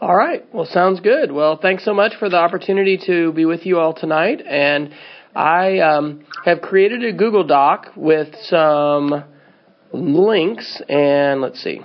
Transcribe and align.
All 0.00 0.14
right. 0.14 0.44
Well, 0.54 0.64
sounds 0.64 1.00
good. 1.00 1.32
Well, 1.32 1.58
thanks 1.60 1.84
so 1.84 1.92
much 1.92 2.14
for 2.20 2.28
the 2.28 2.36
opportunity 2.36 3.00
to 3.06 3.32
be 3.32 3.44
with 3.44 3.66
you 3.66 3.80
all 3.80 3.92
tonight. 3.92 4.40
And 4.48 4.94
I 5.34 5.80
um, 5.80 6.24
have 6.44 6.60
created 6.60 7.04
a 7.04 7.12
Google 7.12 7.44
Doc 7.44 7.88
with 7.96 8.28
some 8.42 9.24
links. 9.92 10.80
And 10.88 11.40
let's 11.40 11.60
see. 11.60 11.80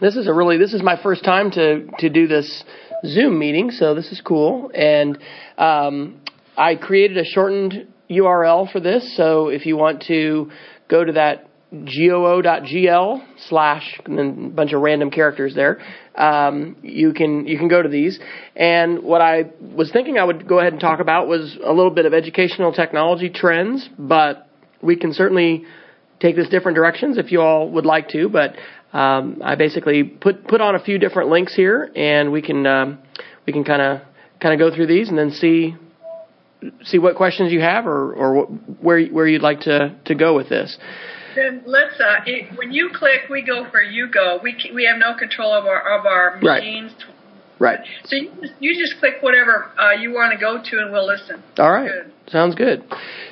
This 0.00 0.14
is 0.14 0.28
a 0.28 0.32
really 0.32 0.58
this 0.58 0.74
is 0.74 0.80
my 0.80 1.00
first 1.02 1.24
time 1.24 1.50
to 1.52 1.88
to 1.98 2.08
do 2.08 2.28
this 2.28 2.62
Zoom 3.04 3.36
meeting, 3.36 3.72
so 3.72 3.96
this 3.96 4.12
is 4.12 4.20
cool. 4.20 4.70
And 4.72 5.18
um, 5.58 6.20
I 6.56 6.76
created 6.76 7.18
a 7.18 7.24
shortened 7.24 7.88
URL 8.08 8.70
for 8.70 8.78
this. 8.78 9.16
So 9.16 9.48
if 9.48 9.66
you 9.66 9.76
want 9.76 10.04
to 10.06 10.52
go 10.88 11.04
to 11.04 11.12
that 11.14 11.48
goo.gl 11.72 13.24
slash 13.48 14.00
and 14.04 14.18
then 14.18 14.46
a 14.46 14.54
bunch 14.54 14.72
of 14.72 14.82
random 14.82 15.10
characters 15.10 15.54
there. 15.54 15.80
Um, 16.14 16.76
you 16.82 17.14
can 17.14 17.46
you 17.46 17.58
can 17.58 17.68
go 17.68 17.80
to 17.80 17.88
these. 17.88 18.18
And 18.54 19.02
what 19.02 19.22
I 19.22 19.50
was 19.60 19.90
thinking 19.90 20.18
I 20.18 20.24
would 20.24 20.46
go 20.46 20.58
ahead 20.58 20.72
and 20.72 20.80
talk 20.80 21.00
about 21.00 21.28
was 21.28 21.56
a 21.64 21.72
little 21.72 21.90
bit 21.90 22.04
of 22.04 22.12
educational 22.12 22.72
technology 22.72 23.30
trends, 23.30 23.88
but 23.98 24.48
we 24.82 24.96
can 24.96 25.14
certainly 25.14 25.64
take 26.20 26.36
this 26.36 26.48
different 26.48 26.76
directions 26.76 27.16
if 27.16 27.32
you 27.32 27.40
all 27.40 27.70
would 27.70 27.86
like 27.86 28.08
to. 28.10 28.28
But 28.28 28.54
um, 28.92 29.40
I 29.42 29.54
basically 29.54 30.04
put 30.04 30.46
put 30.46 30.60
on 30.60 30.74
a 30.74 30.80
few 30.80 30.98
different 30.98 31.30
links 31.30 31.54
here, 31.54 31.90
and 31.96 32.32
we 32.32 32.42
can 32.42 32.66
um, 32.66 32.98
we 33.46 33.52
can 33.54 33.64
kind 33.64 33.80
of 33.80 34.02
kind 34.40 34.52
of 34.52 34.58
go 34.58 34.74
through 34.74 34.88
these 34.88 35.08
and 35.08 35.16
then 35.16 35.30
see 35.30 35.74
see 36.84 36.98
what 36.98 37.16
questions 37.16 37.50
you 37.50 37.60
have 37.60 37.86
or 37.86 38.12
or 38.12 38.44
where 38.44 39.06
where 39.06 39.26
you'd 39.26 39.42
like 39.42 39.60
to 39.60 39.96
to 40.04 40.14
go 40.14 40.36
with 40.36 40.50
this. 40.50 40.76
Then 41.34 41.62
let's. 41.66 42.00
Uh, 42.00 42.20
it, 42.26 42.56
when 42.58 42.72
you 42.72 42.90
click, 42.94 43.28
we 43.30 43.42
go 43.42 43.68
for 43.70 43.80
you 43.80 44.08
go. 44.10 44.40
We 44.42 44.54
we 44.74 44.88
have 44.90 44.98
no 44.98 45.16
control 45.18 45.52
of 45.52 45.64
our 45.64 45.98
of 45.98 46.06
our 46.06 46.38
machines. 46.40 46.92
Right. 46.98 47.08
Right. 47.62 47.78
So 48.06 48.16
you 48.16 48.32
just, 48.40 48.54
you 48.58 48.76
just 48.76 48.98
click 48.98 49.14
whatever 49.20 49.70
uh, 49.78 49.92
you 49.92 50.10
want 50.10 50.32
to 50.32 50.38
go 50.38 50.58
to, 50.60 50.78
and 50.78 50.92
we'll 50.92 51.06
listen. 51.06 51.40
All 51.58 51.70
right. 51.70 51.88
Good. 51.88 52.12
Sounds 52.32 52.56
good. 52.56 52.82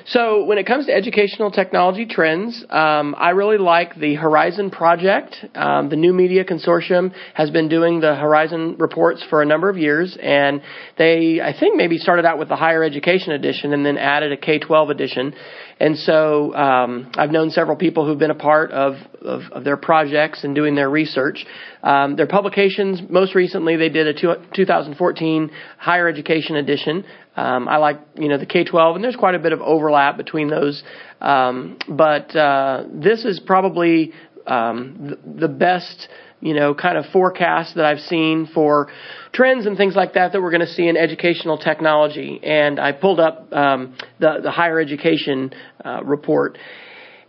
So 0.07 0.45
when 0.45 0.59
it 0.59 0.67
comes 0.67 0.87
to 0.87 0.93
educational 0.93 1.51
technology 1.51 2.07
trends, 2.07 2.65
um, 2.71 3.15
I 3.19 3.31
really 3.31 3.59
like 3.59 3.97
the 3.97 4.15
Horizon 4.15 4.71
project. 4.71 5.37
Um, 5.55 5.89
the 5.89 5.97
New 5.97 6.13
Media 6.13 6.45
Consortium 6.45 7.13
has 7.35 7.51
been 7.51 7.69
doing 7.69 8.01
the 8.01 8.15
Horizon 8.15 8.77
reports 8.79 9.25
for 9.31 9.43
a 9.43 9.47
number 9.47 9.69
of 9.69 9.77
years, 9.77 10.17
and 10.21 10.63
they, 10.99 11.41
I 11.41 11.53
think, 11.59 11.77
maybe 11.77 11.99
started 11.99 12.25
out 12.25 12.39
with 12.39 12.49
the 12.49 12.57
higher 12.57 12.85
education 12.85 13.33
edition 13.33 13.73
and 13.73 13.85
then 13.85 13.97
added 13.97 14.33
a 14.33 14.37
K-12 14.37 14.91
edition. 14.91 15.35
And 15.81 15.97
so 15.97 16.55
um, 16.55 17.11
I've 17.17 17.31
known 17.31 17.51
several 17.51 17.75
people 17.75 18.07
who've 18.07 18.19
been 18.19 18.31
a 18.31 18.35
part 18.35 18.71
of, 18.71 18.97
of, 19.23 19.41
of 19.51 19.65
their 19.65 19.79
projects 19.79 20.45
and 20.45 20.55
doing 20.55 20.75
their 20.75 20.91
research. 20.91 21.47
Um, 21.83 22.17
their 22.17 22.27
publications, 22.27 23.01
most 23.09 23.35
recently, 23.35 23.77
they 23.77 23.89
did 23.89 24.07
a 24.07 24.13
two, 24.13 24.35
2014 24.55 25.51
higher 25.79 26.07
education 26.07 26.57
edition. 26.57 27.07
Um, 27.35 27.67
I 27.67 27.79
like, 27.79 27.99
you 28.15 28.29
know, 28.29 28.37
the 28.37 28.45
K-12, 28.45 28.97
and 28.97 29.03
there's 29.03 29.17
quite 29.17 29.35
a 29.35 29.39
bit 29.39 29.53
of 29.53 29.63
overlap 29.63 30.19
between 30.19 30.49
those. 30.49 30.83
Um, 31.23 31.79
but 31.89 32.37
uh, 32.37 32.85
this 32.93 33.25
is 33.25 33.41
probably 33.41 34.13
um, 34.47 35.17
the, 35.25 35.47
the 35.47 35.49
best 35.49 36.09
you 36.41 36.55
know, 36.55 36.75
kind 36.75 36.97
of 36.97 37.05
forecast 37.13 37.75
that 37.75 37.85
I've 37.85 38.01
seen 38.01 38.49
for 38.53 38.89
trends 39.33 39.67
and 39.67 39.77
things 39.77 39.95
like 39.95 40.15
that 40.15 40.33
that 40.33 40.41
we're 40.41 40.51
going 40.51 40.67
to 40.67 40.73
see 40.73 40.89
in 40.89 40.97
educational 40.97 41.59
technology. 41.59 42.41
And 42.43 42.81
I 42.81 42.93
pulled 42.93 43.21
up 43.21 43.53
um, 43.53 43.97
the 44.19 44.41
the 44.43 44.51
higher 44.51 44.81
education 44.81 45.53
uh, 45.85 46.03
report, 46.03 46.59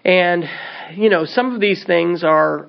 and 0.06 0.46
you 0.96 1.10
know, 1.10 1.26
some 1.26 1.54
of 1.54 1.62
these 1.62 1.84
things 1.86 2.24
are. 2.24 2.68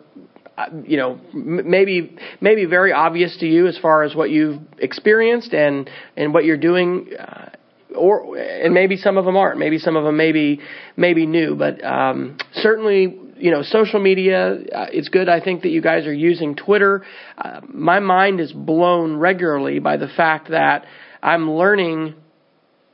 Uh, 0.55 0.67
you 0.85 0.99
know, 0.99 1.19
maybe 1.33 2.15
maybe 2.43 2.67
very 2.67 2.93
obvious 2.93 3.35
to 3.39 3.47
you 3.47 3.67
as 3.67 3.79
far 3.79 4.03
as 4.03 4.15
what 4.15 4.29
you've 4.29 4.61
experienced 4.81 5.55
and 5.55 5.89
and 6.15 6.35
what 6.35 6.45
you're 6.45 6.59
doing, 6.59 7.09
uh, 7.19 7.49
or 7.97 8.37
and 8.37 8.75
maybe 8.75 8.99
some 8.99 9.17
of 9.17 9.25
them 9.25 9.35
aren't. 9.35 9.59
Maybe 9.59 9.79
some 9.79 9.97
of 9.97 10.05
them 10.05 10.19
maybe 10.19 10.61
maybe 10.95 11.25
new, 11.25 11.57
but 11.57 11.83
um, 11.83 12.37
certainly 12.53 13.19
you 13.43 13.51
know, 13.51 13.63
social 13.63 13.99
media, 13.99 14.53
uh, 14.53 14.87
it's 14.93 15.09
good. 15.09 15.29
I 15.29 15.41
think 15.41 15.63
that 15.63 15.71
you 15.71 15.83
guys 15.83 16.07
are 16.07 16.15
using 16.15 16.55
Twitter. 16.55 17.05
Uh, 17.37 17.61
my 17.69 17.99
mind 17.99 18.39
is 18.39 18.53
blown 18.53 19.17
regularly 19.17 19.81
by 19.81 19.97
the 19.97 20.07
fact 20.07 20.51
that 20.51 20.87
I'm 21.21 21.51
learning 21.51 22.15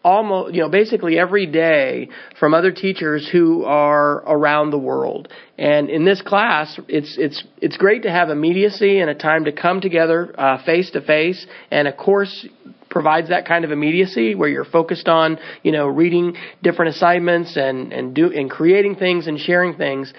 almost, 0.02 0.54
you 0.54 0.62
know, 0.62 0.70
basically 0.70 1.18
every 1.18 1.44
day 1.44 2.08
from 2.40 2.54
other 2.54 2.72
teachers 2.72 3.28
who 3.30 3.64
are 3.64 4.22
around 4.26 4.70
the 4.70 4.78
world. 4.78 5.28
And 5.58 5.90
in 5.90 6.06
this 6.06 6.22
class, 6.22 6.80
it's 6.88 7.16
it's 7.18 7.44
it's 7.60 7.76
great 7.76 8.04
to 8.04 8.10
have 8.10 8.30
immediacy 8.30 9.00
and 9.00 9.10
a 9.10 9.14
time 9.14 9.44
to 9.44 9.52
come 9.52 9.82
together 9.82 10.34
face 10.64 10.90
to 10.92 11.02
face. 11.02 11.46
And 11.70 11.86
a 11.86 11.92
course, 11.92 12.46
provides 12.90 13.28
that 13.28 13.46
kind 13.46 13.64
of 13.64 13.70
immediacy 13.70 14.34
where 14.34 14.48
you're 14.48 14.64
focused 14.64 15.08
on, 15.08 15.38
you 15.62 15.72
know, 15.72 15.86
reading 15.86 16.36
different 16.62 16.94
assignments 16.94 17.56
and 17.56 17.92
and 17.92 18.14
do 18.14 18.32
and 18.32 18.50
creating 18.50 18.96
things 18.96 19.26
and 19.26 19.38
sharing 19.38 19.74
things. 19.74 20.12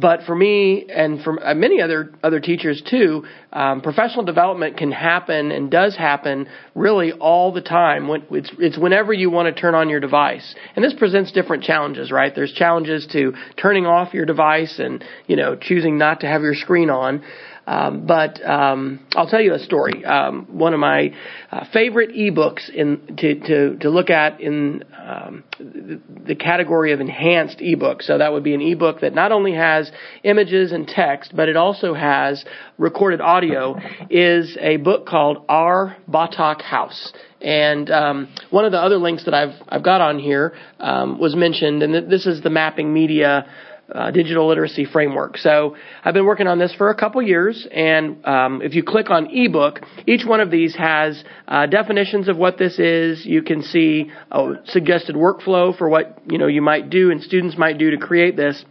But 0.00 0.22
for 0.24 0.34
me 0.34 0.86
and 0.88 1.22
for 1.22 1.44
uh, 1.44 1.54
many 1.54 1.80
other 1.80 2.12
other 2.22 2.40
teachers 2.40 2.82
too, 2.82 3.24
um, 3.52 3.80
professional 3.80 4.24
development 4.24 4.76
can 4.76 4.90
happen 4.90 5.52
and 5.52 5.70
does 5.70 5.94
happen 5.94 6.48
really 6.74 7.12
all 7.12 7.52
the 7.52 7.60
time. 7.60 8.08
When, 8.08 8.24
it's, 8.30 8.50
it's 8.58 8.78
whenever 8.78 9.12
you 9.12 9.30
want 9.30 9.54
to 9.54 9.60
turn 9.60 9.74
on 9.74 9.88
your 9.88 10.00
device, 10.00 10.54
and 10.74 10.84
this 10.84 10.94
presents 10.94 11.30
different 11.32 11.62
challenges, 11.62 12.10
right? 12.10 12.34
There's 12.34 12.52
challenges 12.52 13.06
to 13.12 13.34
turning 13.56 13.86
off 13.86 14.14
your 14.14 14.26
device 14.26 14.78
and 14.78 15.04
you 15.26 15.36
know 15.36 15.54
choosing 15.54 15.96
not 15.96 16.20
to 16.20 16.26
have 16.26 16.42
your 16.42 16.54
screen 16.54 16.90
on. 16.90 17.22
Um, 17.66 18.06
but 18.06 18.44
um, 18.44 19.06
I'll 19.16 19.26
tell 19.26 19.40
you 19.40 19.54
a 19.54 19.58
story. 19.58 20.04
Um, 20.04 20.46
one 20.50 20.74
of 20.74 20.80
my 20.80 21.14
uh, 21.50 21.64
favorite 21.72 22.10
ebooks 22.10 22.68
in 22.68 23.16
to, 23.16 23.34
to 23.40 23.78
to 23.78 23.90
look 23.90 24.10
at 24.10 24.40
in 24.40 24.84
um, 25.02 25.44
the, 25.58 26.00
the 26.26 26.34
category 26.34 26.92
of 26.92 27.00
enhanced 27.00 27.58
ebooks. 27.58 28.02
So 28.02 28.18
that 28.18 28.32
would 28.32 28.44
be 28.44 28.54
an 28.54 28.60
ebook 28.60 29.00
that 29.00 29.14
not 29.14 29.32
only 29.32 29.54
has 29.54 29.90
images 30.22 30.72
and 30.72 30.86
text, 30.86 31.34
but 31.34 31.48
it 31.48 31.56
also 31.56 31.94
has 31.94 32.44
recorded 32.76 33.20
audio. 33.20 33.76
Is 34.10 34.56
a 34.60 34.76
book 34.76 35.06
called 35.06 35.44
Our 35.48 35.96
Batak 36.10 36.60
House. 36.62 37.12
And 37.40 37.90
um, 37.90 38.34
one 38.50 38.64
of 38.64 38.72
the 38.72 38.78
other 38.78 38.96
links 38.96 39.24
that 39.26 39.34
I've 39.34 39.54
I've 39.68 39.82
got 39.82 40.00
on 40.00 40.18
here 40.18 40.54
um, 40.80 41.18
was 41.18 41.34
mentioned, 41.34 41.82
and 41.82 41.92
th- 41.92 42.08
this 42.08 42.26
is 42.26 42.42
the 42.42 42.50
Mapping 42.50 42.92
Media 42.92 43.46
uh, 43.92 44.10
digital 44.10 44.48
literacy 44.48 44.84
framework. 44.84 45.36
So 45.36 45.76
I've 46.04 46.14
been 46.14 46.24
working 46.24 46.46
on 46.46 46.58
this 46.58 46.74
for 46.74 46.90
a 46.90 46.94
couple 46.94 47.20
years, 47.22 47.66
and 47.70 48.24
um, 48.26 48.62
if 48.62 48.74
you 48.74 48.82
click 48.82 49.10
on 49.10 49.28
ebook, 49.30 49.80
each 50.06 50.24
one 50.26 50.40
of 50.40 50.50
these 50.50 50.74
has 50.76 51.22
uh, 51.48 51.66
definitions 51.66 52.28
of 52.28 52.36
what 52.36 52.58
this 52.58 52.78
is. 52.78 53.24
You 53.26 53.42
can 53.42 53.62
see 53.62 54.10
a 54.30 54.54
suggested 54.66 55.16
workflow 55.16 55.76
for 55.76 55.88
what 55.88 56.18
you 56.30 56.38
know 56.38 56.46
you 56.46 56.62
might 56.62 56.90
do 56.90 57.10
and 57.10 57.22
students 57.22 57.56
might 57.58 57.78
do 57.78 57.90
to 57.90 57.98
create 57.98 58.36
this 58.36 58.64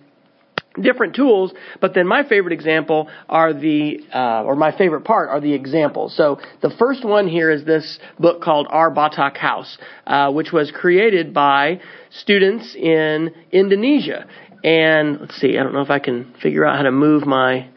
different 0.81 1.16
tools, 1.16 1.53
but 1.79 1.94
then 1.94 2.07
my 2.07 2.28
favorite 2.28 2.53
example 2.53 3.09
are 3.29 3.53
the, 3.53 4.00
uh, 4.13 4.44
or 4.44 4.56
my 4.56 4.75
favorite 4.75 5.02
part 5.02 5.29
are 5.29 5.40
the 5.40 5.53
examples. 5.53 6.16
So 6.16 6.40
the 6.62 6.72
first 6.79 7.06
one 7.06 7.28
here 7.28 7.52
is 7.52 7.63
this 7.66 8.00
book 8.19 8.41
called 8.41 8.68
Our 8.69 8.91
Batak 8.91 9.38
House, 9.38 9.78
uh, 10.07 10.31
which 10.31 10.52
was 10.52 10.72
created 10.72 11.34
by 11.34 11.79
students 12.09 12.75
in 12.75 13.34
Indonesia. 13.52 14.25
And 14.63 15.19
let's 15.19 15.35
see, 15.35 15.57
I 15.57 15.63
don't 15.63 15.74
know 15.74 15.81
if 15.81 15.90
I 15.90 16.00
can 16.00 16.34
figure 16.41 16.66
out 16.66 16.78
how 16.78 16.84
to 16.84 16.91
move 16.91 17.25
my 17.25 17.69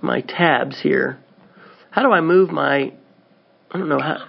my 0.00 0.22
tabs 0.22 0.80
here. 0.80 1.18
How 1.90 2.02
do 2.02 2.10
I 2.10 2.20
move 2.20 2.50
my? 2.50 2.92
I 3.70 3.78
don't 3.78 3.88
know 3.88 4.00
how. 4.00 4.26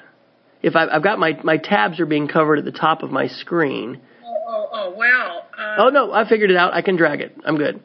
If 0.61 0.75
I, 0.75 0.91
have 0.91 1.03
got 1.03 1.19
my 1.19 1.39
my 1.43 1.57
tabs 1.57 1.99
are 1.99 2.05
being 2.05 2.27
covered 2.27 2.59
at 2.59 2.65
the 2.65 2.71
top 2.71 3.01
of 3.01 3.11
my 3.11 3.27
screen. 3.27 4.01
Oh, 4.23 4.43
oh, 4.47 4.69
oh 4.73 4.93
well. 4.95 5.45
Uh, 5.57 5.75
oh 5.85 5.89
no, 5.89 6.11
I 6.11 6.27
figured 6.27 6.51
it 6.51 6.57
out. 6.57 6.73
I 6.73 6.81
can 6.81 6.97
drag 6.97 7.21
it. 7.21 7.35
I'm 7.45 7.57
good. 7.57 7.81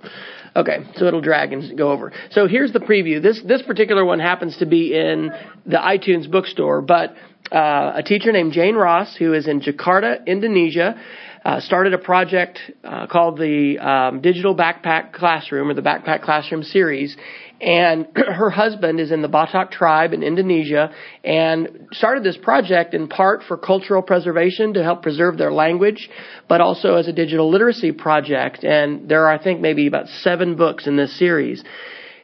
Okay, 0.57 0.79
so 0.97 1.05
it'll 1.05 1.21
drag 1.21 1.53
and 1.53 1.77
go 1.77 1.93
over. 1.93 2.13
So 2.31 2.47
here's 2.49 2.73
the 2.73 2.81
preview. 2.81 3.23
This 3.23 3.43
this 3.47 3.61
particular 3.61 4.07
one 4.07 4.21
happens 4.21 4.57
to 4.59 4.67
be 4.67 4.95
in 4.95 5.31
the 5.67 5.77
iTunes 5.77 6.31
bookstore, 6.31 6.81
but 6.81 7.15
uh, 7.53 7.93
a 7.97 8.03
teacher 8.03 8.33
named 8.33 8.55
Jane 8.55 8.75
Ross, 8.75 9.15
who 9.17 9.35
is 9.35 9.47
in 9.47 9.61
Jakarta, 9.61 10.25
Indonesia, 10.27 10.99
uh, 11.45 11.61
started 11.61 11.93
a 11.93 11.99
project 11.99 12.59
uh, 12.83 13.07
called 13.07 13.39
the 13.39 13.79
um, 13.79 14.23
Digital 14.23 14.57
Backpack 14.57 15.13
Classroom 15.13 15.71
or 15.71 15.75
the 15.75 15.83
Backpack 15.83 16.23
Classroom 16.23 16.63
series. 16.63 17.17
And 17.61 18.07
her 18.17 18.51
husband 18.51 19.01
is 19.01 19.11
in 19.11 19.23
the 19.23 19.29
Batak 19.29 19.71
tribe 19.71 20.13
in 20.13 20.23
Indonesia 20.23 20.91
and 21.25 21.89
started 21.93 22.25
this 22.25 22.37
project 22.37 22.95
in 22.95 23.09
part 23.09 23.43
for 23.43 23.57
cultural 23.57 24.03
preservation 24.03 24.75
to 24.75 24.83
help 24.83 25.03
preserve 25.03 25.39
their 25.39 25.53
language, 25.53 26.11
but 26.49 26.61
also 26.61 26.97
as 26.97 27.09
a 27.09 27.13
digital 27.13 27.51
literacy 27.51 27.93
project. 27.93 28.65
And 28.65 29.09
there 29.09 29.27
are, 29.27 29.33
I 29.33 29.43
think, 29.43 29.61
maybe 29.61 29.87
about 29.87 30.09
seven 30.09 30.57
books 30.57 30.87
in 30.87 30.97
this 30.97 31.19
series. 31.19 31.63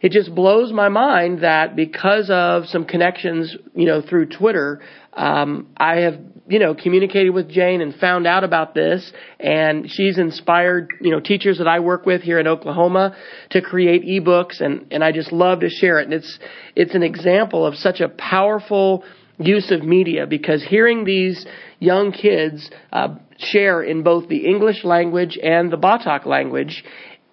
it 0.02 0.10
just 0.10 0.34
blows 0.34 0.72
my 0.72 0.88
mind 0.88 1.42
that 1.42 1.76
because 1.76 2.28
of 2.28 2.66
some 2.66 2.84
connections, 2.84 3.56
you 3.74 3.86
know, 3.86 4.02
through 4.02 4.26
Twitter, 4.26 4.80
um, 5.12 5.68
I 5.76 6.00
have 6.00 6.18
you 6.48 6.58
know, 6.58 6.74
communicated 6.74 7.30
with 7.30 7.48
Jane 7.48 7.80
and 7.80 7.94
found 7.94 8.26
out 8.26 8.42
about 8.42 8.74
this, 8.74 9.12
and 9.38 9.88
she's 9.88 10.18
inspired, 10.18 10.88
you 11.00 11.10
know, 11.10 11.20
teachers 11.20 11.58
that 11.58 11.68
I 11.68 11.80
work 11.80 12.04
with 12.04 12.22
here 12.22 12.38
in 12.40 12.48
Oklahoma 12.48 13.16
to 13.50 13.62
create 13.62 14.02
ebooks, 14.04 14.60
and 14.60 14.86
and 14.90 15.04
I 15.04 15.12
just 15.12 15.32
love 15.32 15.60
to 15.60 15.68
share 15.68 16.00
it. 16.00 16.04
And 16.04 16.12
it's 16.12 16.38
it's 16.74 16.94
an 16.94 17.02
example 17.02 17.64
of 17.64 17.76
such 17.76 18.00
a 18.00 18.08
powerful 18.08 19.04
use 19.38 19.70
of 19.70 19.82
media 19.82 20.26
because 20.26 20.64
hearing 20.64 21.04
these 21.04 21.46
young 21.78 22.12
kids 22.12 22.70
uh, 22.92 23.16
share 23.38 23.82
in 23.82 24.02
both 24.02 24.28
the 24.28 24.46
English 24.46 24.84
language 24.84 25.38
and 25.42 25.72
the 25.72 25.78
Batak 25.78 26.26
language 26.26 26.84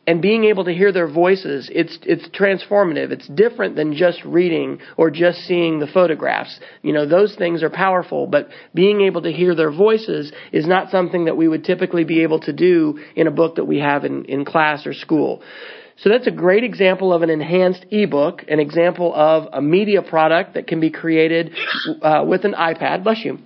and 0.09 0.23
being 0.23 0.45
able 0.45 0.63
to 0.63 0.73
hear 0.73 0.91
their 0.91 1.07
voices, 1.07 1.69
it's 1.71 1.99
it's 2.01 2.27
transformative. 2.29 3.11
It's 3.11 3.27
different 3.27 3.75
than 3.75 3.93
just 3.93 4.25
reading 4.25 4.79
or 4.97 5.11
just 5.11 5.37
seeing 5.41 5.77
the 5.77 5.85
photographs. 5.85 6.59
You 6.81 6.93
know, 6.93 7.07
those 7.07 7.35
things 7.35 7.61
are 7.61 7.69
powerful, 7.69 8.25
but 8.25 8.47
being 8.73 9.01
able 9.01 9.21
to 9.21 9.31
hear 9.31 9.53
their 9.53 9.71
voices 9.71 10.31
is 10.51 10.65
not 10.65 10.89
something 10.89 11.25
that 11.25 11.37
we 11.37 11.47
would 11.47 11.63
typically 11.63 12.05
be 12.05 12.23
able 12.23 12.39
to 12.39 12.51
do 12.51 12.99
in 13.15 13.27
a 13.27 13.31
book 13.31 13.57
that 13.57 13.65
we 13.65 13.77
have 13.77 14.03
in, 14.03 14.25
in 14.25 14.45
class 14.45 14.87
or 14.87 14.95
school. 14.95 15.43
So 15.97 16.09
that's 16.09 16.25
a 16.25 16.31
great 16.31 16.63
example 16.63 17.13
of 17.13 17.21
an 17.21 17.29
enhanced 17.29 17.85
ebook, 17.91 18.45
an 18.47 18.59
example 18.59 19.13
of 19.13 19.47
a 19.53 19.61
media 19.61 20.01
product 20.01 20.55
that 20.55 20.65
can 20.65 20.79
be 20.79 20.89
created 20.89 21.53
uh, 22.01 22.25
with 22.27 22.45
an 22.45 22.53
iPad. 22.53 23.03
Bless 23.03 23.23
you 23.23 23.37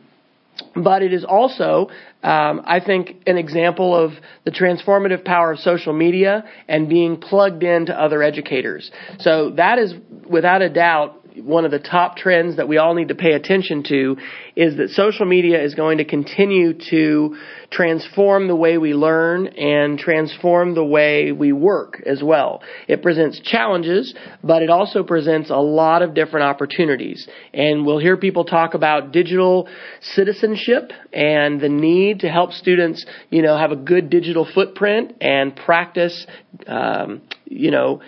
but 0.75 1.01
it 1.01 1.13
is 1.13 1.23
also, 1.23 1.89
um, 2.23 2.61
I 2.65 2.79
think, 2.79 3.23
an 3.27 3.38
example 3.38 3.95
of 3.95 4.13
the 4.44 4.51
transformative 4.51 5.23
power 5.25 5.51
of 5.51 5.59
social 5.59 5.94
media 5.94 6.44
and 6.67 6.89
being 6.89 7.17
plugged 7.17 7.63
into 7.63 8.00
other 8.00 8.23
educators. 8.23 8.91
So 9.19 9.51
that 9.51 9.79
is, 9.79 9.94
without 10.27 10.61
a 10.61 10.69
doubt, 10.69 11.23
one 11.38 11.65
of 11.65 11.71
the 11.71 11.80
top 11.80 12.18
trends 12.18 12.57
that 12.57 12.68
we 12.68 12.77
all 12.77 12.94
need 12.94 13.07
to 13.07 13.15
pay 13.15 13.33
attention 13.33 13.83
to 13.83 14.18
is 14.56 14.77
that 14.77 14.89
social 14.89 15.25
media 15.25 15.63
is 15.63 15.74
going 15.75 15.97
to 15.97 16.06
continue 16.06 16.74
to 16.89 17.35
transform 17.71 18.47
the 18.47 18.56
way 18.56 18.77
we 18.77 18.94
learn 18.94 19.47
and 19.47 19.97
transform 19.97 20.75
the 20.75 20.83
way 20.83 21.31
we 21.31 21.51
work 21.51 22.01
as 22.06 22.21
well. 22.21 22.62
It 22.88 23.01
presents 23.01 23.39
challenges, 23.39 24.13
but 24.44 24.62
it 24.62 24.69
also 24.69 25.03
presents 25.03 25.50
a 25.50 25.56
lot 25.56 26.01
of 26.01 26.13
different 26.13 26.45
opportunities. 26.45 27.27
And 27.53 27.86
we'll 27.86 28.00
hear 28.00 28.18
people 28.18 28.45
talk 28.45 28.74
about 28.74 29.12
digital 29.12 29.68
citizenship 30.01 30.91
and 31.12 31.59
the 31.59 31.69
need 31.69 32.19
to 32.19 32.29
help 32.29 32.51
students, 32.51 33.06
you 33.29 33.41
know, 33.41 33.57
have 33.57 33.71
a 33.71 33.75
good 33.75 34.09
digital 34.09 34.47
footprint 34.53 35.15
and 35.21 35.56
practice, 35.56 36.27
um, 36.68 37.21
you 37.45 37.71
know, 37.71 38.01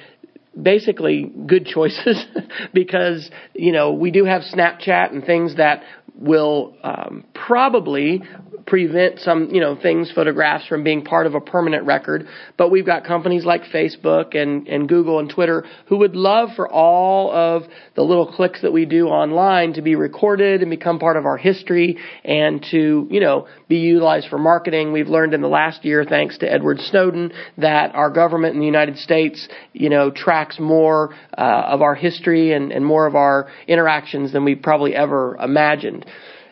basically 0.59 1.31
good 1.45 1.65
choices 1.65 2.25
because 2.73 3.29
you 3.53 3.71
know 3.71 3.91
we 3.91 4.11
do 4.11 4.25
have 4.25 4.41
Snapchat 4.41 5.11
and 5.11 5.23
things 5.25 5.55
that 5.57 5.83
will 6.17 6.75
um, 6.83 7.25
probably 7.33 8.21
prevent 8.65 9.19
some, 9.19 9.49
you 9.51 9.61
know, 9.61 9.75
things, 9.79 10.11
photographs 10.13 10.65
from 10.67 10.83
being 10.83 11.03
part 11.03 11.27
of 11.27 11.35
a 11.35 11.41
permanent 11.41 11.85
record. 11.85 12.27
But 12.57 12.71
we've 12.71 12.85
got 12.85 13.05
companies 13.05 13.45
like 13.45 13.63
Facebook 13.65 14.35
and, 14.35 14.67
and 14.67 14.89
Google 14.89 15.19
and 15.19 15.29
Twitter 15.29 15.65
who 15.87 15.97
would 15.97 16.15
love 16.15 16.49
for 16.55 16.67
all 16.67 17.31
of 17.31 17.63
the 17.95 18.01
little 18.01 18.31
clicks 18.31 18.61
that 18.63 18.73
we 18.73 18.85
do 18.85 19.07
online 19.07 19.73
to 19.73 19.81
be 19.81 19.95
recorded 19.95 20.61
and 20.61 20.69
become 20.69 20.99
part 20.99 21.17
of 21.17 21.25
our 21.25 21.37
history 21.37 21.97
and 22.23 22.65
to, 22.71 23.07
you 23.09 23.19
know, 23.19 23.47
be 23.67 23.77
utilized 23.77 24.29
for 24.29 24.39
marketing. 24.39 24.91
We've 24.91 25.07
learned 25.07 25.33
in 25.33 25.41
the 25.41 25.47
last 25.47 25.85
year, 25.85 26.03
thanks 26.03 26.37
to 26.39 26.51
Edward 26.51 26.79
Snowden, 26.79 27.31
that 27.57 27.93
our 27.93 28.09
government 28.09 28.55
in 28.55 28.59
the 28.59 28.65
United 28.65 28.97
States, 28.97 29.47
you 29.73 29.89
know, 29.89 30.09
tracks 30.09 30.59
more 30.59 31.13
uh, 31.37 31.41
of 31.41 31.81
our 31.81 31.95
history 31.95 32.53
and, 32.53 32.71
and 32.71 32.83
more 32.83 33.05
of 33.05 33.15
our 33.15 33.47
interactions 33.67 34.33
than 34.33 34.43
we 34.43 34.55
probably 34.55 34.95
ever 34.95 35.37
imagined. 35.37 36.04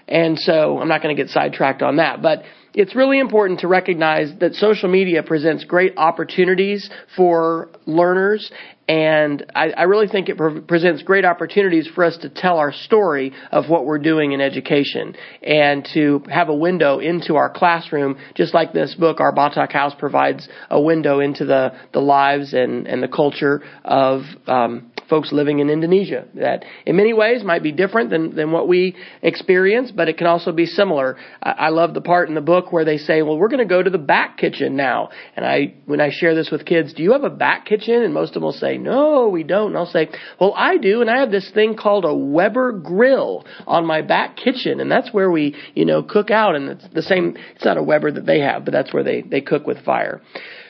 And 0.08 0.38
so 0.38 0.80
I'm 0.80 0.88
not 0.88 1.02
going 1.02 1.16
to 1.16 1.22
get 1.22 1.32
sidetracked 1.32 1.82
on 1.82 1.98
that. 1.98 2.22
But 2.22 2.44
it's 2.74 2.96
really 2.96 3.20
important 3.20 3.60
to 3.62 3.68
recognize 3.68 4.32
that 4.40 4.56
social 4.56 4.90
media 4.90 5.24
presents 5.24 5.64
great 5.64 5.94
opportunities 5.98 6.90
for 7.16 7.70
learners 7.86 8.52
and 8.88 9.46
I, 9.56 9.70
I 9.70 9.84
really 9.84 10.08
think 10.08 10.28
it 10.28 10.38
pre- 10.38 10.60
presents 10.62 11.04
great 11.04 11.24
opportunities 11.24 11.88
for 11.96 12.04
us 12.04 12.18
to 12.18 12.30
tell 12.30 12.58
our 12.58 12.74
story 12.74 13.32
of 13.52 13.70
what 13.70 13.86
we're 13.86 14.00
doing 14.00 14.34
in 14.34 14.42
education 14.42 15.16
and 15.42 15.88
to 15.94 16.22
have 16.30 16.50
a 16.50 16.56
window 16.56 17.00
into 17.00 17.36
our 17.36 17.50
classroom, 17.50 18.18
just 18.36 18.54
like 18.54 18.74
this 18.74 18.94
book, 18.96 19.22
Our 19.22 19.34
Batak 19.34 19.72
House, 19.72 19.94
provides 19.98 20.50
a 20.70 20.82
window 20.82 21.22
into 21.22 21.46
the, 21.46 21.72
the 21.94 22.02
lives 22.02 22.54
and, 22.54 22.88
and 22.88 23.02
the 23.02 23.08
culture 23.08 23.62
of 23.86 24.24
um, 24.48 24.92
folks 25.10 25.32
living 25.32 25.60
in 25.60 25.70
Indonesia 25.70 26.26
that 26.36 26.66
in 26.86 26.96
many 26.96 27.14
ways 27.14 27.44
might 27.44 27.64
be 27.64 27.72
different 27.72 28.10
than, 28.10 28.36
than 28.36 28.52
what 28.52 28.68
we 28.68 28.96
experience, 29.22 29.92
but 29.92 30.10
it 30.10 30.18
can 30.18 30.28
also 30.28 30.52
be 30.52 30.66
similar. 30.66 31.18
I, 31.42 31.52
I 31.52 31.70
love 31.70 31.94
the 31.94 32.02
part 32.02 32.30
in 32.30 32.36
the 32.36 32.42
book 32.42 32.72
where 32.72 32.86
they 32.86 32.98
say, 32.98 33.22
well, 33.22 33.38
we're 33.38 33.50
going 33.50 33.60
to 33.60 33.66
go 33.66 33.82
to 33.82 33.90
the 33.90 33.98
back 33.98 34.38
kitchen 34.38 34.76
now. 34.76 35.10
And 35.36 35.46
I, 35.46 35.76
when 35.86 36.02
I 36.02 36.10
share 36.12 36.36
this 36.36 36.50
with 36.52 36.66
kids, 36.66 36.94
do 36.94 37.04
you 37.04 37.14
have 37.14 37.24
a 37.24 37.30
back 37.30 37.66
kitchen? 37.66 38.04
And 38.04 38.14
most 38.14 38.30
of 38.30 38.36
them 38.36 38.44
will 38.44 38.52
say, 38.54 38.78
no, 38.78 39.30
we 39.30 39.44
don't. 39.44 39.68
And 39.68 39.78
I'll 39.78 39.86
say, 39.86 40.10
well, 40.40 40.54
I 40.56 40.78
do. 40.78 41.02
And 41.02 41.10
I 41.10 41.20
have 41.20 41.32
this 41.32 41.50
thing 41.54 41.76
called 41.76 42.06
a 42.06 42.14
Weber 42.14 42.72
grill 42.72 43.46
on 43.68 43.86
my 43.86 44.02
back 44.02 44.38
kitchen. 44.38 44.80
And 44.80 44.92
that's 44.92 45.14
where 45.14 45.32
we, 45.32 45.56
you 45.74 45.86
know, 45.86 46.04
cook 46.04 46.32
out. 46.32 46.56
And 46.56 46.70
it's 46.70 46.88
the 46.94 47.02
same, 47.02 47.38
it's 47.56 47.66
not 47.66 47.78
a 47.78 47.84
Weber 47.84 48.12
that 48.12 48.26
they 48.26 48.40
have, 48.40 48.66
but 48.66 48.72
that's 48.72 48.94
where 48.94 49.04
they, 49.04 49.22
they 49.22 49.42
cook 49.42 49.68
with 49.68 49.84
fire. 49.84 50.22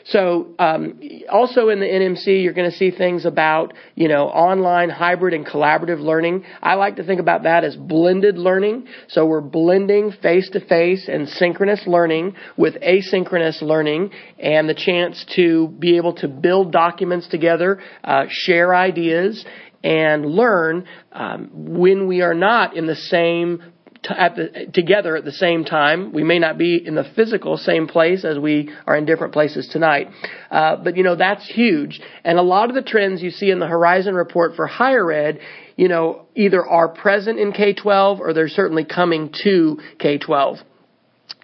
So 0.05 0.53
um, 0.59 0.99
also 1.31 1.69
in 1.69 1.79
the 1.79 1.85
NMC, 1.85 2.43
you're 2.43 2.53
going 2.53 2.69
to 2.69 2.75
see 2.75 2.91
things 2.91 3.25
about 3.25 3.73
you 3.95 4.07
know 4.07 4.27
online, 4.27 4.89
hybrid, 4.89 5.33
and 5.33 5.45
collaborative 5.45 6.01
learning. 6.01 6.43
I 6.61 6.75
like 6.75 6.97
to 6.97 7.03
think 7.03 7.21
about 7.21 7.43
that 7.43 7.63
as 7.63 7.75
blended 7.75 8.37
learning. 8.37 8.87
So 9.07 9.25
we're 9.25 9.41
blending 9.41 10.11
face-to-face 10.11 11.07
and 11.07 11.29
synchronous 11.29 11.83
learning 11.87 12.35
with 12.57 12.75
asynchronous 12.75 13.61
learning, 13.61 14.11
and 14.39 14.67
the 14.67 14.73
chance 14.73 15.25
to 15.35 15.67
be 15.67 15.97
able 15.97 16.13
to 16.15 16.27
build 16.27 16.71
documents 16.71 17.27
together, 17.27 17.81
uh, 18.03 18.25
share 18.29 18.75
ideas, 18.75 19.45
and 19.83 20.25
learn 20.25 20.85
um, 21.11 21.49
when 21.53 22.07
we 22.07 22.21
are 22.21 22.33
not 22.33 22.75
in 22.75 22.87
the 22.87 22.95
same 22.95 23.72
at 24.09 24.35
the, 24.35 24.67
together 24.73 25.15
at 25.15 25.25
the 25.25 25.31
same 25.31 25.63
time. 25.65 26.11
We 26.13 26.23
may 26.23 26.39
not 26.39 26.57
be 26.57 26.81
in 26.85 26.95
the 26.95 27.03
physical 27.15 27.57
same 27.57 27.87
place 27.87 28.25
as 28.25 28.37
we 28.37 28.71
are 28.85 28.95
in 28.95 29.05
different 29.05 29.33
places 29.33 29.67
tonight. 29.67 30.09
Uh, 30.51 30.77
but 30.77 30.97
you 30.97 31.03
know, 31.03 31.15
that's 31.15 31.47
huge. 31.47 32.01
And 32.23 32.37
a 32.37 32.43
lot 32.43 32.69
of 32.69 32.75
the 32.75 32.81
trends 32.81 33.21
you 33.21 33.31
see 33.31 33.49
in 33.49 33.59
the 33.59 33.67
Horizon 33.67 34.15
report 34.15 34.55
for 34.55 34.67
higher 34.67 35.11
ed, 35.11 35.39
you 35.75 35.87
know, 35.87 36.27
either 36.35 36.65
are 36.65 36.89
present 36.89 37.39
in 37.39 37.51
K-12 37.51 38.19
or 38.19 38.33
they're 38.33 38.47
certainly 38.47 38.85
coming 38.85 39.33
to 39.43 39.79
K-12. 39.99 40.59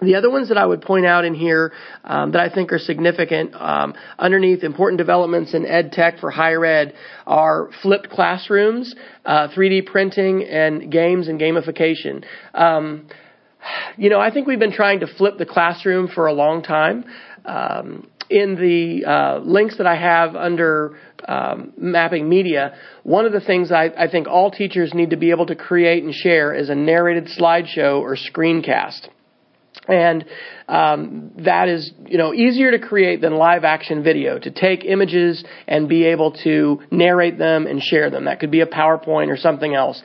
The 0.01 0.15
other 0.15 0.29
ones 0.29 0.47
that 0.47 0.57
I 0.57 0.65
would 0.65 0.81
point 0.81 1.05
out 1.05 1.25
in 1.25 1.33
here 1.33 1.73
um, 2.05 2.31
that 2.31 2.41
I 2.41 2.53
think 2.53 2.71
are 2.71 2.79
significant 2.79 3.53
um, 3.53 3.93
underneath 4.17 4.63
important 4.63 4.97
developments 4.97 5.53
in 5.53 5.65
ed 5.65 5.91
tech 5.91 6.19
for 6.19 6.31
higher 6.31 6.63
ed 6.65 6.93
are 7.27 7.69
flipped 7.81 8.09
classrooms, 8.09 8.95
uh, 9.25 9.49
3D 9.49 9.85
printing, 9.87 10.43
and 10.43 10.89
games 10.89 11.27
and 11.27 11.39
gamification. 11.39 12.23
Um, 12.53 13.07
you 13.97 14.09
know, 14.09 14.19
I 14.21 14.31
think 14.31 14.47
we've 14.47 14.59
been 14.59 14.71
trying 14.71 15.01
to 15.01 15.07
flip 15.07 15.37
the 15.37 15.45
classroom 15.45 16.07
for 16.07 16.27
a 16.27 16.33
long 16.33 16.63
time. 16.63 17.03
Um, 17.45 18.07
in 18.29 18.55
the 18.55 19.09
uh, 19.09 19.39
links 19.39 19.77
that 19.77 19.87
I 19.87 19.95
have 19.95 20.35
under 20.35 20.97
um, 21.27 21.73
mapping 21.77 22.29
media, 22.29 22.75
one 23.03 23.25
of 23.25 23.33
the 23.33 23.41
things 23.41 23.71
I, 23.71 23.89
I 23.97 24.07
think 24.09 24.27
all 24.27 24.51
teachers 24.51 24.93
need 24.93 25.09
to 25.09 25.17
be 25.17 25.31
able 25.31 25.47
to 25.47 25.55
create 25.55 26.03
and 26.03 26.13
share 26.13 26.53
is 26.53 26.69
a 26.69 26.75
narrated 26.75 27.27
slideshow 27.37 27.99
or 27.99 28.15
screencast. 28.15 29.07
And 29.87 30.25
um, 30.67 31.31
that 31.37 31.67
is, 31.67 31.91
you 32.05 32.17
know, 32.17 32.33
easier 32.33 32.71
to 32.71 32.79
create 32.79 33.21
than 33.21 33.35
live 33.35 33.63
action 33.63 34.03
video. 34.03 34.37
To 34.37 34.51
take 34.51 34.85
images 34.85 35.43
and 35.67 35.89
be 35.89 36.05
able 36.05 36.33
to 36.43 36.81
narrate 36.91 37.37
them 37.37 37.65
and 37.65 37.81
share 37.81 38.09
them. 38.09 38.25
That 38.25 38.39
could 38.39 38.51
be 38.51 38.61
a 38.61 38.67
PowerPoint 38.67 39.29
or 39.29 39.37
something 39.37 39.73
else. 39.73 40.01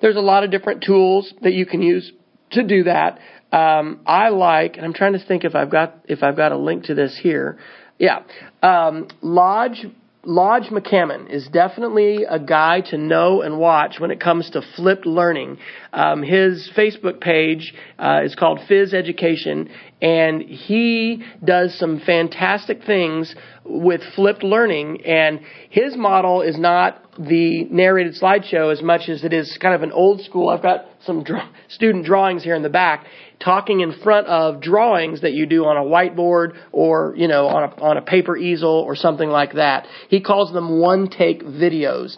There's 0.00 0.16
a 0.16 0.20
lot 0.20 0.44
of 0.44 0.50
different 0.50 0.82
tools 0.82 1.32
that 1.42 1.52
you 1.52 1.66
can 1.66 1.82
use 1.82 2.12
to 2.52 2.62
do 2.62 2.84
that. 2.84 3.18
Um, 3.52 4.00
I 4.06 4.30
like, 4.30 4.76
and 4.76 4.84
I'm 4.84 4.92
trying 4.92 5.12
to 5.14 5.24
think 5.24 5.44
if 5.44 5.54
I've 5.54 5.70
got 5.70 6.04
if 6.06 6.22
I've 6.22 6.36
got 6.36 6.52
a 6.52 6.58
link 6.58 6.84
to 6.84 6.94
this 6.94 7.18
here. 7.22 7.58
Yeah, 7.98 8.22
um, 8.62 9.08
Lodge 9.22 9.86
Lodge 10.28 10.70
McCammon 10.70 11.30
is 11.30 11.46
definitely 11.46 12.24
a 12.28 12.40
guy 12.40 12.80
to 12.90 12.98
know 12.98 13.42
and 13.42 13.60
watch 13.60 14.00
when 14.00 14.10
it 14.10 14.18
comes 14.18 14.50
to 14.50 14.62
flipped 14.74 15.06
learning. 15.06 15.58
Um, 15.92 16.24
his 16.24 16.68
Facebook 16.76 17.20
page 17.20 17.72
uh, 17.96 18.22
is 18.24 18.34
called 18.34 18.58
Phys 18.68 18.92
Education, 18.92 19.70
and 20.02 20.42
he 20.42 21.22
does 21.44 21.78
some 21.78 22.00
fantastic 22.00 22.82
things 22.82 23.36
with 23.64 24.00
flipped 24.16 24.42
learning. 24.42 25.06
And 25.06 25.40
his 25.70 25.96
model 25.96 26.42
is 26.42 26.58
not 26.58 27.00
the 27.16 27.64
narrated 27.70 28.16
slideshow 28.20 28.72
as 28.72 28.82
much 28.82 29.08
as 29.08 29.22
it 29.22 29.32
is 29.32 29.56
kind 29.62 29.76
of 29.76 29.84
an 29.84 29.92
old 29.92 30.22
school. 30.22 30.48
I've 30.48 30.62
got 30.62 30.86
some 31.04 31.22
draw- 31.22 31.48
student 31.68 32.04
drawings 32.04 32.42
here 32.42 32.56
in 32.56 32.62
the 32.62 32.68
back, 32.68 33.06
talking 33.38 33.80
in 33.80 33.92
front 33.92 34.26
of 34.26 34.60
drawings 34.60 35.20
that 35.20 35.32
you 35.32 35.46
do 35.46 35.64
on 35.64 35.76
a 35.76 35.80
whiteboard 35.80 36.56
or 36.72 37.14
you 37.16 37.28
know 37.28 37.46
on 37.46 37.64
a 37.64 37.82
on 37.82 37.96
a 37.96 38.02
paper 38.02 38.36
easel 38.36 38.70
or 38.70 38.96
something 38.96 39.28
like 39.28 39.54
that. 39.54 39.86
He 40.08 40.20
calls 40.20 40.52
them 40.52 40.78
one 40.78 41.08
take 41.08 41.42
videos. 41.44 42.16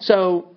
So 0.00 0.48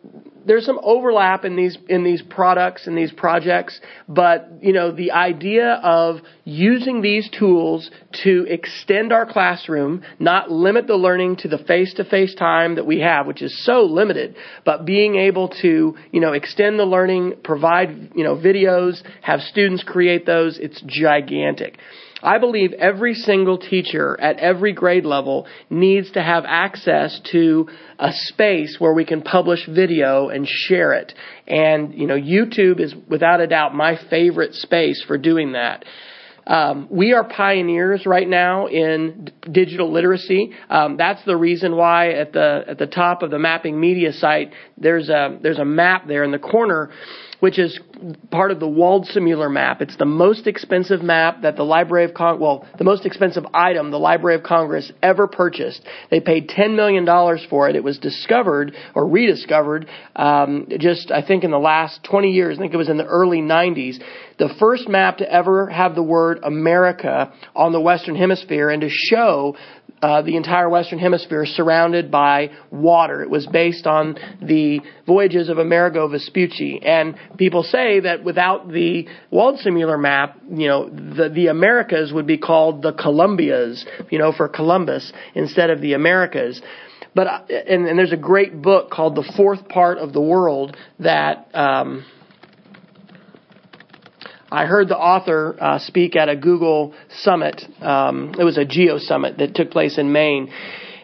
there's 0.45 0.65
some 0.65 0.79
overlap 0.83 1.45
in 1.45 1.55
these 1.55 1.77
in 1.87 2.03
these 2.03 2.21
products 2.21 2.87
and 2.87 2.97
these 2.97 3.11
projects, 3.11 3.79
but 4.07 4.49
you 4.61 4.73
know 4.73 4.91
the 4.91 5.11
idea 5.11 5.79
of 5.83 6.17
using 6.43 7.01
these 7.01 7.29
tools 7.29 7.89
to 8.23 8.45
extend 8.49 9.13
our 9.13 9.25
classroom, 9.25 10.03
not 10.19 10.51
limit 10.51 10.87
the 10.87 10.95
learning 10.95 11.37
to 11.37 11.47
the 11.47 11.57
face-to-face 11.57 12.35
time 12.35 12.75
that 12.75 12.85
we 12.85 12.99
have, 12.99 13.25
which 13.27 13.41
is 13.41 13.65
so 13.65 13.81
limited, 13.83 14.35
but 14.65 14.85
being 14.85 15.15
able 15.15 15.49
to 15.61 15.95
you 16.11 16.19
know 16.19 16.33
extend 16.33 16.79
the 16.79 16.85
learning, 16.85 17.33
provide 17.43 18.11
you 18.15 18.23
know 18.23 18.35
videos, 18.35 19.01
have 19.21 19.39
students 19.41 19.83
create 19.83 20.25
those, 20.25 20.57
it's 20.59 20.81
gigantic. 20.85 21.77
I 22.23 22.37
believe 22.37 22.71
every 22.73 23.13
single 23.13 23.57
teacher 23.57 24.19
at 24.19 24.37
every 24.37 24.71
grade 24.71 25.05
level 25.05 25.45
needs 25.69 26.11
to 26.11 26.23
have 26.23 26.45
access 26.47 27.19
to 27.33 27.67
a 27.99 28.11
space 28.13 28.77
where 28.79 28.93
we 28.93 29.05
can 29.05 29.21
publish 29.21 29.67
video 29.67 30.29
and 30.29 30.47
share 30.47 30.93
it. 30.93 31.13
And, 31.47 31.93
you 31.93 32.07
know, 32.07 32.15
YouTube 32.17 32.79
is 32.79 32.95
without 33.09 33.41
a 33.41 33.47
doubt 33.47 33.75
my 33.75 33.99
favorite 34.09 34.53
space 34.53 35.03
for 35.05 35.17
doing 35.17 35.51
that. 35.51 35.83
Um, 36.45 36.87
we 36.89 37.13
are 37.13 37.23
pioneers 37.23 38.05
right 38.05 38.27
now 38.27 38.67
in 38.67 39.25
d- 39.25 39.51
digital 39.51 39.91
literacy. 39.91 40.51
Um, 40.69 40.97
that's 40.97 41.23
the 41.25 41.37
reason 41.37 41.75
why 41.77 42.11
at 42.11 42.33
the 42.33 42.65
at 42.67 42.77
the 42.77 42.85
top 42.85 43.21
of 43.21 43.31
the 43.31 43.39
mapping 43.39 43.79
media 43.79 44.11
site 44.11 44.51
there's 44.77 45.07
a 45.07 45.39
there's 45.41 45.59
a 45.59 45.65
map 45.65 46.05
there 46.05 46.25
in 46.25 46.31
the 46.31 46.39
corner 46.39 46.91
which 47.43 47.59
is 47.59 47.77
part 48.31 48.51
of 48.51 48.61
the 48.61 48.65
Waldseemüller 48.65 49.51
map. 49.51 49.81
It's 49.81 49.97
the 49.97 50.05
most 50.05 50.47
expensive 50.47 51.01
map 51.03 51.41
that 51.41 51.57
the 51.57 51.63
Library 51.63 52.05
of 52.05 52.13
Congress, 52.13 52.41
well, 52.41 52.67
the 52.77 52.85
most 52.85 53.05
expensive 53.05 53.45
item 53.53 53.91
the 53.91 53.99
Library 53.99 54.37
of 54.37 54.43
Congress 54.43 54.89
ever 55.01 55.27
purchased. 55.27 55.81
They 56.09 56.21
paid 56.21 56.47
$10 56.47 56.77
million 56.77 57.05
for 57.49 57.67
it. 57.67 57.75
It 57.75 57.83
was 57.83 57.97
discovered 57.97 58.73
or 58.95 59.05
rediscovered 59.09 59.89
um, 60.15 60.69
just, 60.79 61.11
I 61.11 61.21
think, 61.21 61.43
in 61.43 61.51
the 61.51 61.59
last 61.59 62.05
20 62.05 62.29
years. 62.29 62.57
I 62.57 62.61
think 62.61 62.73
it 62.73 62.77
was 62.77 62.87
in 62.87 62.95
the 62.95 63.03
early 63.03 63.41
90s. 63.41 63.97
The 64.39 64.55
first 64.57 64.87
map 64.87 65.17
to 65.17 65.29
ever 65.29 65.67
have 65.67 65.95
the 65.95 66.01
word 66.01 66.39
America 66.43 67.33
on 67.53 67.73
the 67.73 67.81
Western 67.81 68.15
Hemisphere 68.15 68.69
and 68.69 68.79
to 68.83 68.89
show 68.89 69.57
uh, 70.03 70.21
the 70.21 70.35
entire 70.35 70.67
Western 70.67 70.99
Hemisphere 70.99 71.45
surrounded 71.45 72.11
by 72.11 72.49
water. 72.71 73.21
It 73.21 73.29
was 73.29 73.47
based 73.47 73.87
on 73.87 74.17
the 74.41 74.81
voyages 75.07 75.47
of 75.47 75.59
Amerigo 75.59 76.09
Vespucci. 76.09 76.81
And 76.83 77.15
people 77.37 77.63
say 77.63 78.01
that 78.01 78.21
without 78.21 78.67
the 78.67 79.07
Waldseemüller 79.31 79.97
map, 79.97 80.37
you 80.51 80.67
know, 80.67 80.89
the, 80.89 81.31
the 81.33 81.47
Americas 81.47 82.11
would 82.11 82.27
be 82.27 82.37
called 82.37 82.81
the 82.81 82.91
Columbias, 82.91 83.85
you 84.09 84.19
know, 84.19 84.33
for 84.33 84.49
Columbus 84.49 85.13
instead 85.35 85.69
of 85.69 85.79
the 85.79 85.93
Americas. 85.93 86.61
But, 87.15 87.27
uh, 87.27 87.41
and, 87.47 87.87
and 87.87 87.97
there's 87.97 88.11
a 88.11 88.17
great 88.17 88.61
book 88.61 88.91
called 88.91 89.15
The 89.15 89.31
Fourth 89.37 89.69
Part 89.69 89.99
of 89.99 90.11
the 90.11 90.21
World 90.21 90.75
that, 90.99 91.47
um, 91.53 92.05
I 94.53 94.67
heard 94.67 94.87
the 94.87 94.97
author 94.97 95.57
uh, 95.59 95.79
speak 95.79 96.15
at 96.15 96.29
a 96.29 96.35
Google 96.35 96.93
summit. 97.09 97.59
Um, 97.81 98.35
it 98.37 98.43
was 98.43 98.59
a 98.59 98.65
Geo 98.65 98.99
summit 98.99 99.39
that 99.39 99.55
took 99.55 99.71
place 99.71 99.97
in 99.97 100.11
Maine. 100.11 100.51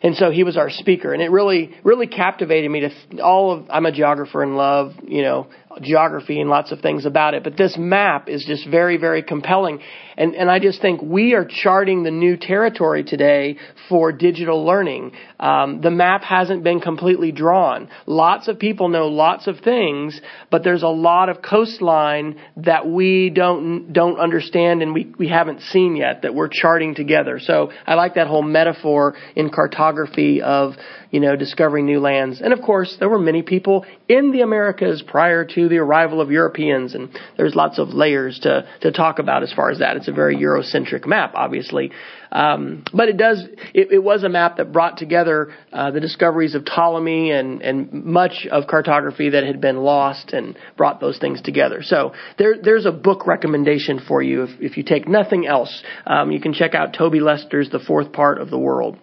And 0.04 0.16
so 0.16 0.30
he 0.30 0.44
was 0.44 0.56
our 0.56 0.70
speaker, 0.70 1.14
and 1.14 1.22
it 1.22 1.30
really, 1.30 1.72
really 1.84 2.08
captivated 2.08 2.72
me 2.72 2.82
to 2.82 3.22
all 3.22 3.52
of. 3.52 3.66
I'm 3.70 3.86
a 3.86 3.92
geographer 3.92 4.42
and 4.44 4.56
love, 4.56 4.94
you 5.06 5.24
know, 5.24 5.48
geography 5.82 6.40
and 6.40 6.50
lots 6.50 6.72
of 6.72 6.80
things 6.80 7.06
about 7.06 7.34
it. 7.34 7.44
But 7.44 7.58
this 7.58 7.76
map 7.78 8.30
is 8.30 8.46
just 8.46 8.70
very, 8.70 8.98
very 8.98 9.24
compelling. 9.24 9.80
And, 10.20 10.36
and 10.36 10.52
I 10.52 10.60
just 10.60 10.82
think 10.82 11.02
we 11.02 11.34
are 11.34 11.46
charting 11.46 12.04
the 12.04 12.12
new 12.12 12.36
territory 12.36 13.06
today 13.06 13.56
for 13.88 14.12
digital 14.12 14.66
learning. 14.66 15.14
Um, 15.40 15.80
the 15.80 15.92
map 15.92 16.24
hasn't 16.24 16.62
been 16.62 16.82
completely 16.82 17.32
drawn. 17.32 17.90
Lots 18.06 18.50
of 18.50 18.60
people 18.60 18.90
know 18.90 19.08
lots 19.08 19.48
of 19.48 19.60
things, 19.60 20.20
but 20.52 20.66
there's 20.66 20.84
a 20.84 20.90
lot 20.90 21.30
of 21.30 21.42
coastline 21.42 22.38
that 22.58 22.86
we 22.86 23.30
don't 23.30 23.94
don't 23.94 24.20
understand 24.20 24.82
and 24.82 24.94
we, 24.94 25.14
we 25.18 25.30
haven't 25.30 25.62
seen 25.62 25.96
yet 25.96 26.24
that 26.24 26.36
we're 26.36 26.50
charting 26.50 26.96
together. 26.96 27.40
So 27.40 27.72
I 27.88 27.94
like 27.94 28.16
that 28.16 28.28
whole 28.28 28.44
metaphor 28.44 29.16
in 29.38 29.50
cartography 29.50 30.42
of 30.42 30.74
you 31.12 31.22
know 31.22 31.38
discovering 31.38 31.86
new 31.86 32.02
lands. 32.02 32.42
And 32.42 32.52
of 32.52 32.62
course, 32.62 32.98
there 33.00 33.08
were 33.08 33.20
many 33.20 33.42
people 33.42 33.86
in 34.10 34.34
the 34.34 34.42
Americas 34.42 35.02
prior 35.02 35.46
to 35.46 35.70
the 35.70 35.78
arrival 35.78 36.20
of 36.20 36.30
Europeans, 36.30 36.94
and 36.94 37.10
there's 37.38 37.56
lots 37.56 37.80
of 37.80 37.90
layers 37.90 38.38
to 38.40 38.68
to 38.82 38.92
talk 38.92 39.20
about 39.20 39.44
as 39.44 39.54
far 39.54 39.70
as 39.70 39.80
that. 39.80 39.96
It's 39.96 40.09
a 40.10 40.12
very 40.12 40.36
Eurocentric 40.36 41.08
map, 41.08 41.34
obviously. 41.36 41.92
Um, 42.32 42.84
but 42.94 43.10
it 43.10 43.18
does, 43.18 43.44
it, 43.74 43.92
it, 43.92 44.04
was 44.04 44.24
a 44.24 44.30
map 44.30 44.58
that 44.58 44.72
brought 44.72 44.98
together 44.98 45.54
uh, 45.74 45.92
the 45.92 46.00
discoveries 46.00 46.54
of 46.54 46.66
Ptolemy 46.66 47.32
and, 47.32 47.62
and 47.62 47.92
much 48.06 48.48
of 48.52 48.68
cartography 48.68 49.30
that 49.30 49.44
had 49.44 49.62
been 49.62 49.78
lost 49.78 50.34
and 50.34 50.58
brought 50.78 51.00
those 51.00 51.18
things 51.18 51.42
together. 51.42 51.82
So 51.82 52.14
there, 52.38 52.56
there's 52.62 52.86
a 52.86 52.92
book 52.92 53.26
recommendation 53.26 54.00
for 54.08 54.22
you 54.22 54.44
if, 54.44 54.50
if 54.60 54.78
you 54.78 54.84
take 54.84 55.08
nothing 55.08 55.48
else. 55.48 55.84
Um, 56.06 56.32
you 56.32 56.40
can 56.40 56.54
check 56.54 56.76
out 56.76 56.94
Toby 56.94 57.20
Lester's 57.20 57.70
The 57.70 57.80
Fourth 57.80 58.12
Part 58.12 58.40
of 58.40 58.50
the 58.50 58.60
World. 58.60 58.98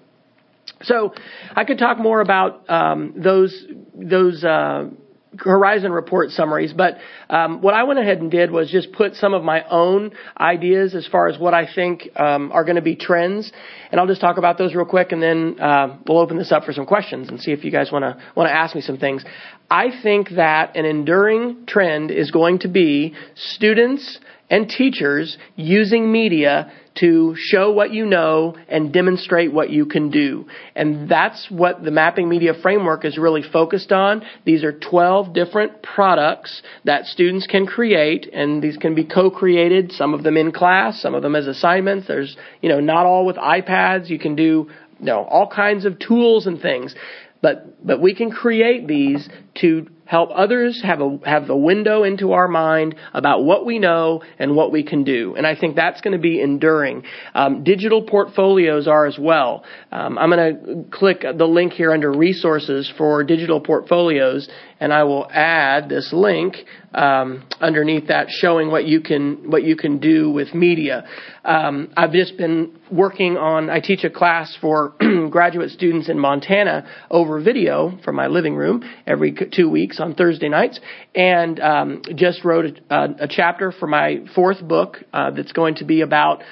So 0.82 1.14
I 1.54 1.64
could 1.64 1.78
talk 1.78 1.98
more 1.98 2.20
about 2.20 2.68
um, 2.68 3.14
those 3.16 3.64
those 3.94 4.44
uh, 4.44 4.90
Horizon 5.38 5.92
report 5.92 6.30
summaries, 6.30 6.72
but 6.72 6.98
um, 7.30 7.60
what 7.60 7.74
I 7.74 7.84
went 7.84 7.98
ahead 7.98 8.18
and 8.18 8.30
did 8.30 8.50
was 8.50 8.70
just 8.70 8.92
put 8.92 9.14
some 9.14 9.34
of 9.34 9.42
my 9.42 9.62
own 9.68 10.12
ideas 10.38 10.94
as 10.94 11.06
far 11.06 11.28
as 11.28 11.38
what 11.38 11.54
I 11.54 11.66
think 11.72 12.08
um, 12.16 12.52
are 12.52 12.64
going 12.64 12.76
to 12.76 12.82
be 12.82 12.96
trends, 12.96 13.50
and 13.90 14.00
I'll 14.00 14.06
just 14.06 14.20
talk 14.20 14.38
about 14.38 14.58
those 14.58 14.74
real 14.74 14.86
quick, 14.86 15.12
and 15.12 15.22
then 15.22 15.60
uh, 15.60 15.98
we'll 16.06 16.18
open 16.18 16.38
this 16.38 16.52
up 16.52 16.64
for 16.64 16.72
some 16.72 16.86
questions 16.86 17.28
and 17.28 17.40
see 17.40 17.52
if 17.52 17.64
you 17.64 17.70
guys 17.70 17.90
want 17.92 18.02
to 18.02 18.22
want 18.34 18.48
to 18.48 18.54
ask 18.54 18.74
me 18.74 18.80
some 18.80 18.98
things. 18.98 19.24
I 19.70 19.88
think 20.02 20.30
that 20.36 20.76
an 20.76 20.84
enduring 20.84 21.66
trend 21.66 22.10
is 22.10 22.30
going 22.30 22.60
to 22.60 22.68
be 22.68 23.14
students 23.34 24.18
and 24.48 24.68
teachers 24.68 25.36
using 25.56 26.10
media 26.12 26.72
to 26.96 27.34
show 27.36 27.70
what 27.70 27.92
you 27.92 28.06
know 28.06 28.56
and 28.68 28.92
demonstrate 28.92 29.52
what 29.52 29.70
you 29.70 29.86
can 29.86 30.10
do. 30.10 30.46
And 30.74 31.08
that's 31.08 31.46
what 31.50 31.82
the 31.82 31.90
mapping 31.90 32.28
media 32.28 32.52
framework 32.60 33.04
is 33.04 33.18
really 33.18 33.42
focused 33.42 33.92
on. 33.92 34.22
These 34.44 34.64
are 34.64 34.72
12 34.72 35.32
different 35.32 35.82
products 35.82 36.62
that 36.84 37.06
students 37.06 37.46
can 37.46 37.66
create 37.66 38.28
and 38.32 38.62
these 38.62 38.76
can 38.76 38.94
be 38.94 39.04
co-created, 39.04 39.92
some 39.92 40.14
of 40.14 40.22
them 40.22 40.36
in 40.36 40.52
class, 40.52 41.00
some 41.00 41.14
of 41.14 41.22
them 41.22 41.36
as 41.36 41.46
assignments. 41.46 42.08
There's, 42.08 42.36
you 42.62 42.68
know, 42.68 42.80
not 42.80 43.06
all 43.06 43.26
with 43.26 43.36
iPads. 43.36 44.08
You 44.08 44.18
can 44.18 44.34
do, 44.34 44.42
you 44.42 45.06
know, 45.06 45.24
all 45.24 45.48
kinds 45.48 45.84
of 45.84 45.98
tools 45.98 46.46
and 46.46 46.60
things. 46.60 46.94
But, 47.42 47.75
but 47.86 48.00
we 48.00 48.14
can 48.14 48.30
create 48.30 48.86
these 48.86 49.28
to 49.60 49.86
help 50.06 50.30
others 50.32 50.80
have 50.84 51.00
a 51.00 51.18
have 51.24 51.50
a 51.50 51.56
window 51.56 52.04
into 52.04 52.32
our 52.32 52.48
mind 52.48 52.94
about 53.12 53.44
what 53.44 53.66
we 53.66 53.78
know 53.78 54.22
and 54.38 54.54
what 54.54 54.70
we 54.72 54.82
can 54.82 55.04
do. 55.04 55.34
And 55.36 55.46
I 55.46 55.56
think 55.56 55.76
that's 55.76 56.00
going 56.00 56.12
to 56.12 56.22
be 56.22 56.40
enduring. 56.40 57.02
Um, 57.34 57.64
digital 57.64 58.02
portfolios 58.02 58.86
are 58.86 59.06
as 59.06 59.18
well. 59.18 59.64
Um, 59.90 60.16
I'm 60.16 60.30
going 60.30 60.56
to 60.56 60.84
click 60.96 61.22
the 61.22 61.44
link 61.44 61.72
here 61.72 61.92
under 61.92 62.12
resources 62.12 62.92
for 62.96 63.24
digital 63.24 63.60
portfolios, 63.60 64.48
and 64.78 64.92
I 64.92 65.04
will 65.04 65.28
add 65.30 65.88
this 65.88 66.12
link 66.12 66.56
um, 66.94 67.46
underneath 67.60 68.08
that 68.08 68.28
showing 68.30 68.70
what 68.70 68.86
you 68.86 69.00
can 69.00 69.50
what 69.50 69.64
you 69.64 69.76
can 69.76 69.98
do 69.98 70.30
with 70.30 70.54
media. 70.54 71.04
Um, 71.44 71.92
I've 71.96 72.12
just 72.12 72.36
been 72.36 72.78
working 72.90 73.36
on. 73.36 73.70
I 73.70 73.80
teach 73.80 74.04
a 74.04 74.10
class 74.10 74.56
for 74.60 74.94
graduate 75.30 75.70
students 75.70 76.08
in 76.08 76.18
Montana 76.18 76.86
over 77.10 77.40
video 77.40 77.75
from 78.04 78.16
my 78.16 78.26
living 78.26 78.54
room 78.54 78.82
every 79.06 79.36
two 79.54 79.68
weeks 79.68 80.00
on 80.00 80.14
Thursday 80.14 80.48
nights, 80.48 80.80
and 81.14 81.60
um, 81.60 82.02
just 82.14 82.44
wrote 82.44 82.64
a, 82.66 82.94
a, 82.94 83.14
a, 83.20 83.28
chapter 83.28 83.72
for 83.72 83.86
my 83.86 84.24
fourth 84.34 84.66
book 84.66 84.98
uh, 85.12 85.30
that's 85.30 85.52
going 85.52 85.76
to 85.76 85.84
be 85.84 86.00
about 86.00 86.42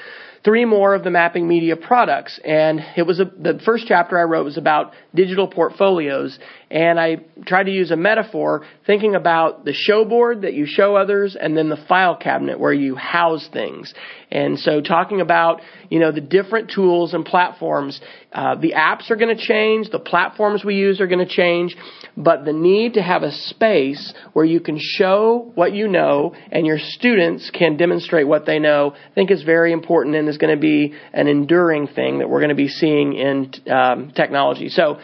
three 0.45 0.67
more 0.67 0.95
of 0.95 1.03
the 1.03 1.11
mapping 1.11 1.49
media 1.49 1.75
products. 1.75 2.39
And 2.45 2.81
it 2.97 3.03
was 3.03 3.19
a, 3.19 3.25
the 3.25 3.59
first 3.65 3.87
chapter 3.89 4.19
I 4.19 4.25
wrote 4.25 4.45
was 4.45 4.59
about 4.59 4.93
digital 5.15 5.49
portfolios. 5.49 6.39
And 6.71 7.01
I 7.01 7.25
tried 7.47 7.65
to 7.65 7.71
use 7.71 7.91
a 7.91 7.97
metaphor 7.97 8.67
thinking 8.87 9.15
about 9.15 9.65
the 9.65 9.73
show 9.73 10.05
board 10.05 10.43
that 10.43 10.53
you 10.53 10.67
show 10.67 10.97
others 10.97 11.35
and 11.41 11.57
then 11.57 11.71
the 11.71 11.83
file 11.89 12.17
cabinet 12.17 12.61
where 12.61 12.75
you 12.75 12.95
house 12.95 13.49
things. 13.53 13.95
And 14.31 14.59
so 14.59 14.83
talking 14.83 15.23
about, 15.23 15.63
you 15.89 15.99
know, 15.99 16.13
the 16.13 16.21
different 16.21 16.71
tools 16.71 17.15
and 17.15 17.25
platforms, 17.25 18.01
uh, 18.33 18.57
the 18.57 18.73
apps 18.73 19.11
are 19.11 19.17
going 19.17 19.35
to 19.35 19.43
change, 19.43 19.89
the 19.91 19.99
platforms 19.99 20.63
we 20.63 20.75
use 20.75 21.01
are 21.01 21.07
going 21.07 21.27
to 21.27 21.33
change, 21.33 21.75
but 22.17 22.45
the 22.45 22.53
need 22.53 22.95
to 22.95 23.03
have 23.03 23.23
a 23.23 23.33
space 23.33 24.13
where 24.33 24.45
you 24.45 24.61
can 24.61 24.79
show 24.79 25.51
what 25.55 25.73
you 25.73 25.89
know 25.89 26.35
and 26.53 26.67
your 26.67 26.79
students 26.79 27.51
can 27.51 27.77
demonstrate 27.77 28.27
what 28.27 28.47
they 28.47 28.59
know, 28.59 28.95
I 28.95 29.15
think 29.15 29.31
is 29.31 29.43
very 29.43 29.73
important 29.73 30.15
and 30.17 30.29
is 30.29 30.39
going 30.39 30.55
to 30.55 30.61
be 30.61 30.95
an 31.13 31.27
enduring 31.27 31.89
thing 31.89 32.19
that 32.19 32.29
we're 32.29 32.41
going 32.41 32.51
to 32.51 32.55
be 32.55 32.69
seeing 32.69 33.15
in 33.15 33.53
um, 33.71 34.13
technology. 34.15 34.69
So 34.69 34.99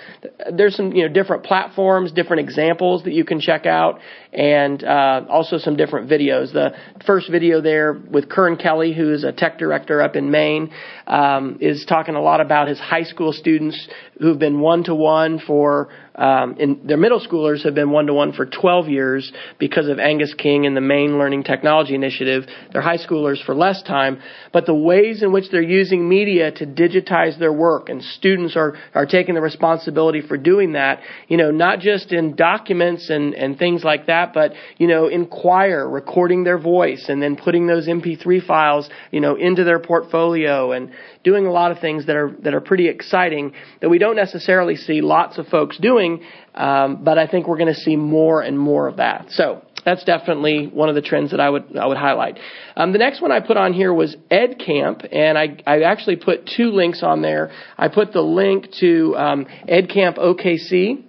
there's 0.52 0.76
some 0.76 0.93
you 0.93 1.07
know 1.07 1.12
different 1.12 1.45
platforms, 1.45 2.12
different 2.12 2.40
examples 2.40 3.05
that 3.05 3.12
you 3.12 3.25
can 3.25 3.40
check 3.40 3.67
out, 3.67 4.00
and 4.33 4.83
uh, 4.85 5.23
also 5.29 5.59
some 5.59 5.76
different 5.76 6.09
videos. 6.09 6.52
The 6.52 6.75
first 7.07 7.31
video 7.31 7.61
there 7.61 7.93
with 7.93 8.29
Kern 8.29 8.57
Kelley, 8.57 8.95
who 8.95 9.12
is 9.12 9.25
a 9.25 9.33
tech 9.33 9.59
director 9.59 10.02
up 10.02 10.17
in 10.17 10.31
Maine, 10.31 10.71
um, 11.07 11.59
is 11.61 11.85
talking 11.88 12.14
a 12.14 12.23
lot 12.23 12.40
about 12.40 12.69
his 12.69 12.79
high 12.79 13.05
school 13.05 13.33
students 13.33 13.88
who've 14.21 14.38
been 14.38 14.61
one 14.61 14.85
to 14.85 14.95
one 14.95 15.40
for 15.45 15.88
um, 16.14 16.57
in 16.59 16.81
their 16.85 16.97
middle 16.97 17.21
schoolers 17.21 17.64
have 17.64 17.75
been 17.75 17.90
one 17.90 18.07
to 18.07 18.14
one 18.14 18.33
for 18.33 18.47
12 18.47 18.88
years 18.88 19.33
because 19.59 19.88
of 19.88 19.99
Angus 19.99 20.35
King 20.35 20.67
and 20.67 20.76
the 20.76 20.81
Maine 20.81 21.19
Learning 21.19 21.45
Technology 21.45 21.95
Initiative. 21.95 22.45
Their 22.73 22.83
high 22.83 22.99
schoolers 22.99 23.45
for 23.45 23.55
less 23.55 23.83
time, 23.83 24.21
but 24.52 24.67
the 24.67 24.75
ways 24.75 25.23
in 25.23 25.33
which 25.33 25.50
they're 25.50 25.62
using 25.62 26.09
media 26.09 26.50
to 26.52 26.67
digitize 26.67 27.38
their 27.38 27.52
work 27.52 27.88
and 27.88 28.02
students 28.02 28.57
are, 28.57 28.76
are 28.95 29.07
taking 29.07 29.35
the 29.35 29.40
responsibility 29.40 30.21
for 30.21 30.37
doing 30.37 30.73
that, 30.73 31.00
you 31.29 31.37
know, 31.37 31.50
not 31.50 31.79
just 31.81 32.12
in 32.12 32.35
documents 32.35 33.11
and, 33.11 33.35
and 33.35 33.59
things 33.59 33.85
like 33.85 34.07
that, 34.07 34.33
but, 34.35 34.52
you 34.79 34.88
know, 34.88 35.07
in 35.07 35.26
choir, 35.26 35.88
recording 35.88 36.45
their 36.45 36.59
voice 36.59 37.07
and 37.09 37.23
then 37.23 37.37
putting 37.37 37.67
those 37.67 37.87
MP3 37.87 38.45
files, 38.45 38.90
you 39.11 39.21
know, 39.21 39.37
into 39.37 39.64
their 39.64 39.79
portfolio 39.79 40.73
and 40.73 40.90
doing 41.23 41.47
a 41.47 41.52
lot 41.52 41.71
of 41.71 41.79
things 41.79 42.07
that 42.07 42.17
are, 42.17 42.35
that 42.43 42.55
are 42.55 42.61
pretty 42.61 42.88
exciting 42.88 43.52
that 43.81 43.88
we 43.88 43.99
don't 43.99 44.17
necessarily 44.17 44.75
see 44.75 45.00
lots 45.00 45.38
of 45.38 45.47
folks 45.47 45.79
doing 45.79 46.10
doing, 46.19 46.29
um, 46.55 47.05
but 47.05 47.19
I 47.19 47.26
think 47.26 47.47
we're 47.47 47.59
going 47.59 47.73
to 47.73 47.81
see 47.81 47.97
more 47.97 48.43
and 48.43 48.59
more 48.59 48.88
of 48.88 48.97
that. 48.97 49.26
So 49.31 49.62
that's 49.85 50.05
definitely 50.05 50.67
one 50.67 50.88
of 50.88 50.95
the 50.95 51.02
trends 51.02 51.31
that 51.31 51.40
I 51.40 51.49
would 51.49 51.76
I 51.76 51.87
would 51.87 51.97
highlight. 51.97 52.38
Um, 52.76 52.93
the 52.93 52.99
next 52.99 53.23
one 53.23 53.33
I 53.33 53.40
put 53.40 53.57
on 53.57 53.73
here 53.73 53.93
was 53.93 54.17
EdCamp, 54.31 55.09
and 55.12 55.38
I 55.38 55.59
I 55.67 55.83
actually 55.83 56.17
put 56.17 56.47
two 56.57 56.71
links 56.71 57.02
on 57.02 57.23
there. 57.23 57.50
I 57.79 57.88
put 57.88 58.12
the 58.12 58.23
link 58.23 58.69
to 58.81 59.17
um, 59.17 59.47
EdCamp 59.69 60.19
OKC, 60.19 61.02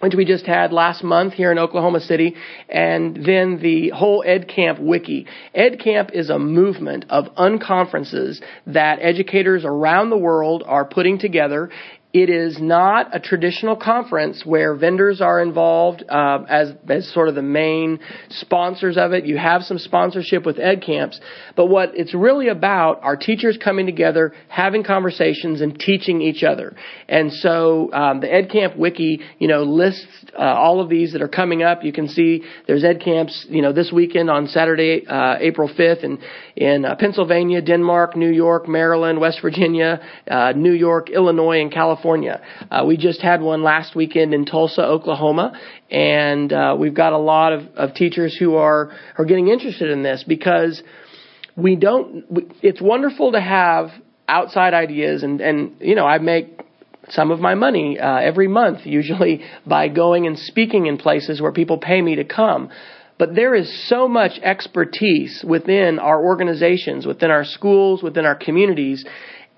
which 0.00 0.14
we 0.14 0.24
just 0.26 0.44
had 0.44 0.70
last 0.70 1.02
month 1.02 1.32
here 1.32 1.50
in 1.50 1.58
Oklahoma 1.58 2.00
City, 2.00 2.34
and 2.68 3.24
then 3.24 3.58
the 3.62 3.90
whole 3.90 4.22
EdCamp 4.26 4.78
wiki. 4.78 5.26
EdCamp 5.56 6.12
is 6.12 6.28
a 6.28 6.38
movement 6.38 7.06
of 7.08 7.24
unconferences 7.36 8.40
that 8.66 8.98
educators 9.00 9.64
around 9.64 10.10
the 10.10 10.18
world 10.18 10.62
are 10.66 10.84
putting 10.84 11.18
together. 11.18 11.70
It 12.14 12.30
is 12.30 12.60
not 12.60 13.08
a 13.12 13.18
traditional 13.18 13.74
conference 13.74 14.46
where 14.46 14.76
vendors 14.76 15.20
are 15.20 15.42
involved 15.42 16.04
uh, 16.08 16.44
as, 16.48 16.70
as 16.88 17.12
sort 17.12 17.28
of 17.28 17.34
the 17.34 17.42
main 17.42 17.98
sponsors 18.30 18.96
of 18.96 19.12
it. 19.12 19.26
You 19.26 19.36
have 19.36 19.62
some 19.62 19.78
sponsorship 19.78 20.46
with 20.46 20.60
ed 20.60 20.80
camps, 20.80 21.18
but 21.56 21.66
what 21.66 21.90
it's 21.94 22.14
really 22.14 22.46
about 22.46 23.02
are 23.02 23.16
teachers 23.16 23.58
coming 23.62 23.84
together, 23.84 24.32
having 24.46 24.84
conversations, 24.84 25.60
and 25.60 25.76
teaching 25.76 26.22
each 26.22 26.44
other. 26.44 26.76
And 27.08 27.32
so 27.32 27.92
um, 27.92 28.20
the 28.20 28.32
ed 28.32 28.48
camp 28.48 28.76
wiki, 28.76 29.18
you 29.40 29.48
know, 29.48 29.64
lists 29.64 30.06
uh, 30.38 30.42
all 30.42 30.80
of 30.80 30.88
these 30.88 31.14
that 31.14 31.22
are 31.22 31.26
coming 31.26 31.64
up. 31.64 31.82
You 31.82 31.92
can 31.92 32.06
see 32.06 32.44
there's 32.68 32.84
ed 32.84 33.00
camps, 33.04 33.44
you 33.48 33.60
know, 33.60 33.72
this 33.72 33.90
weekend 33.92 34.30
on 34.30 34.46
Saturday, 34.46 35.04
uh, 35.04 35.34
April 35.40 35.68
5th, 35.68 36.04
in 36.04 36.20
in 36.54 36.84
uh, 36.84 36.94
Pennsylvania, 36.94 37.60
Denmark, 37.60 38.14
New 38.14 38.30
York, 38.30 38.68
Maryland, 38.68 39.20
West 39.20 39.40
Virginia, 39.42 40.00
uh, 40.30 40.52
New 40.52 40.72
York, 40.72 41.10
Illinois, 41.10 41.60
and 41.60 41.72
California. 41.72 42.03
California. 42.04 42.42
Uh, 42.70 42.84
we 42.86 42.98
just 42.98 43.22
had 43.22 43.40
one 43.40 43.62
last 43.62 43.96
weekend 43.96 44.34
in 44.34 44.44
Tulsa, 44.44 44.82
Oklahoma, 44.82 45.58
and 45.90 46.52
uh, 46.52 46.76
we've 46.78 46.94
got 46.94 47.14
a 47.14 47.18
lot 47.18 47.54
of, 47.54 47.62
of 47.76 47.94
teachers 47.94 48.36
who 48.38 48.56
are 48.56 48.92
are 49.16 49.24
getting 49.24 49.48
interested 49.48 49.90
in 49.90 50.02
this 50.02 50.22
because 50.28 50.82
we 51.56 51.76
don't. 51.76 52.30
We, 52.30 52.46
it's 52.60 52.82
wonderful 52.82 53.32
to 53.32 53.40
have 53.40 53.88
outside 54.28 54.74
ideas, 54.74 55.22
and 55.22 55.40
and 55.40 55.76
you 55.80 55.94
know 55.94 56.04
I 56.04 56.18
make 56.18 56.60
some 57.08 57.30
of 57.30 57.40
my 57.40 57.54
money 57.54 57.98
uh, 57.98 58.18
every 58.18 58.48
month, 58.48 58.80
usually 58.84 59.42
by 59.66 59.88
going 59.88 60.26
and 60.26 60.38
speaking 60.38 60.86
in 60.86 60.98
places 60.98 61.40
where 61.40 61.52
people 61.52 61.78
pay 61.78 62.02
me 62.02 62.16
to 62.16 62.24
come. 62.24 62.68
But 63.16 63.36
there 63.36 63.54
is 63.54 63.88
so 63.88 64.08
much 64.08 64.32
expertise 64.42 65.44
within 65.46 66.00
our 66.00 66.22
organizations, 66.22 67.06
within 67.06 67.30
our 67.30 67.44
schools, 67.44 68.02
within 68.02 68.26
our 68.26 68.34
communities, 68.34 69.06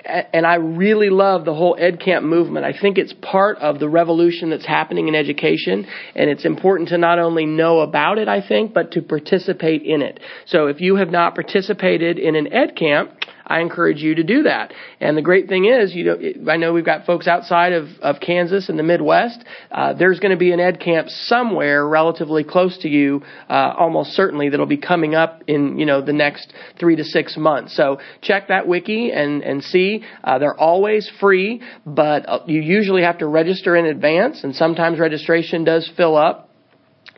and 0.06 0.46
I 0.46 0.54
really 0.56 1.10
love 1.10 1.44
the 1.44 1.54
whole 1.54 1.76
EdCamp 1.76 2.22
movement. 2.22 2.64
I 2.64 2.72
think 2.78 2.98
it's 2.98 3.12
part 3.22 3.58
of 3.58 3.78
the 3.78 3.88
revolution 3.88 4.50
that's 4.50 4.66
happening 4.66 5.08
in 5.08 5.14
education, 5.14 5.86
and 6.14 6.30
it's 6.30 6.44
important 6.44 6.90
to 6.90 6.98
not 6.98 7.18
only 7.18 7.46
know 7.46 7.80
about 7.80 8.18
it, 8.18 8.28
I 8.28 8.46
think, 8.46 8.72
but 8.72 8.92
to 8.92 9.02
participate 9.02 9.82
in 9.82 10.02
it. 10.02 10.20
So 10.46 10.68
if 10.68 10.80
you 10.80 10.96
have 10.96 11.10
not 11.10 11.34
participated 11.34 12.18
in 12.18 12.36
an 12.36 12.46
EdCamp, 12.46 13.10
I 13.46 13.60
encourage 13.60 13.98
you 13.98 14.16
to 14.16 14.24
do 14.24 14.42
that. 14.42 14.72
And 15.00 15.16
the 15.16 15.22
great 15.22 15.48
thing 15.48 15.66
is, 15.66 15.94
you 15.94 16.04
know, 16.04 16.50
I 16.50 16.56
know 16.56 16.72
we've 16.72 16.84
got 16.84 17.06
folks 17.06 17.28
outside 17.28 17.72
of, 17.72 17.88
of 18.02 18.20
Kansas 18.20 18.68
and 18.68 18.78
the 18.78 18.82
Midwest. 18.82 19.44
Uh, 19.70 19.92
there's 19.94 20.18
going 20.18 20.32
to 20.32 20.38
be 20.38 20.52
an 20.52 20.60
ed 20.60 20.80
camp 20.80 21.08
somewhere 21.08 21.86
relatively 21.86 22.42
close 22.44 22.76
to 22.78 22.88
you, 22.88 23.22
uh, 23.48 23.74
almost 23.78 24.12
certainly 24.12 24.48
that'll 24.48 24.66
be 24.66 24.76
coming 24.76 25.14
up 25.14 25.42
in 25.46 25.78
you 25.78 25.86
know 25.86 26.02
the 26.02 26.12
next 26.12 26.52
three 26.78 26.96
to 26.96 27.04
six 27.04 27.36
months. 27.36 27.76
So 27.76 28.00
check 28.21 28.49
that 28.49 28.66
wiki 28.66 29.12
and 29.12 29.42
and 29.42 29.62
see. 29.62 30.04
Uh, 30.25 30.38
they're 30.38 30.58
always 30.58 31.10
free, 31.21 31.62
but 31.84 32.28
uh, 32.28 32.40
you 32.47 32.60
usually 32.60 33.02
have 33.02 33.18
to 33.18 33.26
register 33.26 33.76
in 33.76 33.86
advance, 33.86 34.42
and 34.42 34.54
sometimes 34.54 34.99
registration 34.99 35.64
does 35.64 35.90
fill 35.97 36.16
up. 36.16 36.46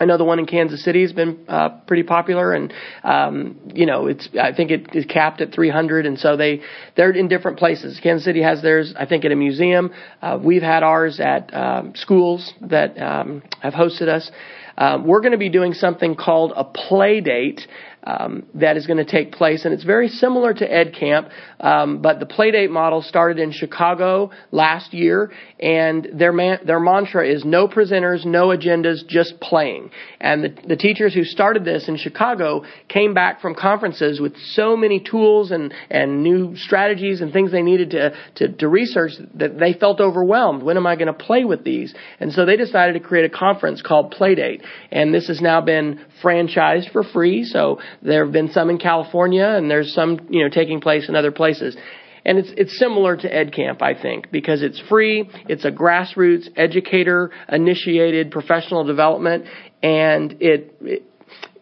I 0.01 0.05
know 0.05 0.17
the 0.17 0.25
one 0.25 0.39
in 0.39 0.47
Kansas 0.47 0.83
City 0.85 1.03
has 1.03 1.13
been 1.13 1.45
uh, 1.49 1.71
pretty 1.87 2.03
popular, 2.03 2.53
and 2.53 2.73
um, 3.03 3.59
you 3.75 3.87
know 3.87 4.07
it's 4.07 4.29
I 4.41 4.53
think 4.53 4.71
it 4.71 4.95
is 4.95 5.05
capped 5.07 5.41
at 5.41 5.53
300, 5.53 6.07
and 6.07 6.19
so 6.19 6.37
they 6.37 6.61
they're 6.97 7.11
in 7.11 7.29
different 7.29 7.59
places. 7.59 7.99
Kansas 8.03 8.25
City 8.25 8.43
has 8.43 8.63
theirs, 8.63 8.95
I 8.99 9.07
think, 9.07 9.25
at 9.25 9.33
a 9.33 9.37
museum. 9.37 9.93
Uh, 10.23 10.39
we've 10.43 10.63
had 10.63 10.83
ours 10.83 11.21
at 11.21 11.53
um, 11.55 11.93
schools 11.95 12.53
that 12.63 13.01
um, 13.01 13.43
have 13.61 13.75
hosted 13.75 14.09
us. 14.09 14.31
Um, 14.77 15.07
we're 15.07 15.21
going 15.21 15.33
to 15.33 15.39
be 15.39 15.49
doing 15.49 15.73
something 15.73 16.15
called 16.15 16.53
a 16.55 16.63
play 16.63 17.21
date 17.21 17.61
um, 18.09 18.47
that 18.55 18.79
is 18.79 18.87
going 18.87 18.97
to 18.97 19.11
take 19.11 19.33
place, 19.33 19.67
and 19.67 19.75
it's 19.75 19.85
very 19.85 20.09
similar 20.09 20.55
to 20.55 20.65
Ed 20.65 20.95
Camp, 20.99 21.29
um, 21.61 22.01
but 22.01 22.21
the 22.21 22.27
Playdate 22.27 22.71
model 22.71 23.03
started 23.03 23.39
in 23.39 23.53
Chicago 23.53 24.31
last 24.51 24.95
year, 24.95 25.31
and 25.61 26.09
their 26.15 26.33
man, 26.33 26.61
their 26.65 26.81
mantra 26.81 27.29
is 27.29 27.45
no 27.45 27.69
presenters, 27.69 28.25
no 28.25 28.49
agendas, 28.49 29.07
just 29.07 29.39
playing. 29.41 29.91
And 30.21 30.43
the, 30.43 30.57
the 30.67 30.77
teachers 30.77 31.13
who 31.13 31.25
started 31.25 31.67
this 31.67 31.87
in 31.87 31.99
Chicago 31.99 32.65
came 32.89 33.13
back 33.13 33.43
from 33.43 33.55
conferences 33.55 34.21
with 34.21 34.35
so 34.39 34.75
many 34.75 35.01
tools 35.01 35.51
and 35.51 35.75
and 35.91 36.23
new 36.23 36.57
strategies 36.57 37.21
and 37.21 37.31
things 37.31 37.53
they 37.53 37.63
needed 37.63 37.91
to 37.91 38.15
to, 38.37 38.53
to 38.55 38.69
research 38.69 39.13
that 39.35 39.59
they 39.59 39.75
felt 39.75 40.01
overwhelmed. 40.01 40.63
When 40.63 40.79
am 40.79 40.87
I 40.87 40.97
going 40.97 41.09
to 41.09 41.13
play 41.13 41.45
with 41.45 41.63
these? 41.63 41.95
And 42.21 42.33
so 42.33 42.47
they 42.47 42.57
decided 42.57 42.95
to 42.95 43.01
create 43.01 43.27
a 43.27 43.37
conference 43.37 43.83
called 43.83 44.15
Playdate, 44.19 44.63
and 44.91 45.13
this 45.13 45.29
has 45.29 45.43
now 45.43 45.61
been 45.61 46.01
franchised 46.23 46.91
for 46.91 47.05
free. 47.05 47.45
So 47.45 47.81
there 48.03 48.25
have 48.25 48.33
been 48.33 48.51
some 48.53 48.71
in 48.71 48.79
California, 48.79 49.47
and 49.47 49.71
there's 49.71 49.93
some 49.95 50.29
you 50.31 50.43
know 50.43 50.49
taking 50.49 50.81
place 50.81 51.09
in 51.09 51.17
other 51.17 51.33
places. 51.33 51.77
And 52.25 52.39
it's 52.39 52.51
it's 52.57 52.79
similar 52.79 53.17
to 53.17 53.29
EdCamp, 53.29 53.81
I 53.81 54.01
think, 54.01 54.31
because 54.31 54.63
it's 54.63 54.81
free. 54.89 55.31
It's 55.49 55.65
a 55.65 55.71
grassroots 55.71 56.49
educator 56.57 57.31
initiated 57.49 58.31
professional 58.31 58.85
development, 58.85 59.47
and 59.83 60.37
it 60.41 60.77
it, 60.81 61.03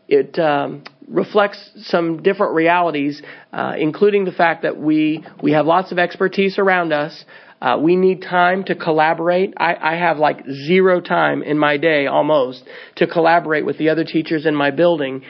it 0.09 0.39
um, 0.39 0.83
reflects 1.09 1.71
some 1.83 2.23
different 2.23 2.55
realities, 2.55 3.23
uh, 3.53 3.75
including 3.79 4.25
the 4.25 4.33
fact 4.33 4.63
that 4.63 4.77
we 4.77 5.25
we 5.43 5.53
have 5.53 5.67
lots 5.67 5.93
of 5.93 5.99
expertise 5.99 6.59
around 6.59 6.93
us. 6.93 7.25
Uh, 7.61 7.79
we 7.81 7.97
need 7.97 8.21
time 8.21 8.65
to 8.65 8.75
collaborate. 8.75 9.55
I, 9.57 9.75
I 9.75 9.97
have 9.97 10.19
like 10.19 10.45
zero 10.47 11.01
time 11.01 11.43
in 11.43 11.59
my 11.59 11.79
day 11.79 12.07
almost 12.07 12.63
to 12.97 13.07
collaborate 13.07 13.65
with 13.65 13.79
the 13.79 13.89
other 13.89 14.05
teachers 14.05 14.45
in 14.45 14.55
my 14.55 14.71
building. 14.71 15.23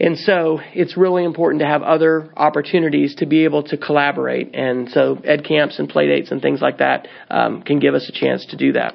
And 0.00 0.18
so 0.18 0.60
it's 0.72 0.96
really 0.96 1.24
important 1.24 1.60
to 1.60 1.66
have 1.66 1.82
other 1.82 2.32
opportunities 2.34 3.14
to 3.16 3.26
be 3.26 3.44
able 3.44 3.62
to 3.64 3.76
collaborate. 3.76 4.54
And 4.54 4.88
so 4.88 5.16
ed 5.24 5.44
camps 5.44 5.78
and 5.78 5.90
playdates 5.90 6.32
and 6.32 6.40
things 6.40 6.62
like 6.62 6.78
that 6.78 7.06
um, 7.28 7.62
can 7.62 7.78
give 7.80 7.94
us 7.94 8.08
a 8.08 8.12
chance 8.12 8.46
to 8.46 8.56
do 8.56 8.72
that. 8.72 8.94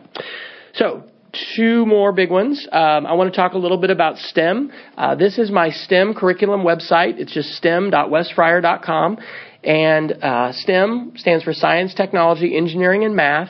So 0.73 1.03
two 1.57 1.85
more 1.85 2.11
big 2.11 2.31
ones. 2.31 2.67
Um, 2.71 3.05
I 3.05 3.13
want 3.13 3.31
to 3.31 3.37
talk 3.37 3.53
a 3.53 3.57
little 3.57 3.77
bit 3.77 3.91
about 3.91 4.17
STEM. 4.17 4.71
Uh, 4.97 5.13
this 5.15 5.37
is 5.37 5.51
my 5.51 5.69
STEM 5.69 6.15
curriculum 6.15 6.61
website. 6.61 7.19
It's 7.19 7.33
just 7.33 7.49
stem.wesfryer.com. 7.49 9.19
And 9.63 10.11
uh, 10.11 10.53
STEM 10.53 11.13
stands 11.17 11.43
for 11.43 11.53
science, 11.53 11.93
technology, 11.93 12.57
engineering, 12.57 13.03
and 13.03 13.15
math. 13.15 13.49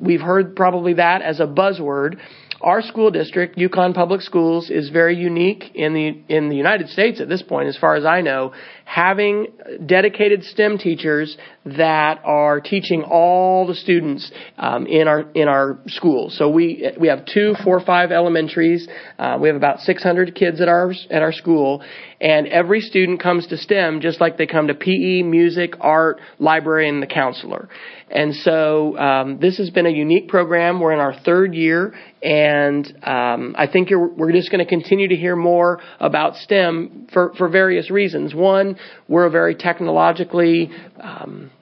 We've 0.00 0.20
heard 0.20 0.56
probably 0.56 0.94
that 0.94 1.22
as 1.22 1.40
a 1.40 1.46
buzzword. 1.46 2.18
Our 2.60 2.82
school 2.82 3.10
district, 3.10 3.56
Yukon 3.56 3.94
Public 3.94 4.20
Schools, 4.20 4.70
is 4.70 4.90
very 4.90 5.16
unique 5.16 5.70
in 5.74 5.94
the 5.94 6.08
in 6.28 6.48
the 6.48 6.56
United 6.56 6.88
States 6.88 7.20
at 7.20 7.28
this 7.28 7.42
point, 7.42 7.68
as 7.68 7.76
far 7.76 7.96
as 7.96 8.04
I 8.04 8.20
know, 8.20 8.52
having 8.84 9.46
dedicated 9.86 10.44
STEM 10.44 10.78
teachers 10.78 11.36
that 11.64 12.20
are 12.24 12.60
teaching 12.60 13.02
all 13.02 13.66
the 13.66 13.74
students 13.74 14.30
um, 14.58 14.86
in 14.86 15.08
our 15.08 15.20
in 15.32 15.48
our 15.48 15.78
schools. 15.86 16.36
So 16.36 16.50
we 16.50 16.90
we 16.98 17.08
have 17.08 17.24
two 17.24 17.54
four 17.64 17.80
five 17.80 18.12
elementaries. 18.12 18.86
Uh, 19.18 19.38
we 19.40 19.48
have 19.48 19.56
about 19.56 19.80
600 19.80 20.34
kids 20.34 20.60
at 20.60 20.68
our 20.68 20.92
at 21.10 21.22
our 21.22 21.32
school, 21.32 21.82
and 22.20 22.46
every 22.46 22.80
student 22.80 23.22
comes 23.22 23.46
to 23.46 23.56
STEM 23.56 24.00
just 24.00 24.20
like 24.20 24.36
they 24.36 24.46
come 24.46 24.66
to 24.68 24.74
PE, 24.74 25.22
music, 25.22 25.74
art, 25.80 26.20
library, 26.38 26.88
and 26.88 27.02
the 27.02 27.06
counselor. 27.06 27.68
And 28.10 28.34
so 28.34 28.98
um, 28.98 29.38
this 29.38 29.58
has 29.58 29.70
been 29.70 29.86
a 29.86 29.90
unique 29.90 30.28
program. 30.28 30.80
We're 30.80 30.92
in 30.92 30.98
our 30.98 31.14
third 31.20 31.54
year, 31.54 31.94
and 32.22 32.86
um, 33.04 33.54
I 33.56 33.68
think 33.72 33.90
we're 33.90 34.32
just 34.32 34.50
going 34.50 34.64
to 34.64 34.68
continue 34.68 35.08
to 35.08 35.16
hear 35.16 35.36
more 35.36 35.80
about 36.00 36.34
STEM 36.36 37.06
for, 37.12 37.32
for 37.38 37.48
various 37.48 37.88
reasons. 37.88 38.34
One, 38.34 38.76
we're 39.06 39.26
a 39.26 39.30
very 39.30 39.54
technologically, 39.54 40.70
um, 41.00 41.52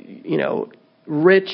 you 0.00 0.36
know, 0.36 0.68
rich 1.06 1.50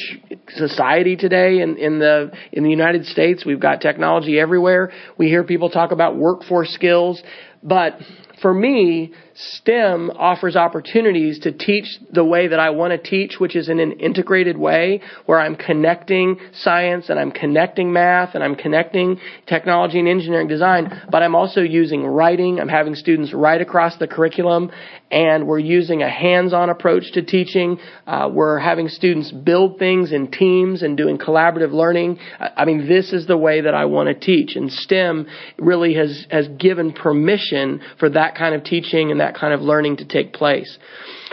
society 0.48 1.16
today 1.16 1.60
in, 1.60 1.76
in 1.76 1.98
the 1.98 2.32
in 2.52 2.64
the 2.64 2.70
United 2.70 3.04
States. 3.06 3.44
We've 3.44 3.60
got 3.60 3.80
technology 3.80 4.40
everywhere. 4.40 4.90
We 5.18 5.28
hear 5.28 5.44
people 5.44 5.70
talk 5.70 5.92
about 5.92 6.16
workforce 6.16 6.72
skills, 6.72 7.22
but 7.62 7.98
for 8.42 8.52
me, 8.52 9.12
STEM 9.34 10.10
offers 10.16 10.54
opportunities 10.54 11.40
to 11.40 11.50
teach 11.50 11.98
the 12.12 12.24
way 12.24 12.48
that 12.48 12.60
I 12.60 12.70
want 12.70 12.92
to 12.92 12.98
teach, 12.98 13.40
which 13.40 13.56
is 13.56 13.68
in 13.68 13.80
an 13.80 13.92
integrated 13.92 14.56
way 14.56 15.00
where 15.26 15.40
I'm 15.40 15.56
connecting 15.56 16.38
science 16.52 17.08
and 17.08 17.18
I'm 17.18 17.32
connecting 17.32 17.92
math 17.92 18.34
and 18.34 18.44
I'm 18.44 18.54
connecting 18.54 19.18
technology 19.46 19.98
and 19.98 20.06
engineering 20.08 20.46
design, 20.46 21.02
but 21.10 21.22
I'm 21.22 21.34
also 21.34 21.62
using 21.62 22.06
writing. 22.06 22.60
I'm 22.60 22.68
having 22.68 22.94
students 22.94 23.32
write 23.32 23.60
across 23.60 23.96
the 23.96 24.06
curriculum 24.06 24.70
and 25.10 25.46
we're 25.48 25.58
using 25.58 26.02
a 26.02 26.10
hands-on 26.10 26.70
approach 26.70 27.12
to 27.12 27.22
teaching. 27.22 27.78
Uh, 28.06 28.28
we're 28.32 28.58
having 28.58 28.88
students 28.88 29.32
build 29.32 29.78
things 29.78 30.12
in 30.12 30.30
teams 30.30 30.82
and 30.82 30.96
doing 30.96 31.18
collaborative 31.18 31.72
learning. 31.72 32.18
I 32.38 32.64
mean, 32.64 32.86
this 32.88 33.12
is 33.12 33.26
the 33.26 33.36
way 33.36 33.62
that 33.62 33.74
I 33.74 33.86
want 33.86 34.08
to 34.08 34.14
teach 34.14 34.54
and 34.54 34.72
STEM 34.72 35.26
really 35.58 35.94
has, 35.94 36.26
has 36.30 36.46
given 36.48 36.92
permission 36.92 37.80
for 37.98 38.10
that 38.10 38.36
kind 38.36 38.54
of 38.54 38.62
teaching 38.62 39.10
and 39.10 39.23
that 39.24 39.34
kind 39.34 39.54
of 39.54 39.60
learning 39.62 39.96
to 39.98 40.04
take 40.04 40.32
place. 40.32 40.78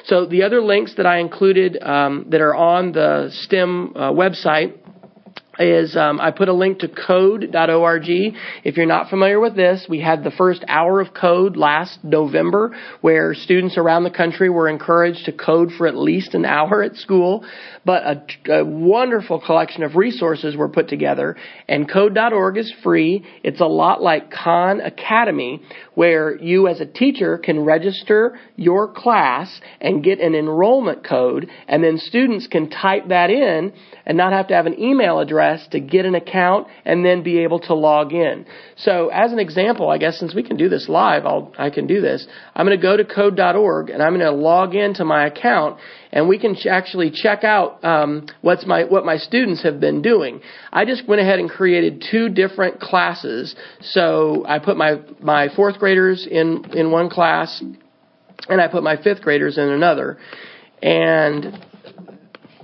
So 0.06 0.26
the 0.26 0.44
other 0.44 0.62
links 0.62 0.96
that 0.96 1.06
I 1.06 1.20
included 1.20 1.82
um, 1.82 2.28
that 2.30 2.42
are 2.42 2.56
on 2.56 2.92
the 2.94 3.30
STEM 3.32 3.94
uh, 3.96 4.12
website 4.12 4.78
is 5.60 5.96
um, 5.96 6.20
I 6.20 6.32
put 6.32 6.48
a 6.48 6.54
link 6.54 6.80
to 6.80 6.88
code.org. 6.88 8.06
If 8.64 8.78
you're 8.78 8.86
not 8.86 9.10
familiar 9.10 9.40
with 9.40 9.56
this, 9.56 9.86
we 9.90 10.00
had 10.00 10.24
the 10.24 10.32
first 10.32 10.64
hour 10.68 11.02
of 11.02 11.14
code 11.14 11.58
last 11.58 12.04
November 12.04 12.76
where 13.02 13.34
students 13.34 13.78
around 13.78 14.04
the 14.04 14.12
country 14.12 14.50
were 14.50 14.68
encouraged 14.68 15.26
to 15.26 15.32
code 15.32 15.72
for 15.78 15.88
at 15.88 15.96
least 15.96 16.34
an 16.34 16.46
hour 16.46 16.82
at 16.84 16.96
school. 16.96 17.46
But 17.86 18.04
a, 18.04 18.60
a 18.60 18.66
wonderful 18.66 19.40
collection 19.40 19.84
of 19.84 19.96
resources 19.96 20.56
were 20.56 20.70
put 20.70 20.88
together, 20.88 21.36
and 21.68 21.90
code.org 21.90 22.58
is 22.58 22.74
free. 22.84 23.26
It's 23.44 23.60
a 23.60 23.66
lot 23.66 24.02
like 24.02 24.32
Khan 24.32 24.82
Academy, 24.82 25.62
where 25.94 26.36
you 26.38 26.68
as 26.68 26.80
a 26.80 26.86
teacher 26.86 27.38
can 27.38 27.60
register 27.60 28.40
your 28.56 28.88
class 28.88 29.60
and 29.80 30.04
get 30.04 30.20
an 30.20 30.36
enrollment 30.36 31.04
code, 31.04 31.50
and 31.68 31.84
then 31.84 31.98
students 31.98 32.48
can 32.48 32.70
type 32.70 33.10
that 33.10 33.30
in 33.30 33.74
and 34.06 34.18
not 34.18 34.32
have 34.32 34.48
to 34.48 34.54
have 34.54 34.66
an 34.66 34.80
email 34.80 35.20
address 35.20 35.68
to 35.72 35.80
get 35.80 36.06
an 36.06 36.16
account 36.16 36.68
and 36.86 37.06
then 37.06 37.24
be 37.24 37.40
able 37.40 37.60
to 37.60 37.74
log 37.74 38.14
in. 38.14 38.46
So 38.78 39.10
as 39.10 39.32
an 39.32 39.40
example, 39.40 39.90
I 39.90 39.98
guess 39.98 40.18
since 40.18 40.34
we 40.34 40.44
can 40.44 40.58
do 40.58 40.70
this 40.70 40.88
live, 40.88 41.26
I'll, 41.26 41.54
I 41.58 41.70
can 41.70 41.88
do 41.88 42.02
this. 42.02 42.26
I'm 42.56 42.66
going 42.66 42.78
to 42.78 42.82
go 42.82 42.96
to 42.96 43.06
code.org 43.06 43.90
and 43.90 44.02
I'm 44.02 44.18
going 44.18 44.22
to 44.22 44.32
log 44.32 44.76
into 44.76 45.04
my 45.04 45.26
account 45.26 45.78
and 46.12 46.28
we 46.28 46.38
can 46.38 46.56
ch- 46.56 46.68
actually 46.68 47.12
check 47.12 47.44
out 47.44 47.84
um, 47.84 48.28
what's 48.42 48.66
my 48.66 48.84
what 48.84 49.06
my 49.06 49.18
students 49.18 49.64
have 49.64 49.80
been 49.80 50.02
doing. 50.02 50.42
I 50.72 50.86
just 50.86 51.08
went 51.08 51.22
ahead 51.22 51.40
and 51.40 51.50
created 51.50 52.04
two 52.10 52.30
different 52.30 52.80
classes. 52.80 53.56
So 53.82 54.46
I 54.48 54.60
put 54.60 54.78
my 54.78 55.02
my 55.20 55.48
fourth 55.56 55.80
graders 55.80 56.28
in 56.30 56.66
in 56.74 56.92
one 56.92 57.10
class, 57.10 57.64
and 58.50 58.62
I 58.62 58.68
put 58.68 58.84
my 58.84 59.02
fifth 59.02 59.22
graders 59.22 59.58
in 59.58 59.70
another, 59.70 60.18
and 60.82 61.66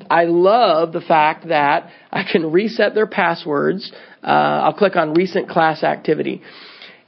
I 0.10 0.26
love 0.26 0.94
the 0.94 1.02
fact 1.02 1.48
that 1.50 1.90
I 2.12 2.24
can 2.30 2.52
reset 2.52 2.96
their 2.96 3.08
passwords. 3.08 3.92
Uh, 4.24 4.28
I'll 4.28 4.74
click 4.74 4.96
on 4.96 5.14
recent 5.14 5.50
class 5.50 5.84
activity, 5.84 6.42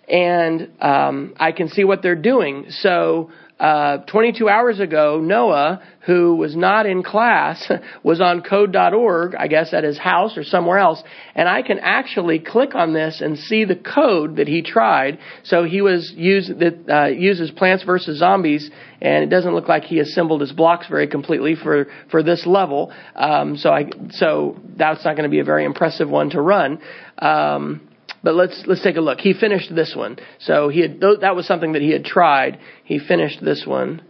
and 0.08 0.70
um, 0.82 1.34
I 1.38 1.52
can 1.52 1.68
see 1.70 1.84
what 1.84 2.02
they're 2.02 2.16
doing. 2.16 2.66
So 2.70 3.32
uh, 3.60 3.98
22 4.06 4.48
hours 4.48 4.80
ago, 4.80 5.20
Noah, 5.22 5.82
who 6.06 6.36
was 6.36 6.56
not 6.56 6.86
in 6.86 7.04
class, 7.04 7.70
was 8.04 8.22
on 8.22 8.42
code.org, 8.42 9.36
I 9.36 9.48
guess 9.48 9.74
at 9.74 9.84
his 9.84 9.98
house 9.98 10.38
or 10.38 10.46
somewhere 10.46 10.78
else, 10.78 11.04
and 11.36 11.50
I 11.50 11.62
can 11.62 11.78
actually 11.80 12.40
click 12.40 12.74
on 12.74 12.94
this 12.94 13.20
and 13.20 13.38
see 13.38 13.66
the 13.66 13.76
code 13.76 14.38
that 14.38 14.48
he 14.48 14.62
tried. 14.62 15.20
So 15.44 15.66
he 15.66 15.82
was 15.82 16.14
use 16.16 16.48
that 16.48 16.90
uh, 16.90 17.08
uses 17.08 17.52
Plants 17.52 17.84
vs 17.84 18.18
Zombies, 18.18 18.72
and 19.02 19.26
it 19.26 19.30
doesn't 19.30 19.54
look 19.54 19.68
like 19.68 19.84
he 19.84 20.00
assembled 20.00 20.40
his 20.40 20.54
blocks 20.54 20.88
very 20.88 21.08
completely 21.08 21.56
for 21.56 21.88
for 22.10 22.24
this 22.24 22.46
level. 22.46 22.94
Um, 23.16 23.58
so 23.58 23.72
I 23.72 23.90
so 24.12 24.58
that's 24.78 25.04
not 25.04 25.18
going 25.18 25.30
to 25.30 25.30
be 25.30 25.40
a 25.40 25.46
very 25.46 25.66
impressive 25.66 26.10
one 26.10 26.30
to 26.30 26.42
run. 26.42 26.80
Um, 27.18 27.89
but 28.24 28.36
let's 28.36 28.64
let's 28.68 28.84
take 28.84 28.96
a 28.96 29.02
look. 29.02 29.20
He 29.20 29.34
finished 29.34 29.74
this 29.74 29.94
one. 29.96 30.18
So 30.40 30.70
he 30.70 30.82
had 30.82 31.00
that 31.22 31.36
was 31.36 31.46
something 31.48 31.74
that 31.74 31.82
he 31.82 31.92
had 31.92 32.06
tried. 32.06 32.60
He 32.84 33.00
finished 33.00 33.44
this 33.44 33.66
one, 33.66 34.02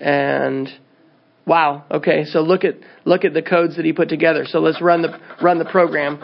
and 0.00 0.68
wow. 1.46 1.84
Okay, 1.90 2.24
so 2.24 2.40
look 2.40 2.64
at 2.64 2.76
look 3.04 3.24
at 3.24 3.34
the 3.34 3.42
codes 3.42 3.76
that 3.76 3.84
he 3.84 3.92
put 3.92 4.08
together. 4.08 4.44
So 4.46 4.60
let's 4.60 4.80
run 4.80 5.02
the 5.02 5.18
run 5.42 5.58
the 5.58 5.64
program. 5.64 6.18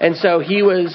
And 0.00 0.16
so 0.16 0.38
he 0.38 0.62
was 0.62 0.94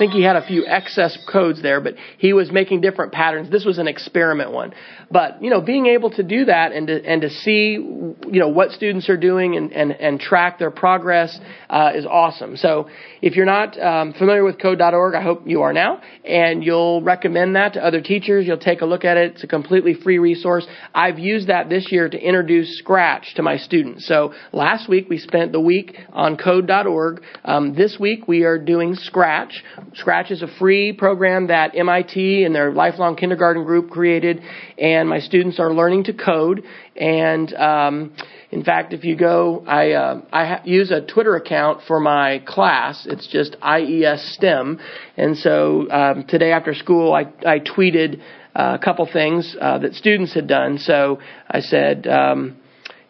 I 0.00 0.02
think 0.02 0.12
he 0.14 0.22
had 0.22 0.36
a 0.36 0.46
few 0.46 0.64
excess 0.66 1.18
codes 1.30 1.60
there, 1.60 1.78
but 1.80 1.94
he 2.16 2.32
was 2.32 2.50
making 2.50 2.80
different 2.80 3.12
patterns. 3.12 3.50
This 3.50 3.66
was 3.66 3.76
an 3.78 3.86
experiment 3.86 4.50
one. 4.50 4.72
But, 5.12 5.42
you 5.42 5.50
know, 5.50 5.60
being 5.60 5.86
able 5.86 6.10
to 6.10 6.22
do 6.22 6.44
that 6.44 6.70
and 6.70 6.86
to, 6.86 7.04
and 7.04 7.22
to 7.22 7.30
see, 7.30 7.72
you 7.72 8.16
know, 8.40 8.48
what 8.48 8.70
students 8.70 9.08
are 9.08 9.16
doing 9.16 9.56
and, 9.56 9.72
and, 9.72 9.90
and 9.90 10.20
track 10.20 10.60
their 10.60 10.70
progress 10.70 11.36
uh, 11.68 11.90
is 11.96 12.06
awesome. 12.06 12.56
So 12.56 12.88
if 13.20 13.34
you're 13.34 13.44
not 13.46 13.76
um, 13.80 14.12
familiar 14.12 14.44
with 14.44 14.60
code.org, 14.60 15.16
I 15.16 15.22
hope 15.22 15.48
you 15.48 15.62
are 15.62 15.72
now, 15.72 16.00
and 16.24 16.62
you'll 16.62 17.02
recommend 17.02 17.56
that 17.56 17.72
to 17.72 17.84
other 17.84 18.00
teachers. 18.00 18.46
You'll 18.46 18.58
take 18.58 18.82
a 18.82 18.86
look 18.86 19.04
at 19.04 19.16
it. 19.16 19.32
It's 19.32 19.42
a 19.42 19.48
completely 19.48 19.94
free 19.94 20.18
resource. 20.18 20.64
I've 20.94 21.18
used 21.18 21.48
that 21.48 21.68
this 21.68 21.90
year 21.90 22.08
to 22.08 22.16
introduce 22.16 22.78
Scratch 22.78 23.34
to 23.34 23.42
my 23.42 23.56
students. 23.56 24.06
So 24.06 24.32
last 24.52 24.88
week 24.88 25.08
we 25.08 25.18
spent 25.18 25.50
the 25.50 25.60
week 25.60 25.96
on 26.12 26.36
code.org. 26.36 27.22
Um, 27.44 27.74
this 27.74 27.96
week 27.98 28.28
we 28.28 28.44
are 28.44 28.58
doing 28.58 28.94
Scratch. 28.94 29.64
Scratch 29.94 30.30
is 30.30 30.42
a 30.42 30.48
free 30.58 30.92
program 30.92 31.48
that 31.48 31.74
MIT 31.74 32.44
and 32.44 32.54
their 32.54 32.72
lifelong 32.72 33.16
kindergarten 33.16 33.64
group 33.64 33.90
created, 33.90 34.40
and 34.78 34.99
my 35.08 35.20
students 35.20 35.58
are 35.58 35.72
learning 35.72 36.04
to 36.04 36.12
code. 36.12 36.64
And 36.96 37.52
um, 37.54 38.12
in 38.50 38.64
fact, 38.64 38.92
if 38.92 39.04
you 39.04 39.16
go, 39.16 39.64
I 39.66 39.92
uh, 39.92 40.22
I 40.32 40.46
ha- 40.46 40.62
use 40.64 40.90
a 40.90 41.00
Twitter 41.00 41.36
account 41.36 41.82
for 41.86 42.00
my 42.00 42.42
class. 42.46 43.06
It's 43.08 43.26
just 43.28 43.56
IES 43.62 44.34
STEM, 44.34 44.80
and 45.16 45.36
so 45.36 45.88
um, 45.90 46.24
today 46.26 46.52
after 46.52 46.74
school, 46.74 47.14
I 47.14 47.22
I 47.48 47.60
tweeted 47.60 48.20
uh, 48.54 48.76
a 48.80 48.84
couple 48.84 49.08
things 49.10 49.56
uh, 49.60 49.78
that 49.78 49.94
students 49.94 50.34
had 50.34 50.46
done. 50.46 50.78
So 50.78 51.20
I 51.48 51.60
said. 51.60 52.06
Um, 52.06 52.56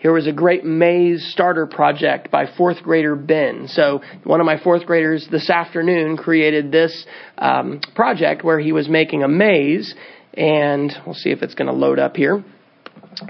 here 0.00 0.14
was 0.14 0.26
a 0.26 0.32
great 0.32 0.64
maze 0.64 1.28
starter 1.30 1.66
project 1.66 2.30
by 2.30 2.46
fourth 2.56 2.82
grader 2.82 3.14
Ben. 3.14 3.68
So 3.68 4.00
one 4.24 4.40
of 4.40 4.46
my 4.46 4.58
fourth 4.58 4.86
graders 4.86 5.28
this 5.30 5.50
afternoon 5.50 6.16
created 6.16 6.72
this 6.72 7.04
um, 7.36 7.82
project 7.94 8.42
where 8.42 8.58
he 8.58 8.72
was 8.72 8.88
making 8.88 9.24
a 9.24 9.28
maze, 9.28 9.94
and 10.34 10.92
we'll 11.04 11.14
see 11.14 11.30
if 11.30 11.42
it's 11.42 11.54
going 11.54 11.68
to 11.68 11.74
load 11.74 11.98
up 11.98 12.16
here. 12.16 12.44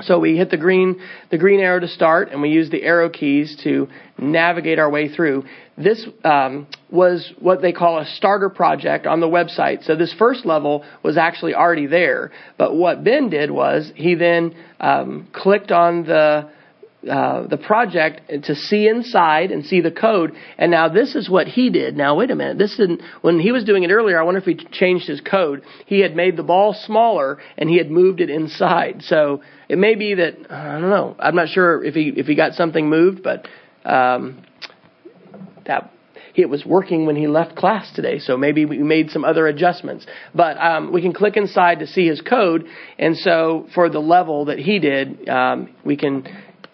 So 0.02 0.18
we 0.18 0.36
hit 0.36 0.50
the 0.50 0.56
green 0.58 1.00
the 1.30 1.38
green 1.38 1.58
arrow 1.58 1.80
to 1.80 1.88
start, 1.88 2.30
and 2.30 2.42
we 2.42 2.50
use 2.50 2.70
the 2.70 2.82
arrow 2.82 3.08
keys 3.08 3.56
to 3.64 3.88
navigate 4.18 4.78
our 4.78 4.90
way 4.90 5.08
through. 5.08 5.44
This 5.78 6.06
um, 6.22 6.66
was 6.90 7.32
what 7.38 7.62
they 7.62 7.72
call 7.72 7.98
a 7.98 8.04
starter 8.04 8.50
project 8.50 9.06
on 9.06 9.20
the 9.20 9.26
website. 9.26 9.84
So 9.84 9.96
this 9.96 10.14
first 10.18 10.44
level 10.44 10.84
was 11.02 11.16
actually 11.16 11.54
already 11.54 11.86
there, 11.86 12.30
but 12.58 12.74
what 12.74 13.02
Ben 13.02 13.30
did 13.30 13.50
was 13.50 13.90
he 13.94 14.14
then 14.14 14.54
um, 14.80 15.28
clicked 15.32 15.70
on 15.72 16.04
the 16.04 16.50
uh, 17.08 17.46
the 17.46 17.56
project 17.56 18.30
to 18.44 18.54
see 18.54 18.86
inside 18.86 19.50
and 19.50 19.64
see 19.64 19.80
the 19.80 19.90
code. 19.90 20.32
And 20.58 20.70
now 20.70 20.88
this 20.88 21.14
is 21.14 21.30
what 21.30 21.46
he 21.46 21.70
did. 21.70 21.96
Now 21.96 22.16
wait 22.16 22.30
a 22.30 22.34
minute. 22.34 22.58
This 22.58 22.76
didn't 22.76 23.00
when 23.22 23.40
he 23.40 23.52
was 23.52 23.64
doing 23.64 23.84
it 23.84 23.90
earlier. 23.90 24.20
I 24.20 24.22
wonder 24.22 24.38
if 24.38 24.44
he 24.44 24.54
changed 24.70 25.06
his 25.06 25.20
code. 25.20 25.62
He 25.86 26.00
had 26.00 26.14
made 26.14 26.36
the 26.36 26.42
ball 26.42 26.74
smaller 26.74 27.38
and 27.56 27.70
he 27.70 27.78
had 27.78 27.90
moved 27.90 28.20
it 28.20 28.28
inside. 28.28 29.02
So 29.02 29.42
it 29.68 29.78
may 29.78 29.94
be 29.94 30.14
that 30.14 30.50
I 30.50 30.78
don't 30.78 30.90
know. 30.90 31.16
I'm 31.18 31.34
not 31.34 31.48
sure 31.48 31.82
if 31.82 31.94
he 31.94 32.12
if 32.16 32.26
he 32.26 32.34
got 32.34 32.52
something 32.52 32.88
moved, 32.88 33.22
but 33.22 33.48
um, 33.84 34.44
that 35.66 35.90
it 36.34 36.48
was 36.48 36.64
working 36.64 37.06
when 37.06 37.16
he 37.16 37.26
left 37.26 37.56
class 37.56 37.90
today, 37.94 38.18
so 38.18 38.36
maybe 38.36 38.64
we 38.64 38.78
made 38.78 39.10
some 39.10 39.24
other 39.24 39.46
adjustments. 39.46 40.06
But 40.34 40.58
um, 40.58 40.92
we 40.92 41.02
can 41.02 41.12
click 41.12 41.36
inside 41.36 41.80
to 41.80 41.86
see 41.86 42.06
his 42.06 42.20
code, 42.20 42.66
and 42.98 43.16
so 43.16 43.66
for 43.74 43.88
the 43.88 43.98
level 43.98 44.46
that 44.46 44.58
he 44.58 44.78
did, 44.78 45.28
um, 45.28 45.74
we 45.84 45.96
can. 45.96 46.26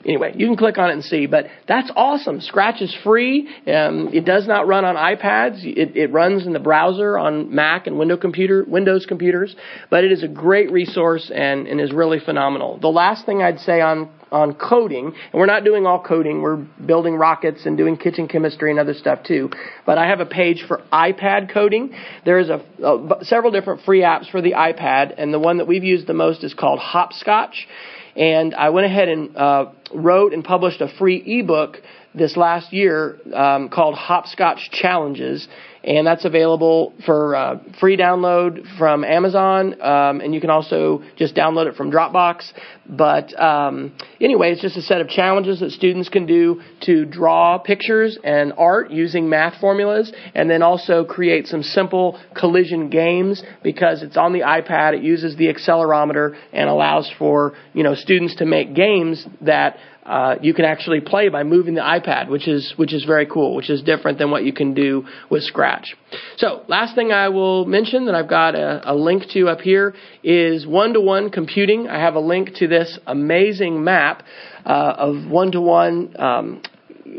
Anyway, 0.06 0.32
you 0.36 0.46
can 0.46 0.56
click 0.56 0.78
on 0.78 0.88
it 0.88 0.92
and 0.92 1.04
see, 1.04 1.26
but 1.26 1.46
that's 1.66 1.90
awesome. 1.96 2.40
Scratch 2.40 2.80
is 2.80 2.96
free. 3.02 3.48
Um, 3.66 4.10
it 4.12 4.24
does 4.24 4.46
not 4.46 4.68
run 4.68 4.84
on 4.84 4.94
iPads. 4.94 5.64
It, 5.64 5.96
it 5.96 6.12
runs 6.12 6.46
in 6.46 6.52
the 6.52 6.60
browser 6.60 7.18
on 7.18 7.52
Mac 7.52 7.88
and 7.88 7.98
Windows 7.98 8.20
computer, 8.20 8.64
Windows 8.66 9.04
computers, 9.04 9.56
but 9.90 10.04
it 10.04 10.12
is 10.12 10.22
a 10.22 10.28
great 10.28 10.70
resource 10.70 11.30
and, 11.34 11.66
and 11.66 11.80
is 11.80 11.92
really 11.92 12.20
phenomenal. 12.20 12.78
The 12.78 12.88
last 12.88 13.26
thing 13.26 13.42
I'd 13.42 13.58
say 13.60 13.80
on 13.80 14.08
on 14.32 14.54
coding, 14.54 15.06
and 15.06 15.34
we're 15.34 15.46
not 15.46 15.64
doing 15.64 15.86
all 15.86 16.02
coding. 16.02 16.42
We're 16.42 16.56
building 16.56 17.14
rockets 17.14 17.64
and 17.64 17.76
doing 17.76 17.96
kitchen 17.96 18.26
chemistry 18.26 18.70
and 18.70 18.80
other 18.80 18.94
stuff 18.94 19.20
too. 19.22 19.50
But 19.86 19.98
I 19.98 20.08
have 20.08 20.18
a 20.18 20.26
page 20.26 20.64
for 20.66 20.82
iPad 20.92 21.52
coding. 21.52 21.94
There's 22.24 22.48
a, 22.48 22.60
a 22.84 23.24
several 23.24 23.52
different 23.52 23.82
free 23.82 24.00
apps 24.00 24.28
for 24.30 24.42
the 24.42 24.52
iPad, 24.52 25.14
and 25.16 25.32
the 25.32 25.38
one 25.38 25.58
that 25.58 25.66
we've 25.66 25.84
used 25.84 26.06
the 26.06 26.14
most 26.14 26.42
is 26.42 26.54
called 26.54 26.80
Hopscotch. 26.80 27.68
And 28.16 28.54
I 28.54 28.70
went 28.70 28.86
ahead 28.86 29.08
and 29.08 29.36
uh, 29.36 29.66
wrote 29.92 30.32
and 30.32 30.42
published 30.42 30.80
a 30.80 30.88
free 30.98 31.22
ebook 31.40 31.78
this 32.14 32.36
last 32.36 32.72
year 32.72 33.18
um, 33.34 33.68
called 33.68 33.94
Hopscotch 33.94 34.70
Challenges, 34.70 35.46
and 35.86 36.04
that's 36.06 36.24
available 36.24 36.92
for 37.04 37.36
uh, 37.36 37.58
free 37.78 37.96
download 37.96 38.76
from 38.76 39.04
Amazon, 39.04 39.80
um, 39.80 40.20
and 40.20 40.34
you 40.34 40.40
can 40.40 40.50
also 40.50 41.02
just 41.16 41.36
download 41.36 41.66
it 41.66 41.76
from 41.76 41.92
Dropbox. 41.92 42.52
But 42.88 43.38
um, 43.40 43.96
anyway, 44.20 44.50
it's 44.50 44.60
just 44.60 44.76
a 44.76 44.82
set 44.82 45.00
of 45.00 45.08
challenges 45.08 45.60
that 45.60 45.70
students 45.70 46.08
can 46.08 46.26
do 46.26 46.60
to 46.82 47.04
draw 47.04 47.58
pictures 47.58 48.18
and 48.24 48.52
art 48.58 48.90
using 48.90 49.28
math 49.28 49.60
formulas, 49.60 50.12
and 50.34 50.50
then 50.50 50.62
also 50.62 51.04
create 51.04 51.46
some 51.46 51.62
simple 51.62 52.20
collision 52.36 52.90
games 52.90 53.42
because 53.62 54.02
it's 54.02 54.16
on 54.16 54.32
the 54.32 54.40
iPad. 54.40 54.94
It 54.94 55.02
uses 55.02 55.36
the 55.36 55.46
accelerometer 55.46 56.36
and 56.52 56.68
allows 56.68 57.10
for 57.16 57.54
you 57.72 57.84
know 57.84 57.94
students 57.94 58.36
to 58.36 58.44
make 58.44 58.74
games 58.74 59.24
that 59.42 59.76
uh, 60.06 60.36
you 60.40 60.54
can 60.54 60.64
actually 60.64 61.00
play 61.00 61.28
by 61.28 61.42
moving 61.42 61.74
the 61.74 61.80
iPad, 61.80 62.28
which 62.28 62.46
is 62.46 62.74
which 62.76 62.92
is 62.92 63.04
very 63.04 63.26
cool, 63.26 63.56
which 63.56 63.68
is 63.70 63.82
different 63.82 64.18
than 64.18 64.30
what 64.30 64.44
you 64.44 64.52
can 64.52 64.72
do 64.72 65.04
with 65.30 65.42
Scratch. 65.42 65.96
So, 66.36 66.62
last 66.68 66.94
thing 66.94 67.10
I 67.10 67.28
will 67.28 67.64
mention 67.64 68.06
that 68.06 68.14
I've 68.14 68.28
got 68.28 68.54
a, 68.54 68.92
a 68.92 68.94
link 68.94 69.24
to 69.32 69.48
up 69.48 69.60
here 69.60 69.94
is 70.22 70.64
one-to-one 70.66 71.30
computing. 71.30 71.88
I 71.88 72.00
have 72.00 72.14
a 72.14 72.20
link 72.20 72.54
to 72.56 72.68
this 72.68 72.98
amazing 73.06 73.82
map 73.82 74.22
uh, 74.64 74.94
of 74.96 75.28
one-to-one 75.28 76.14
um, 76.18 76.62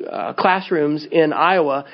uh, 0.10 0.34
classrooms 0.34 1.06
in 1.12 1.34
Iowa. 1.34 1.86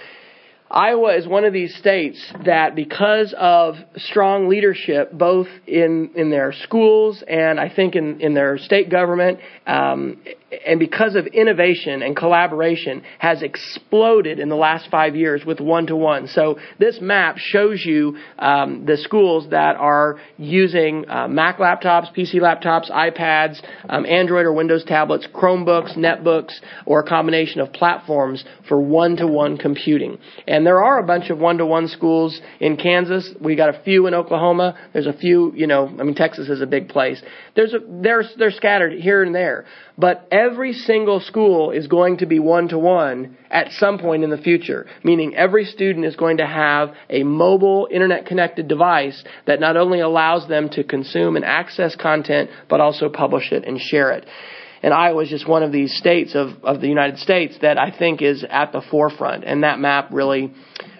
Iowa 0.73 1.15
is 1.15 1.27
one 1.27 1.45
of 1.45 1.53
these 1.53 1.75
states 1.75 2.19
that, 2.45 2.73
because 2.73 3.35
of 3.37 3.75
strong 3.95 4.49
leadership, 4.49 5.11
both 5.11 5.47
in, 5.67 6.09
in 6.15 6.31
their 6.31 6.51
schools 6.51 7.23
and 7.27 7.59
I 7.59 7.69
think 7.69 7.95
in, 7.95 8.19
in 8.21 8.33
their 8.33 8.57
state 8.57 8.89
government, 8.89 9.37
um, 9.67 10.17
and 10.65 10.79
because 10.79 11.15
of 11.15 11.27
innovation 11.27 12.01
and 12.01 12.15
collaboration, 12.15 13.03
has 13.19 13.41
exploded 13.41 14.39
in 14.39 14.49
the 14.49 14.55
last 14.55 14.89
five 14.89 15.15
years 15.15 15.45
with 15.45 15.59
one 15.59 15.87
to 15.87 15.95
one. 15.95 16.27
So 16.27 16.57
this 16.79 16.99
map 16.99 17.37
shows 17.37 17.83
you 17.85 18.17
um, 18.39 18.85
the 18.85 18.97
schools 18.97 19.49
that 19.51 19.75
are 19.75 20.19
using 20.37 21.09
uh, 21.09 21.27
Mac 21.27 21.57
laptops, 21.57 22.15
PC 22.15 22.35
laptops, 22.35 22.89
iPads, 22.91 23.61
um, 23.89 24.05
Android 24.05 24.45
or 24.45 24.53
Windows 24.53 24.83
tablets, 24.85 25.27
Chromebooks, 25.33 25.97
netbooks, 25.97 26.53
or 26.85 27.01
a 27.01 27.07
combination 27.07 27.61
of 27.61 27.71
platforms 27.73 28.43
for 28.67 28.81
one 28.81 29.15
to 29.17 29.27
one 29.27 29.57
computing. 29.57 30.17
And 30.47 30.62
there 30.65 30.83
are 30.83 30.99
a 30.99 31.03
bunch 31.03 31.29
of 31.29 31.39
one 31.39 31.57
to 31.57 31.65
one 31.65 31.87
schools 31.87 32.39
in 32.59 32.77
Kansas. 32.77 33.29
We 33.39 33.55
got 33.55 33.69
a 33.69 33.81
few 33.83 34.07
in 34.07 34.13
Oklahoma. 34.13 34.77
There's 34.93 35.07
a 35.07 35.13
few, 35.13 35.53
you 35.55 35.67
know, 35.67 35.87
I 35.87 36.03
mean, 36.03 36.15
Texas 36.15 36.49
is 36.49 36.61
a 36.61 36.67
big 36.67 36.89
place. 36.89 37.21
There's 37.55 37.73
a, 37.73 37.79
they're, 37.87 38.23
they're 38.37 38.51
scattered 38.51 38.93
here 38.93 39.23
and 39.23 39.33
there. 39.33 39.65
But 39.97 40.27
every 40.31 40.73
single 40.73 41.19
school 41.19 41.71
is 41.71 41.87
going 41.87 42.17
to 42.17 42.25
be 42.25 42.39
one 42.39 42.67
to 42.69 42.79
one 42.79 43.37
at 43.49 43.71
some 43.73 43.99
point 43.99 44.23
in 44.23 44.29
the 44.29 44.37
future, 44.37 44.87
meaning 45.03 45.35
every 45.35 45.65
student 45.65 46.05
is 46.05 46.15
going 46.15 46.37
to 46.37 46.47
have 46.47 46.93
a 47.09 47.23
mobile 47.23 47.87
internet 47.91 48.25
connected 48.25 48.67
device 48.67 49.23
that 49.45 49.59
not 49.59 49.77
only 49.77 49.99
allows 49.99 50.47
them 50.47 50.69
to 50.69 50.83
consume 50.83 51.35
and 51.35 51.45
access 51.45 51.95
content, 51.95 52.49
but 52.69 52.81
also 52.81 53.09
publish 53.09 53.51
it 53.51 53.65
and 53.65 53.79
share 53.79 54.11
it. 54.11 54.25
And 54.83 54.93
Iowa 54.93 55.23
is 55.23 55.29
just 55.29 55.47
one 55.47 55.63
of 55.63 55.71
these 55.71 55.95
states 55.95 56.35
of, 56.35 56.63
of 56.63 56.81
the 56.81 56.87
United 56.87 57.17
States 57.19 57.57
that 57.61 57.77
I 57.77 57.89
think 57.97 58.21
is 58.21 58.45
at 58.47 58.71
the 58.73 58.81
forefront. 58.81 59.45
And 59.45 59.63
that 59.63 59.79
map 59.79 60.09
really 60.11 60.53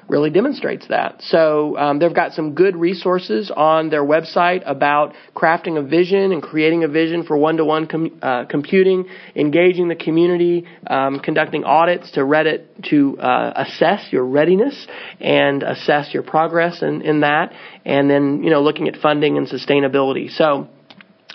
really 0.08 0.30
demonstrates 0.30 0.88
that. 0.90 1.22
So 1.22 1.78
um, 1.78 2.00
they've 2.00 2.14
got 2.14 2.34
some 2.34 2.54
good 2.54 2.76
resources 2.76 3.52
on 3.56 3.90
their 3.90 4.04
website 4.04 4.62
about 4.66 5.14
crafting 5.36 5.78
a 5.78 5.82
vision 5.82 6.32
and 6.32 6.42
creating 6.42 6.84
a 6.84 6.88
vision 6.88 7.24
for 7.24 7.38
one-to-one 7.38 7.88
com- 7.88 8.20
uh, 8.22 8.46
computing, 8.46 9.06
engaging 9.36 9.88
the 9.88 9.96
community, 9.96 10.66
um, 10.88 11.20
conducting 11.20 11.64
audits 11.64 12.12
to 12.12 12.22
Reddit 12.22 12.90
to 12.90 13.18
uh, 13.20 13.54
assess 13.56 14.08
your 14.12 14.26
readiness 14.26 14.88
and 15.20 15.64
assess 15.64 16.14
your 16.14 16.24
progress 16.24 16.82
in, 16.82 17.02
in 17.02 17.22
that, 17.22 17.54
and 17.86 18.10
then 18.10 18.44
you 18.44 18.50
know 18.50 18.62
looking 18.62 18.88
at 18.88 18.98
funding 18.98 19.38
and 19.38 19.48
sustainability. 19.48 20.30
So 20.30 20.68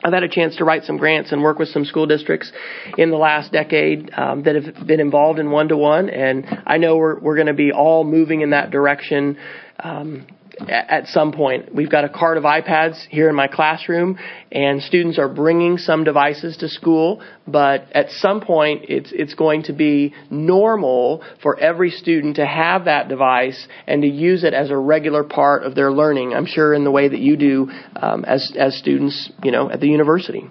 I've 0.04 0.12
had 0.12 0.22
a 0.22 0.28
chance 0.28 0.56
to 0.56 0.64
write 0.64 0.84
some 0.84 0.96
grants 0.96 1.32
and 1.32 1.42
work 1.42 1.58
with 1.58 1.68
some 1.70 1.84
school 1.84 2.06
districts 2.06 2.52
in 2.96 3.10
the 3.10 3.16
last 3.16 3.50
decade 3.50 4.12
um, 4.16 4.44
that 4.44 4.54
have 4.54 4.86
been 4.86 5.00
involved 5.00 5.40
in 5.40 5.50
one 5.50 5.68
to 5.68 5.76
one, 5.76 6.08
and 6.08 6.46
I 6.66 6.78
know 6.78 6.96
we're 6.96 7.18
we're 7.18 7.34
going 7.34 7.48
to 7.48 7.54
be 7.54 7.72
all 7.72 8.04
moving 8.04 8.42
in 8.42 8.50
that 8.50 8.70
direction. 8.70 9.38
Um, 9.80 10.26
at 10.66 11.06
some 11.08 11.32
point. 11.32 11.74
We've 11.74 11.90
got 11.90 12.04
a 12.04 12.08
cart 12.08 12.36
of 12.36 12.44
iPads 12.44 12.98
here 13.08 13.28
in 13.28 13.34
my 13.34 13.46
classroom, 13.46 14.18
and 14.50 14.82
students 14.82 15.18
are 15.18 15.28
bringing 15.28 15.78
some 15.78 16.04
devices 16.04 16.56
to 16.58 16.68
school. 16.68 17.22
But 17.46 17.86
at 17.92 18.10
some 18.10 18.40
point, 18.40 18.86
it's 18.88 19.10
it's 19.12 19.34
going 19.34 19.64
to 19.64 19.72
be 19.72 20.14
normal 20.30 21.22
for 21.42 21.58
every 21.58 21.90
student 21.90 22.36
to 22.36 22.46
have 22.46 22.86
that 22.86 23.08
device 23.08 23.66
and 23.86 24.02
to 24.02 24.08
use 24.08 24.44
it 24.44 24.54
as 24.54 24.70
a 24.70 24.76
regular 24.76 25.24
part 25.24 25.64
of 25.64 25.74
their 25.74 25.92
learning. 25.92 26.34
I'm 26.34 26.46
sure 26.46 26.74
in 26.74 26.84
the 26.84 26.90
way 26.90 27.08
that 27.08 27.20
you 27.20 27.36
do 27.36 27.70
um, 27.96 28.24
as 28.24 28.52
as 28.58 28.76
students, 28.76 29.30
you 29.42 29.52
know, 29.52 29.70
at 29.70 29.80
the 29.80 29.88
university. 29.88 30.48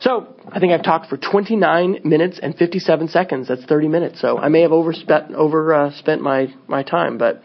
So 0.00 0.34
I 0.50 0.58
think 0.58 0.72
I've 0.72 0.82
talked 0.82 1.08
for 1.08 1.16
29 1.16 2.00
minutes 2.02 2.40
and 2.42 2.56
57 2.56 3.08
seconds. 3.08 3.46
That's 3.46 3.64
30 3.64 3.86
minutes. 3.88 4.20
So 4.20 4.36
I 4.36 4.48
may 4.48 4.62
have 4.62 4.72
overspent 4.72 5.32
over 5.34 5.72
uh, 5.74 5.92
spent 5.92 6.22
my 6.22 6.52
my 6.66 6.82
time, 6.82 7.18
but. 7.18 7.42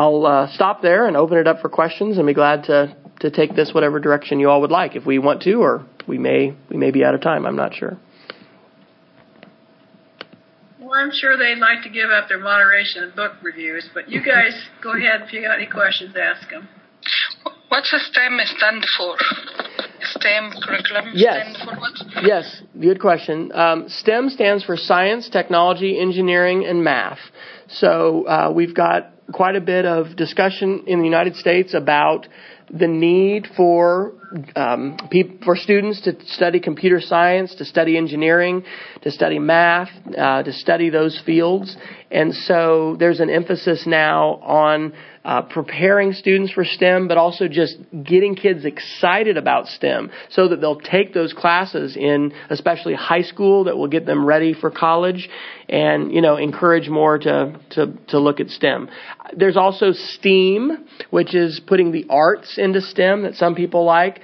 I'll 0.00 0.24
uh, 0.24 0.48
stop 0.54 0.80
there 0.80 1.06
and 1.06 1.14
open 1.14 1.36
it 1.36 1.46
up 1.46 1.60
for 1.60 1.68
questions 1.68 2.16
and 2.16 2.26
be 2.26 2.32
glad 2.32 2.64
to, 2.64 2.96
to 3.20 3.30
take 3.30 3.54
this 3.54 3.72
whatever 3.74 4.00
direction 4.00 4.40
you 4.40 4.48
all 4.48 4.62
would 4.62 4.70
like 4.70 4.96
if 4.96 5.04
we 5.04 5.18
want 5.18 5.42
to, 5.42 5.56
or 5.56 5.84
we 6.08 6.16
may 6.16 6.56
we 6.70 6.78
may 6.78 6.90
be 6.90 7.04
out 7.04 7.14
of 7.14 7.20
time. 7.20 7.44
I'm 7.44 7.54
not 7.54 7.74
sure. 7.74 7.98
Well, 10.80 10.94
I'm 10.94 11.10
sure 11.12 11.36
they'd 11.36 11.60
like 11.60 11.82
to 11.82 11.90
give 11.90 12.08
up 12.08 12.30
their 12.30 12.38
moderation 12.38 13.02
and 13.02 13.14
book 13.14 13.32
reviews, 13.42 13.90
but 13.92 14.08
you 14.08 14.24
guys 14.24 14.58
go 14.82 14.96
ahead 14.96 15.20
if 15.20 15.34
you 15.34 15.42
got 15.42 15.58
any 15.58 15.68
questions, 15.68 16.14
ask 16.16 16.48
them. 16.48 16.66
What's 17.68 17.92
a 17.92 17.98
STEM 17.98 18.38
stand 18.56 18.86
for? 18.96 19.16
STEM 20.00 20.52
curriculum? 20.62 21.10
Yes. 21.12 21.62
Yes, 22.22 22.62
good 22.80 23.00
question. 23.00 23.52
Um, 23.52 23.84
STEM 23.88 24.30
stands 24.30 24.64
for 24.64 24.78
science, 24.78 25.28
technology, 25.28 26.00
engineering, 26.00 26.64
and 26.66 26.82
math. 26.82 27.18
So 27.68 28.26
uh, 28.26 28.50
we've 28.50 28.74
got 28.74 29.12
quite 29.32 29.56
a 29.56 29.60
bit 29.60 29.84
of 29.84 30.16
discussion 30.16 30.84
in 30.86 30.98
the 30.98 31.04
United 31.04 31.36
States 31.36 31.74
about 31.74 32.26
the 32.72 32.86
need 32.86 33.48
for 33.56 34.12
um, 34.54 34.96
for 35.44 35.56
students 35.56 36.02
to 36.02 36.14
study 36.26 36.60
computer 36.60 37.00
science, 37.00 37.54
to 37.56 37.64
study 37.64 37.96
engineering, 37.96 38.62
to 39.02 39.10
study 39.10 39.40
math, 39.40 39.90
uh, 40.16 40.42
to 40.44 40.52
study 40.52 40.88
those 40.88 41.20
fields, 41.26 41.76
and 42.12 42.32
so 42.32 42.96
there's 42.98 43.18
an 43.18 43.28
emphasis 43.28 43.84
now 43.86 44.36
on 44.36 44.92
uh, 45.24 45.42
preparing 45.42 46.12
students 46.12 46.52
for 46.52 46.64
STEM, 46.64 47.06
but 47.08 47.18
also 47.18 47.46
just 47.46 47.76
getting 48.04 48.34
kids 48.34 48.64
excited 48.64 49.36
about 49.36 49.66
STEM 49.66 50.10
so 50.30 50.48
that 50.48 50.60
they'll 50.60 50.80
take 50.80 51.12
those 51.12 51.32
classes 51.32 51.96
in, 51.96 52.32
especially 52.48 52.94
high 52.94 53.22
school, 53.22 53.64
that 53.64 53.76
will 53.76 53.88
get 53.88 54.06
them 54.06 54.24
ready 54.24 54.54
for 54.54 54.70
college, 54.70 55.28
and 55.68 56.12
you 56.12 56.22
know 56.22 56.36
encourage 56.36 56.88
more 56.88 57.18
to 57.18 57.60
to 57.70 57.92
to 58.08 58.18
look 58.18 58.40
at 58.40 58.48
STEM. 58.48 58.88
There's 59.36 59.56
also 59.56 59.92
STEAM, 59.92 60.86
which 61.10 61.34
is 61.34 61.60
putting 61.66 61.92
the 61.92 62.06
arts 62.08 62.56
into 62.56 62.80
STEM 62.80 63.22
that 63.22 63.34
some 63.34 63.54
people 63.54 63.84
like. 63.84 64.20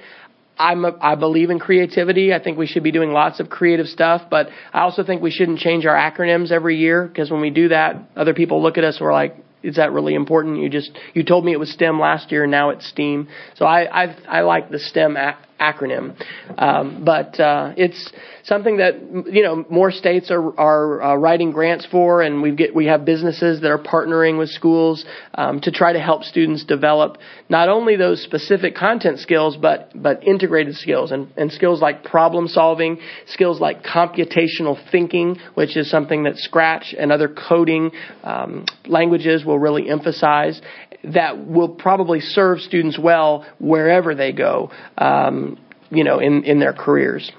I'm 0.59 0.85
a, 0.85 0.97
I 0.99 1.13
believe 1.13 1.51
in 1.51 1.59
creativity. 1.59 2.33
I 2.33 2.41
think 2.41 2.57
we 2.57 2.65
should 2.65 2.81
be 2.81 2.91
doing 2.91 3.11
lots 3.11 3.39
of 3.39 3.47
creative 3.47 3.85
stuff, 3.85 4.23
but 4.29 4.47
I 4.73 4.79
also 4.79 5.03
think 5.03 5.21
we 5.21 5.29
shouldn't 5.29 5.59
change 5.59 5.85
our 5.85 5.95
acronyms 5.95 6.51
every 6.51 6.77
year 6.77 7.05
because 7.05 7.29
when 7.29 7.41
we 7.41 7.51
do 7.51 7.67
that, 7.67 8.09
other 8.15 8.33
people 8.33 8.63
look 8.63 8.79
at 8.79 8.83
us 8.83 8.97
and 8.97 9.05
we're 9.05 9.13
like, 9.13 9.35
is 9.63 9.75
that 9.77 9.91
really 9.91 10.13
important? 10.13 10.59
You 10.59 10.69
just 10.69 10.91
you 11.13 11.23
told 11.23 11.45
me 11.45 11.51
it 11.51 11.59
was 11.59 11.71
STEM 11.71 11.99
last 11.99 12.31
year, 12.31 12.43
and 12.43 12.51
now 12.51 12.69
it's 12.69 12.87
STEAM. 12.89 13.27
So 13.55 13.65
I 13.65 14.03
I, 14.03 14.17
I 14.27 14.41
like 14.41 14.69
the 14.69 14.79
STEM 14.79 15.17
acronym. 15.59 16.15
Um, 16.57 17.03
but 17.03 17.39
uh, 17.39 17.73
it's 17.77 18.11
something 18.43 18.77
that 18.77 18.95
you 19.31 19.43
know 19.43 19.65
more 19.69 19.91
states 19.91 20.31
are 20.31 20.57
are 20.59 21.01
uh, 21.01 21.15
writing 21.15 21.51
grants 21.51 21.85
for, 21.89 22.21
and 22.21 22.41
we 22.41 22.55
get 22.55 22.75
we 22.75 22.85
have 22.85 23.05
businesses 23.05 23.61
that 23.61 23.69
are 23.69 23.77
partnering 23.77 24.37
with 24.37 24.49
schools 24.49 25.05
um, 25.35 25.59
to 25.61 25.71
try 25.71 25.93
to 25.93 25.99
help 25.99 26.23
students 26.23 26.63
develop 26.63 27.17
not 27.49 27.69
only 27.69 27.95
those 27.95 28.21
specific 28.23 28.75
content 28.75 29.19
skills, 29.19 29.57
but 29.57 29.91
but 29.95 30.23
integrated 30.23 30.75
skills 30.75 31.11
and, 31.11 31.31
and 31.37 31.51
skills 31.51 31.81
like 31.81 32.03
problem 32.03 32.47
solving, 32.47 32.99
skills 33.27 33.59
like 33.59 33.83
computational 33.83 34.77
thinking, 34.91 35.37
which 35.55 35.75
is 35.75 35.89
something 35.89 36.23
that 36.23 36.37
Scratch 36.37 36.95
and 36.97 37.11
other 37.11 37.27
coding 37.27 37.91
um, 38.23 38.65
languages 38.85 39.43
will 39.43 39.59
really 39.59 39.89
emphasize. 39.89 40.61
That 41.03 41.45
will 41.45 41.69
probably 41.69 42.19
serve 42.19 42.59
students 42.59 42.97
well 42.97 43.45
wherever 43.59 44.15
they 44.15 44.31
go. 44.31 44.71
Um, 44.97 45.46
you 45.89 46.03
know, 46.03 46.19
in, 46.19 46.43
in 46.43 46.59
their 46.59 46.73
careers. 46.73 47.31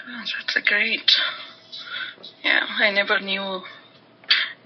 Oh, 0.00 0.22
that's 0.38 0.56
a 0.56 0.68
great. 0.68 1.10
Yeah, 2.44 2.60
I 2.80 2.90
never 2.90 3.20
knew 3.20 3.60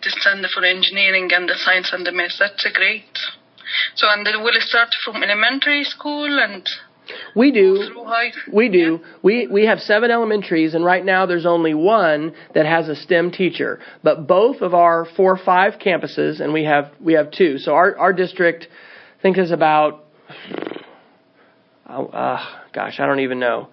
the 0.03 0.11
stand 0.11 0.47
for 0.55 0.65
engineering 0.65 1.31
and 1.33 1.49
the 1.49 1.55
science 1.57 1.91
and 1.93 2.07
the 2.07 2.13
math. 2.13 2.39
That's 2.39 2.65
a 2.65 2.73
great. 2.73 3.19
So, 3.97 4.07
and 4.11 4.27
then 4.27 4.43
will 4.43 4.55
it 4.55 4.63
start 4.63 4.89
from 5.05 5.23
elementary 5.23 5.85
school 5.85 6.39
and 6.39 6.67
we 7.35 7.53
do. 7.53 8.05
We 8.53 8.69
do. 8.69 9.01
We 9.23 9.47
we 9.47 9.67
have 9.67 9.81
seven 9.81 10.11
elementaries, 10.11 10.75
and 10.75 10.85
right 10.85 11.05
now 11.05 11.27
there's 11.27 11.47
only 11.47 11.75
one 11.75 12.35
that 12.55 12.67
has 12.67 12.89
a 12.89 12.97
STEM 12.97 13.31
teacher. 13.31 13.79
But 14.03 14.27
both 14.27 14.61
of 14.61 14.75
our 14.75 15.07
four 15.17 15.33
or 15.33 15.37
five 15.45 15.75
campuses, 15.75 16.41
and 16.41 16.53
we 16.53 16.65
have 16.65 16.91
we 17.01 17.13
have 17.13 17.31
two. 17.31 17.59
So 17.59 17.75
our 17.75 17.97
our 17.97 18.13
district, 18.13 18.67
I 19.19 19.23
think, 19.23 19.39
is 19.39 19.51
about. 19.51 20.05
Uh, 21.89 22.45
gosh, 22.73 22.99
I 22.99 23.07
don't 23.07 23.21
even 23.21 23.39
know. 23.39 23.69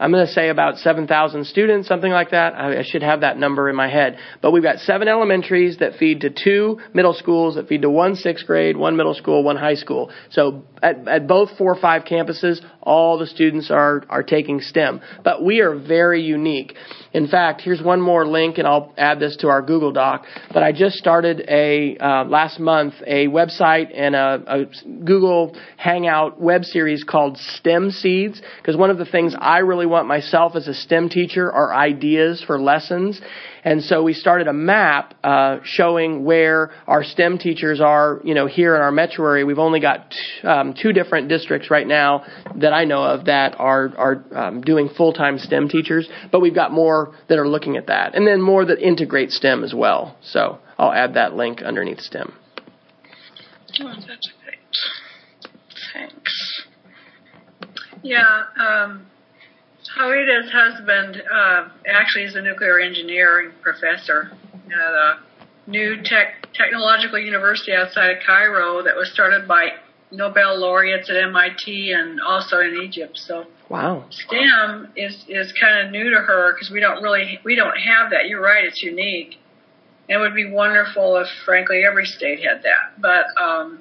I'm 0.00 0.10
going 0.10 0.26
to 0.26 0.32
say 0.32 0.48
about 0.48 0.78
7,000 0.78 1.46
students, 1.46 1.86
something 1.86 2.10
like 2.10 2.30
that. 2.30 2.54
I, 2.54 2.80
I 2.80 2.82
should 2.82 3.02
have 3.02 3.20
that 3.20 3.38
number 3.38 3.68
in 3.68 3.76
my 3.76 3.88
head. 3.88 4.18
But 4.40 4.50
we've 4.50 4.62
got 4.62 4.78
seven 4.78 5.06
elementaries 5.06 5.78
that 5.78 5.94
feed 5.94 6.22
to 6.22 6.30
two 6.30 6.80
middle 6.92 7.12
schools 7.12 7.54
that 7.54 7.68
feed 7.68 7.82
to 7.82 7.90
one 7.90 8.16
sixth 8.16 8.44
grade, 8.46 8.76
one 8.76 8.96
middle 8.96 9.14
school, 9.14 9.44
one 9.44 9.56
high 9.56 9.76
school. 9.76 10.10
So 10.30 10.64
at, 10.82 11.06
at 11.06 11.28
both 11.28 11.50
four 11.56 11.72
or 11.72 11.80
five 11.80 12.02
campuses, 12.02 12.60
all 12.82 13.16
the 13.16 13.26
students 13.26 13.70
are, 13.70 14.02
are 14.08 14.24
taking 14.24 14.60
STEM. 14.60 15.02
But 15.22 15.44
we 15.44 15.60
are 15.60 15.78
very 15.78 16.22
unique. 16.22 16.74
In 17.12 17.28
fact, 17.28 17.60
here's 17.60 17.82
one 17.82 18.00
more 18.00 18.26
link, 18.26 18.58
and 18.58 18.66
I'll 18.66 18.92
add 18.96 19.20
this 19.20 19.36
to 19.38 19.48
our 19.48 19.60
Google 19.60 19.92
Doc. 19.92 20.24
But 20.52 20.62
I 20.62 20.72
just 20.72 20.96
started 20.96 21.44
a 21.48 21.96
uh, 21.98 22.24
last 22.24 22.58
month 22.58 22.94
a 23.06 23.26
website 23.26 23.90
and 23.94 24.14
a, 24.14 24.42
a 24.46 24.64
Google 25.04 25.54
Hangout 25.76 26.40
web 26.40 26.64
series 26.64 27.04
called 27.04 27.36
STEM 27.36 27.90
Seeds. 27.90 28.40
Because 28.58 28.76
one 28.76 28.90
of 28.90 28.98
the 28.98 29.04
things 29.04 29.34
I 29.38 29.58
really 29.58 29.86
want 29.86 30.08
myself 30.08 30.56
as 30.56 30.68
a 30.68 30.74
STEM 30.74 31.10
teacher 31.10 31.52
are 31.52 31.74
ideas 31.74 32.42
for 32.46 32.60
lessons. 32.60 33.20
And 33.64 33.82
so 33.82 34.02
we 34.02 34.12
started 34.12 34.48
a 34.48 34.52
map 34.52 35.14
uh, 35.22 35.58
showing 35.62 36.24
where 36.24 36.72
our 36.88 37.04
STEM 37.04 37.38
teachers 37.38 37.80
are. 37.80 38.20
You 38.24 38.34
know, 38.34 38.46
here 38.46 38.74
in 38.74 38.80
our 38.80 38.90
metro 38.90 39.24
area, 39.26 39.46
we've 39.46 39.60
only 39.60 39.78
got 39.78 40.10
t- 40.10 40.48
um, 40.48 40.74
two 40.74 40.92
different 40.92 41.28
districts 41.28 41.70
right 41.70 41.86
now 41.86 42.24
that 42.56 42.72
I 42.72 42.84
know 42.84 43.04
of 43.04 43.26
that 43.26 43.54
are 43.60 43.92
are 43.96 44.24
um, 44.34 44.62
doing 44.62 44.88
full 44.96 45.12
time 45.12 45.38
STEM 45.38 45.68
teachers, 45.68 46.08
but 46.32 46.40
we've 46.40 46.54
got 46.54 46.72
more 46.72 47.01
that 47.28 47.38
are 47.38 47.48
looking 47.48 47.76
at 47.76 47.86
that, 47.86 48.14
and 48.14 48.26
then 48.26 48.40
more 48.40 48.64
that 48.64 48.78
integrate 48.78 49.30
STEM 49.30 49.64
as 49.64 49.74
well. 49.74 50.16
So 50.22 50.58
I'll 50.78 50.92
add 50.92 51.14
that 51.14 51.34
link 51.34 51.62
underneath 51.62 52.00
STEM. 52.00 52.32
Oh, 53.80 53.94
that's 54.06 54.32
great. 54.44 54.58
Thanks. 55.92 56.62
Yeah. 58.02 58.44
Um, 58.58 59.06
Hawita's 59.96 60.50
husband 60.52 61.22
uh, 61.32 61.68
actually 61.86 62.24
is 62.24 62.34
a 62.34 62.42
nuclear 62.42 62.80
engineering 62.80 63.52
professor 63.62 64.32
at 64.66 64.94
a 64.94 65.18
new 65.66 65.96
tech, 66.02 66.48
technological 66.54 67.18
university 67.18 67.72
outside 67.72 68.10
of 68.10 68.22
Cairo 68.26 68.82
that 68.82 68.96
was 68.96 69.10
started 69.12 69.46
by 69.46 69.68
Nobel 70.12 70.60
laureates 70.60 71.10
at 71.10 71.16
MIT 71.16 71.92
and 71.92 72.20
also 72.20 72.60
in 72.60 72.82
Egypt. 72.84 73.16
So 73.16 73.46
wow, 73.68 74.04
STEM 74.10 74.92
is 74.96 75.24
is 75.28 75.52
kind 75.60 75.86
of 75.86 75.92
new 75.92 76.10
to 76.10 76.20
her 76.20 76.52
because 76.54 76.70
we 76.70 76.80
don't 76.80 77.02
really 77.02 77.40
we 77.44 77.56
don't 77.56 77.76
have 77.78 78.10
that. 78.10 78.28
You're 78.28 78.42
right, 78.42 78.64
it's 78.64 78.82
unique. 78.82 79.38
And 80.08 80.18
it 80.18 80.20
would 80.20 80.34
be 80.34 80.50
wonderful 80.50 81.16
if, 81.18 81.28
frankly, 81.44 81.82
every 81.88 82.04
state 82.06 82.40
had 82.40 82.64
that. 82.64 83.00
But 83.00 83.24
um, 83.40 83.80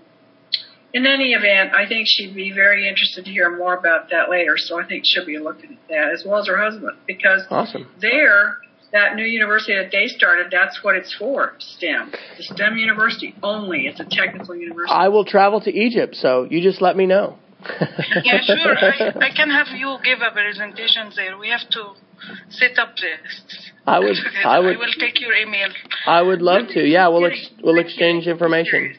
in 0.94 1.06
any 1.06 1.32
event, 1.34 1.74
I 1.74 1.88
think 1.88 2.08
she'd 2.08 2.36
be 2.36 2.52
very 2.52 2.88
interested 2.88 3.26
to 3.26 3.32
hear 3.32 3.58
more 3.58 3.74
about 3.74 4.10
that 4.12 4.30
later. 4.30 4.58
So 4.58 4.80
I 4.80 4.86
think 4.86 5.04
she'll 5.06 5.26
be 5.26 5.39
looking 5.39 5.72
at 5.72 5.88
that 5.89 6.12
as 6.13 6.24
well 6.26 6.39
as 6.39 6.48
her 6.48 6.58
husband 6.58 6.98
because 7.08 7.44
awesome. 7.50 7.89
there, 8.00 8.58
that 8.93 9.15
new 9.15 9.25
university 9.25 9.75
that 9.75 9.91
they 9.91 10.08
started, 10.08 10.47
that's 10.51 10.84
what 10.84 10.95
it's 10.95 11.13
for, 11.15 11.54
STEM. 11.60 12.12
The 12.38 12.43
STEM 12.43 12.77
university 12.77 13.36
only. 13.41 13.88
It's 13.88 13.99
a 13.99 14.06
technical 14.10 14.56
university. 14.56 14.93
I 14.93 15.08
will 15.08 15.25
travel 15.25 15.62
to 15.62 15.71
Egypt, 15.71 16.15
so 16.15 16.47
you 16.49 16.62
just 16.62 16.82
let 16.82 16.95
me 16.97 17.06
know. 17.06 17.38
yeah, 18.23 18.41
sure. 18.41 18.75
I, 18.77 19.13
I 19.21 19.30
can 19.36 19.49
have 19.49 19.67
you 19.75 19.97
give 20.04 20.19
a 20.19 20.32
presentation 20.32 21.12
there. 21.15 21.38
We 21.38 21.49
have 21.49 21.69
to 21.69 21.93
set 22.49 22.77
up 22.80 22.95
this. 22.97 23.62
I 23.86 23.99
would. 23.99 24.15
I 24.45 24.60
would. 24.60 24.75
I 24.75 24.80
will 24.80 24.93
take 24.99 25.19
your 25.21 25.34
email. 25.34 25.69
I 26.08 26.21
would 26.21 26.41
love 26.41 26.67
to. 26.69 26.82
Yeah, 26.82 27.08
we'll 27.10 27.25
ex- 27.25 27.51
we'll 27.63 27.80
exchange 27.80 28.27
information. 28.27 28.95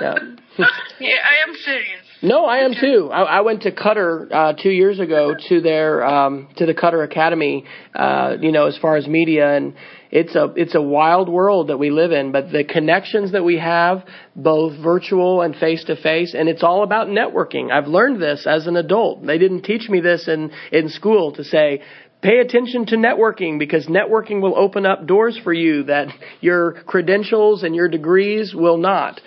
Yeah. 0.00 0.14
yeah, 0.98 1.16
I 1.22 1.48
am 1.48 1.54
serious. 1.62 2.05
No, 2.22 2.46
I 2.46 2.58
am 2.58 2.72
too. 2.80 3.10
I, 3.12 3.22
I 3.22 3.40
went 3.42 3.62
to 3.62 3.72
Qatar 3.72 4.32
uh, 4.32 4.52
two 4.54 4.70
years 4.70 5.00
ago 5.00 5.34
to 5.48 5.60
their 5.60 6.04
um, 6.04 6.48
to 6.56 6.64
the 6.64 6.72
Qatar 6.72 7.04
Academy. 7.04 7.64
Uh, 7.94 8.36
you 8.40 8.52
know, 8.52 8.66
as 8.66 8.78
far 8.78 8.96
as 8.96 9.06
media, 9.06 9.54
and 9.54 9.74
it's 10.10 10.34
a 10.34 10.52
it's 10.56 10.74
a 10.74 10.80
wild 10.80 11.28
world 11.28 11.68
that 11.68 11.76
we 11.76 11.90
live 11.90 12.12
in. 12.12 12.32
But 12.32 12.50
the 12.50 12.64
connections 12.64 13.32
that 13.32 13.44
we 13.44 13.58
have, 13.58 14.02
both 14.34 14.82
virtual 14.82 15.42
and 15.42 15.54
face 15.54 15.84
to 15.84 15.96
face, 15.96 16.34
and 16.34 16.48
it's 16.48 16.62
all 16.62 16.82
about 16.82 17.08
networking. 17.08 17.70
I've 17.70 17.86
learned 17.86 18.22
this 18.22 18.46
as 18.46 18.66
an 18.66 18.76
adult. 18.76 19.26
They 19.26 19.36
didn't 19.36 19.62
teach 19.62 19.90
me 19.90 20.00
this 20.00 20.26
in 20.26 20.52
in 20.72 20.88
school 20.88 21.32
to 21.32 21.44
say 21.44 21.82
Pay 22.22 22.38
attention 22.38 22.86
to 22.86 22.96
networking 22.96 23.58
because 23.58 23.86
networking 23.86 24.40
will 24.40 24.58
open 24.58 24.86
up 24.86 25.06
doors 25.06 25.38
for 25.44 25.52
you 25.52 25.84
that 25.84 26.08
your 26.40 26.72
credentials 26.72 27.62
and 27.62 27.74
your 27.76 27.88
degrees 27.88 28.54
will 28.54 28.78
not. 28.78 29.20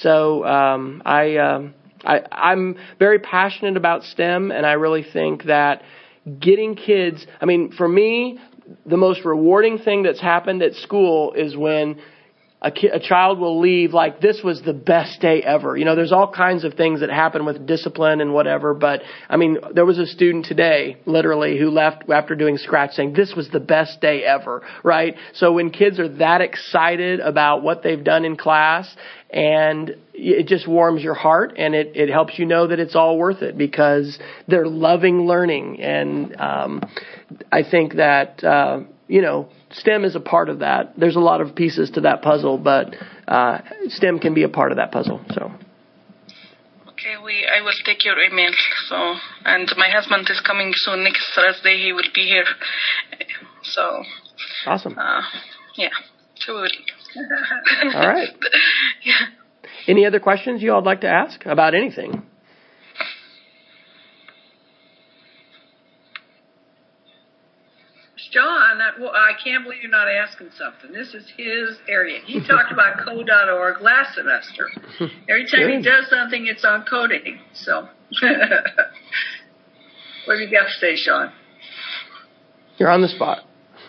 So 0.00 0.44
um, 0.44 1.02
I, 1.04 1.36
um, 1.36 1.74
I 2.06 2.22
I'm 2.32 2.76
very 2.98 3.18
passionate 3.18 3.76
about 3.76 4.04
STEM, 4.04 4.50
and 4.50 4.64
I 4.64 4.72
really 4.72 5.02
think 5.02 5.44
that 5.44 5.82
getting 6.40 6.74
kids. 6.74 7.26
I 7.40 7.44
mean, 7.44 7.72
for 7.72 7.88
me, 7.88 8.38
the 8.84 8.96
most 8.96 9.24
rewarding 9.24 9.78
thing 9.78 10.02
that's 10.02 10.20
happened 10.20 10.62
at 10.62 10.74
school 10.74 11.32
is 11.34 11.56
when 11.56 12.00
a, 12.66 12.70
ki- 12.72 12.88
a 12.88 12.98
child 12.98 13.38
will 13.38 13.60
leave 13.60 13.94
like 13.94 14.20
this 14.20 14.40
was 14.42 14.60
the 14.60 14.72
best 14.72 15.20
day 15.20 15.40
ever. 15.40 15.76
You 15.76 15.84
know, 15.84 15.94
there's 15.94 16.10
all 16.10 16.32
kinds 16.32 16.64
of 16.64 16.74
things 16.74 16.98
that 16.98 17.10
happen 17.10 17.44
with 17.46 17.64
discipline 17.64 18.20
and 18.20 18.34
whatever, 18.34 18.74
but 18.74 19.02
I 19.28 19.36
mean, 19.36 19.58
there 19.72 19.86
was 19.86 20.00
a 20.00 20.06
student 20.06 20.46
today, 20.46 20.96
literally, 21.06 21.58
who 21.58 21.70
left 21.70 22.10
after 22.10 22.34
doing 22.34 22.58
scratch 22.58 22.94
saying 22.94 23.12
this 23.12 23.34
was 23.36 23.48
the 23.50 23.60
best 23.60 24.00
day 24.00 24.24
ever, 24.24 24.62
right? 24.82 25.14
So 25.34 25.52
when 25.52 25.70
kids 25.70 26.00
are 26.00 26.08
that 26.16 26.40
excited 26.40 27.20
about 27.20 27.62
what 27.62 27.84
they've 27.84 28.02
done 28.02 28.24
in 28.24 28.36
class 28.36 28.92
and 29.30 29.94
it 30.12 30.48
just 30.48 30.66
warms 30.66 31.02
your 31.02 31.14
heart 31.14 31.52
and 31.56 31.72
it, 31.72 31.92
it 31.94 32.08
helps 32.08 32.36
you 32.36 32.46
know 32.46 32.66
that 32.66 32.80
it's 32.80 32.96
all 32.96 33.16
worth 33.16 33.42
it 33.42 33.56
because 33.56 34.18
they're 34.48 34.66
loving 34.66 35.26
learning 35.26 35.80
and 35.80 36.34
um, 36.40 36.82
I 37.52 37.62
think 37.68 37.94
that 37.94 38.42
uh, 38.42 38.80
you 39.08 39.22
know 39.22 39.48
STEM 39.72 40.04
is 40.04 40.16
a 40.16 40.20
part 40.20 40.48
of 40.48 40.60
that. 40.60 40.94
There's 40.96 41.16
a 41.16 41.20
lot 41.20 41.40
of 41.40 41.54
pieces 41.54 41.90
to 41.92 42.00
that 42.02 42.22
puzzle, 42.22 42.58
but 42.58 42.94
uh, 43.26 43.58
STEM 43.88 44.18
can 44.18 44.34
be 44.34 44.42
a 44.42 44.48
part 44.48 44.72
of 44.72 44.76
that 44.78 44.92
puzzle. 44.92 45.20
So. 45.30 45.52
Okay, 46.88 47.14
we 47.22 47.46
I 47.46 47.62
will 47.62 47.72
take 47.84 48.04
your 48.04 48.18
email. 48.20 48.50
So, 48.88 49.14
and 49.44 49.70
my 49.76 49.88
husband 49.88 50.28
is 50.30 50.40
coming 50.40 50.72
soon. 50.74 51.04
Next 51.04 51.30
Thursday, 51.34 51.78
he 51.82 51.92
will 51.92 52.10
be 52.14 52.22
here. 52.22 52.46
So. 53.62 54.02
Awesome. 54.66 54.96
Uh, 54.98 55.22
yeah. 55.76 55.90
So. 56.36 56.56
All 56.56 58.08
right. 58.08 58.28
yeah. 59.04 59.26
Any 59.88 60.04
other 60.06 60.20
questions 60.20 60.62
you 60.62 60.72
all 60.72 60.80
would 60.80 60.86
like 60.86 61.02
to 61.02 61.08
ask 61.08 61.44
about 61.46 61.74
anything? 61.74 62.22
John, 68.36 68.78
well, 69.00 69.12
I 69.14 69.32
can't 69.42 69.64
believe 69.64 69.80
you're 69.80 69.90
not 69.90 70.08
asking 70.08 70.50
something. 70.58 70.92
This 70.92 71.14
is 71.14 71.24
his 71.38 71.78
area. 71.88 72.20
He 72.22 72.46
talked 72.46 72.70
about 72.70 72.98
code.org 73.04 73.80
last 73.80 74.14
semester. 74.14 74.68
Every 75.26 75.46
time 75.50 75.70
he 75.70 75.80
does 75.82 76.10
something, 76.10 76.46
it's 76.46 76.62
on 76.62 76.84
coding. 76.84 77.40
So, 77.54 77.88
what 80.26 80.36
do 80.36 80.42
you 80.42 80.50
got 80.50 80.64
to 80.64 80.72
say, 80.78 80.96
Sean? 80.96 81.32
You're 82.76 82.90
on 82.90 83.00
the 83.00 83.08
spot. 83.08 83.38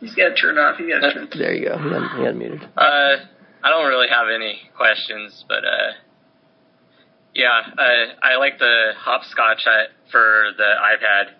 He's 0.00 0.14
got 0.14 0.28
to 0.28 0.34
turn 0.34 0.58
off. 0.58 0.76
He 0.76 0.90
got 0.90 1.00
to 1.00 1.14
turn. 1.14 1.28
There 1.38 1.54
you 1.54 1.68
go. 1.68 1.78
He, 1.78 1.88
un- 1.88 2.10
he 2.16 2.22
unmuted. 2.24 2.68
Uh, 2.76 3.16
I 3.64 3.70
don't 3.70 3.88
really 3.88 4.08
have 4.08 4.26
any 4.28 4.60
questions, 4.76 5.42
but 5.48 5.64
uh, 5.64 5.92
Yeah, 7.40 7.62
uh, 7.72 8.22
I 8.22 8.36
like 8.36 8.58
the 8.58 8.92
hopscotch 8.98 9.62
for 10.12 10.50
the 10.58 10.62
iPad, 10.62 11.30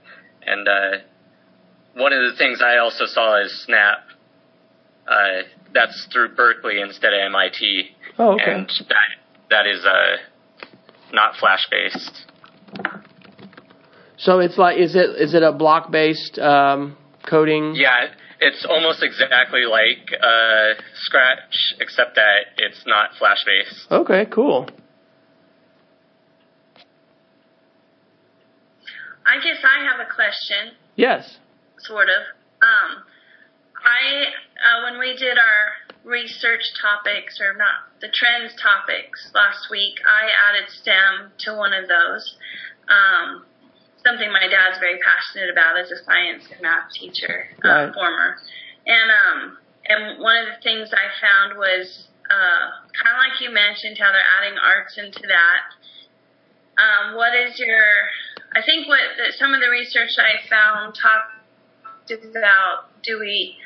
and 0.46 0.66
uh, 0.66 1.04
one 1.92 2.14
of 2.14 2.20
the 2.32 2.38
things 2.38 2.62
I 2.64 2.78
also 2.78 3.04
saw 3.04 3.44
is 3.44 3.52
Snap. 3.66 3.98
Uh, 5.06 5.42
that's 5.74 6.08
through 6.10 6.34
Berkeley 6.36 6.80
instead 6.80 7.12
of 7.12 7.20
MIT. 7.26 7.90
Oh, 8.18 8.32
okay. 8.32 8.44
And 8.46 8.66
that 8.88 9.08
that 9.50 9.66
is 9.66 9.84
uh, 9.84 10.16
not 11.12 11.34
Flash 11.38 11.66
based. 11.70 12.24
So 14.16 14.38
it's 14.38 14.56
like, 14.56 14.78
is 14.78 14.94
it 14.94 15.20
is 15.20 15.34
it 15.34 15.42
a 15.42 15.52
block 15.52 15.90
based 15.90 16.38
um, 16.38 16.96
coding? 17.28 17.74
Yeah, 17.74 18.06
it's 18.40 18.64
almost 18.66 19.02
exactly 19.02 19.66
like 19.68 20.10
uh, 20.14 20.80
Scratch, 20.94 21.74
except 21.78 22.14
that 22.14 22.56
it's 22.56 22.84
not 22.86 23.10
Flash 23.18 23.44
based. 23.44 23.92
Okay, 23.92 24.24
cool. 24.32 24.66
I 29.30 29.38
guess 29.38 29.62
I 29.62 29.86
have 29.86 30.02
a 30.02 30.10
question. 30.12 30.74
Yes. 30.96 31.38
Sort 31.78 32.08
of. 32.08 32.22
Um, 32.62 33.06
I 33.78 34.34
uh, 34.58 34.90
when 34.90 34.98
we 34.98 35.16
did 35.16 35.38
our 35.38 35.64
research 36.02 36.66
topics 36.82 37.40
or 37.40 37.54
not 37.54 37.94
the 38.00 38.08
trends 38.12 38.52
topics 38.60 39.30
last 39.32 39.70
week, 39.70 40.02
I 40.02 40.28
added 40.50 40.68
STEM 40.68 41.30
to 41.46 41.54
one 41.54 41.72
of 41.72 41.86
those. 41.86 42.36
Um, 42.90 43.46
something 44.02 44.32
my 44.32 44.48
dad's 44.50 44.80
very 44.80 44.98
passionate 44.98 45.50
about 45.50 45.78
as 45.78 45.90
a 45.94 46.02
science 46.04 46.44
and 46.50 46.60
math 46.60 46.90
teacher, 46.92 47.46
uh, 47.64 47.68
right. 47.68 47.94
former. 47.94 48.36
And 48.86 49.08
um, 49.14 49.58
and 49.86 50.20
one 50.20 50.36
of 50.42 50.46
the 50.50 50.60
things 50.62 50.90
I 50.90 51.06
found 51.22 51.56
was 51.56 52.08
uh, 52.26 52.66
kind 52.98 53.14
of 53.14 53.18
like 53.22 53.38
you 53.40 53.54
mentioned 53.54 53.94
how 53.94 54.10
they're 54.10 54.32
adding 54.42 54.58
arts 54.58 54.98
into 54.98 55.24
that. 55.30 55.62
Um, 56.80 57.14
what 57.14 57.36
is 57.36 57.58
your 57.58 58.10
I 58.52 58.62
think 58.62 58.88
what 58.88 59.00
some 59.38 59.54
of 59.54 59.60
the 59.60 59.70
research 59.70 60.10
I 60.18 60.46
found 60.48 60.94
talked 60.94 62.10
about 62.10 62.90
do 63.02 63.18
we 63.20 63.56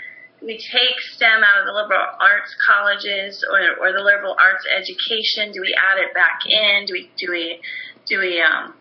we 0.42 0.58
take 0.58 1.00
STEM 1.16 1.42
out 1.42 1.60
of 1.60 1.66
the 1.66 1.72
liberal 1.72 2.04
arts 2.20 2.54
colleges 2.68 3.42
or, 3.48 3.80
or 3.80 3.92
the 3.92 4.04
liberal 4.04 4.36
arts 4.38 4.66
education? 4.68 5.52
Do 5.52 5.62
we 5.62 5.74
add 5.74 5.98
it 5.98 6.12
back 6.12 6.40
in? 6.46 6.84
Do 6.84 6.92
we 6.92 7.10
do 7.16 7.30
we 7.30 7.60
do 8.06 8.18
we 8.18 8.42
um, 8.42 8.74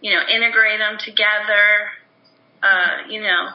you 0.00 0.14
know 0.14 0.22
integrate 0.28 0.78
them 0.78 0.98
together? 0.98 1.90
Uh, 2.62 3.08
you 3.08 3.20
know. 3.20 3.48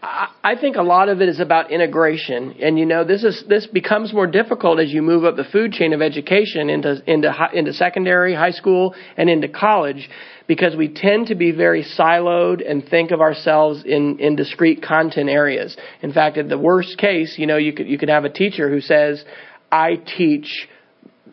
I 0.00 0.54
think 0.60 0.76
a 0.76 0.82
lot 0.82 1.08
of 1.08 1.20
it 1.20 1.28
is 1.28 1.40
about 1.40 1.70
integration, 1.70 2.54
and 2.60 2.78
you 2.78 2.86
know 2.86 3.04
this 3.04 3.24
is 3.24 3.44
this 3.48 3.66
becomes 3.66 4.12
more 4.12 4.26
difficult 4.26 4.78
as 4.78 4.92
you 4.92 5.02
move 5.02 5.24
up 5.24 5.36
the 5.36 5.44
food 5.44 5.72
chain 5.72 5.92
of 5.92 6.00
education 6.00 6.70
into 6.70 7.02
into 7.10 7.34
into 7.52 7.72
secondary, 7.72 8.34
high 8.34 8.52
school, 8.52 8.94
and 9.16 9.28
into 9.28 9.48
college 9.48 10.08
because 10.48 10.74
we 10.74 10.88
tend 10.88 11.28
to 11.28 11.34
be 11.34 11.52
very 11.52 11.84
siloed 11.84 12.68
and 12.68 12.84
think 12.88 13.10
of 13.12 13.20
ourselves 13.20 13.84
in, 13.84 14.18
in 14.18 14.34
discrete 14.34 14.82
content 14.82 15.28
areas. 15.28 15.76
In 16.02 16.12
fact, 16.12 16.38
in 16.38 16.48
the 16.48 16.58
worst 16.58 16.96
case, 16.98 17.36
you 17.38 17.46
know, 17.46 17.58
you 17.58 17.72
could, 17.74 17.86
you 17.86 17.98
could 17.98 18.08
have 18.08 18.24
a 18.24 18.30
teacher 18.30 18.70
who 18.70 18.80
says, 18.80 19.22
I 19.70 19.96
teach 20.16 20.66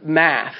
math. 0.03 0.55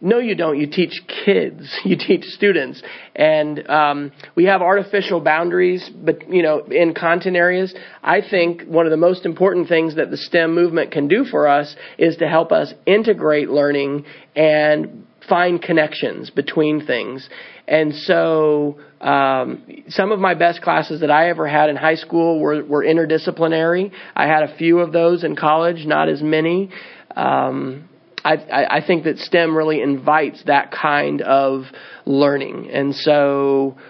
No, 0.00 0.18
you 0.18 0.34
don't. 0.34 0.58
You 0.58 0.66
teach 0.66 1.00
kids. 1.24 1.74
You 1.84 1.96
teach 1.96 2.24
students, 2.24 2.82
and 3.14 3.68
um, 3.68 4.12
we 4.34 4.44
have 4.46 4.60
artificial 4.60 5.20
boundaries. 5.20 5.88
But 5.94 6.28
you 6.28 6.42
know, 6.42 6.64
in 6.64 6.94
content 6.94 7.36
areas, 7.36 7.72
I 8.02 8.20
think 8.28 8.64
one 8.64 8.86
of 8.86 8.90
the 8.90 8.96
most 8.96 9.24
important 9.24 9.68
things 9.68 9.94
that 9.96 10.10
the 10.10 10.16
STEM 10.16 10.52
movement 10.54 10.90
can 10.90 11.06
do 11.06 11.24
for 11.24 11.46
us 11.46 11.76
is 11.96 12.16
to 12.16 12.28
help 12.28 12.50
us 12.50 12.74
integrate 12.86 13.50
learning 13.50 14.04
and 14.34 15.06
find 15.28 15.62
connections 15.62 16.30
between 16.30 16.84
things. 16.86 17.28
And 17.68 17.94
so, 17.94 18.78
um, 19.00 19.84
some 19.88 20.12
of 20.12 20.18
my 20.18 20.34
best 20.34 20.62
classes 20.62 21.00
that 21.00 21.10
I 21.10 21.30
ever 21.30 21.46
had 21.46 21.70
in 21.70 21.76
high 21.76 21.96
school 21.96 22.40
were, 22.40 22.64
were 22.64 22.84
interdisciplinary. 22.84 23.92
I 24.14 24.26
had 24.26 24.42
a 24.42 24.56
few 24.56 24.80
of 24.80 24.92
those 24.92 25.24
in 25.24 25.36
college, 25.36 25.86
not 25.86 26.08
as 26.08 26.22
many. 26.22 26.70
Um, 27.14 27.88
I, 28.34 28.78
I 28.78 28.86
think 28.86 29.04
that 29.04 29.18
STEM 29.18 29.56
really 29.56 29.80
invites 29.80 30.42
that 30.46 30.72
kind 30.72 31.22
of 31.22 31.64
learning. 32.04 32.70
And 32.72 32.94
so, 32.94 33.76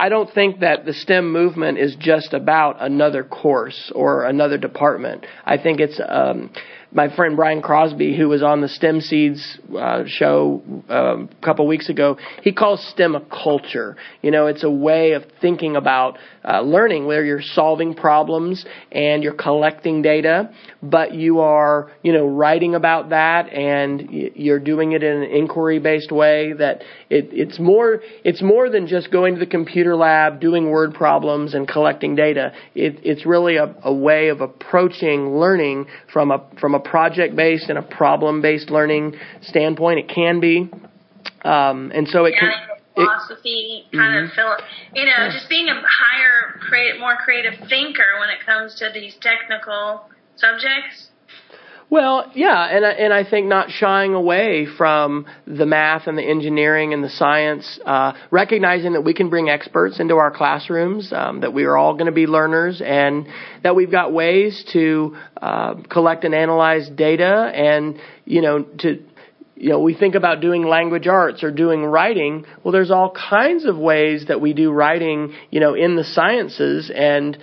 I 0.00 0.08
don't 0.08 0.32
think 0.32 0.60
that 0.60 0.84
the 0.84 0.92
STEM 0.92 1.32
movement 1.32 1.78
is 1.78 1.96
just 1.98 2.32
about 2.32 2.76
another 2.80 3.24
course 3.24 3.90
or 3.92 4.26
another 4.26 4.56
department. 4.56 5.26
I 5.44 5.58
think 5.58 5.80
it's 5.80 6.00
um, 6.08 6.50
my 6.92 7.14
friend 7.14 7.36
Brian 7.36 7.60
Crosby, 7.60 8.16
who 8.16 8.28
was 8.28 8.42
on 8.42 8.60
the 8.60 8.68
STEM 8.68 9.00
Seeds 9.00 9.58
uh, 9.76 10.04
show 10.06 10.62
uh, 10.88 11.24
a 11.24 11.44
couple 11.44 11.66
weeks 11.66 11.88
ago, 11.88 12.16
he 12.42 12.52
calls 12.52 12.80
STEM 12.92 13.16
a 13.16 13.20
culture. 13.20 13.96
You 14.22 14.30
know, 14.30 14.46
it's 14.46 14.62
a 14.62 14.70
way 14.70 15.12
of 15.12 15.24
thinking 15.40 15.74
about 15.74 16.16
uh, 16.48 16.62
learning 16.62 17.06
where 17.06 17.24
you're 17.24 17.42
solving 17.42 17.94
problems 17.94 18.64
and 18.90 19.22
you're 19.22 19.34
collecting 19.34 20.00
data, 20.00 20.50
but 20.82 21.12
you 21.12 21.40
are, 21.40 21.92
you 22.02 22.12
know, 22.12 22.26
writing 22.26 22.74
about 22.74 23.10
that 23.10 23.52
and 23.52 24.08
you're 24.10 24.58
doing 24.58 24.92
it 24.92 25.02
in 25.02 25.22
an 25.22 25.30
inquiry-based 25.30 26.10
way. 26.10 26.54
That 26.54 26.82
it, 27.10 27.28
it's 27.32 27.58
more, 27.58 28.00
it's 28.24 28.42
more 28.42 28.70
than 28.70 28.86
just 28.86 29.10
going 29.12 29.34
to 29.34 29.40
the 29.40 29.46
computer 29.46 29.94
lab, 29.94 30.40
doing 30.40 30.70
word 30.70 30.94
problems, 30.94 31.54
and 31.54 31.68
collecting 31.68 32.14
data. 32.14 32.52
It, 32.74 33.00
it's 33.02 33.26
really 33.26 33.56
a, 33.56 33.74
a 33.82 33.92
way 33.92 34.28
of 34.28 34.40
approaching 34.40 35.38
learning 35.38 35.86
from 36.12 36.30
a 36.30 36.48
from 36.60 36.74
a 36.74 36.80
project-based 36.80 37.68
and 37.68 37.78
a 37.78 37.82
problem-based 37.82 38.70
learning 38.70 39.16
standpoint. 39.42 39.98
It 39.98 40.08
can 40.14 40.40
be, 40.40 40.70
um, 41.44 41.92
and 41.94 42.08
so 42.08 42.24
it 42.24 42.34
can 42.38 42.50
philosophy 42.98 43.86
kind 43.92 44.14
mm-hmm. 44.14 44.26
of 44.26 44.32
feel 44.32 44.56
you 44.94 45.06
know 45.06 45.30
just 45.30 45.48
being 45.48 45.68
a 45.68 45.74
higher 45.74 46.58
create 46.60 46.98
more 46.98 47.16
creative 47.16 47.54
thinker 47.68 48.18
when 48.20 48.30
it 48.30 48.44
comes 48.44 48.74
to 48.74 48.90
these 48.92 49.14
technical 49.20 50.08
subjects 50.36 51.08
well, 51.90 52.30
yeah, 52.34 52.66
and 52.66 52.84
I, 52.84 52.90
and 52.90 53.14
I 53.14 53.28
think 53.28 53.46
not 53.46 53.70
shying 53.70 54.12
away 54.12 54.66
from 54.76 55.24
the 55.46 55.64
math 55.64 56.06
and 56.06 56.18
the 56.18 56.22
engineering 56.22 56.92
and 56.92 57.02
the 57.02 57.08
science, 57.08 57.80
uh, 57.82 58.12
recognizing 58.30 58.92
that 58.92 59.00
we 59.00 59.14
can 59.14 59.30
bring 59.30 59.48
experts 59.48 59.98
into 59.98 60.16
our 60.16 60.30
classrooms, 60.30 61.10
um, 61.14 61.40
that 61.40 61.54
we 61.54 61.64
are 61.64 61.78
all 61.78 61.94
going 61.94 62.06
to 62.06 62.12
be 62.12 62.26
learners, 62.26 62.82
and 62.84 63.26
that 63.62 63.74
we've 63.74 63.90
got 63.90 64.12
ways 64.12 64.62
to 64.74 65.16
uh, 65.40 65.76
collect 65.88 66.24
and 66.24 66.34
analyze 66.34 66.90
data, 66.90 67.50
and 67.54 67.98
you 68.26 68.42
know 68.42 68.64
to 68.80 69.02
you 69.60 69.70
know, 69.70 69.80
we 69.80 69.94
think 69.94 70.14
about 70.14 70.40
doing 70.40 70.62
language 70.62 71.08
arts 71.08 71.42
or 71.42 71.50
doing 71.50 71.84
writing. 71.84 72.46
Well, 72.62 72.70
there's 72.70 72.92
all 72.92 73.10
kinds 73.10 73.64
of 73.64 73.76
ways 73.76 74.26
that 74.28 74.40
we 74.40 74.52
do 74.52 74.70
writing, 74.70 75.34
you 75.50 75.58
know, 75.58 75.74
in 75.74 75.96
the 75.96 76.04
sciences. 76.04 76.92
And 76.94 77.36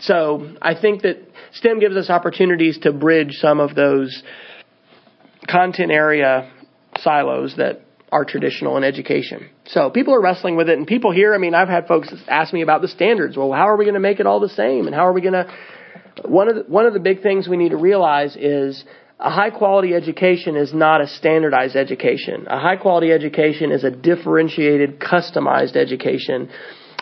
so 0.00 0.56
I 0.60 0.74
think 0.74 1.02
that 1.02 1.18
STEM 1.52 1.78
gives 1.78 1.94
us 1.94 2.10
opportunities 2.10 2.78
to 2.78 2.92
bridge 2.92 3.36
some 3.40 3.60
of 3.60 3.76
those 3.76 4.22
content 5.48 5.92
area 5.92 6.50
silos 6.98 7.54
that 7.56 7.82
are 8.10 8.24
traditional 8.24 8.76
in 8.76 8.82
education. 8.82 9.48
So 9.66 9.90
people 9.90 10.12
are 10.14 10.20
wrestling 10.20 10.56
with 10.56 10.68
it 10.68 10.76
and 10.76 10.88
people 10.88 11.12
here, 11.12 11.32
I 11.34 11.38
mean, 11.38 11.54
I've 11.54 11.68
had 11.68 11.86
folks 11.86 12.12
ask 12.26 12.52
me 12.52 12.62
about 12.62 12.82
the 12.82 12.88
standards. 12.88 13.36
Well, 13.36 13.52
how 13.52 13.68
are 13.68 13.76
we 13.76 13.84
going 13.84 13.94
to 13.94 14.00
make 14.00 14.18
it 14.18 14.26
all 14.26 14.40
the 14.40 14.48
same? 14.48 14.86
And 14.86 14.94
how 14.94 15.06
are 15.06 15.12
we 15.12 15.20
going 15.20 15.34
to, 15.34 15.48
one 16.24 16.48
of 16.48 16.56
the, 16.56 16.62
one 16.62 16.86
of 16.86 16.94
the 16.94 17.00
big 17.00 17.22
things 17.22 17.46
we 17.46 17.56
need 17.56 17.68
to 17.68 17.76
realize 17.76 18.34
is 18.36 18.84
a 19.20 19.30
high 19.30 19.50
quality 19.50 19.94
education 19.94 20.56
is 20.56 20.72
not 20.72 21.02
a 21.02 21.06
standardized 21.06 21.76
education. 21.76 22.46
A 22.48 22.58
high 22.58 22.76
quality 22.76 23.12
education 23.12 23.70
is 23.70 23.84
a 23.84 23.90
differentiated, 23.90 24.98
customized 24.98 25.76
education. 25.76 26.48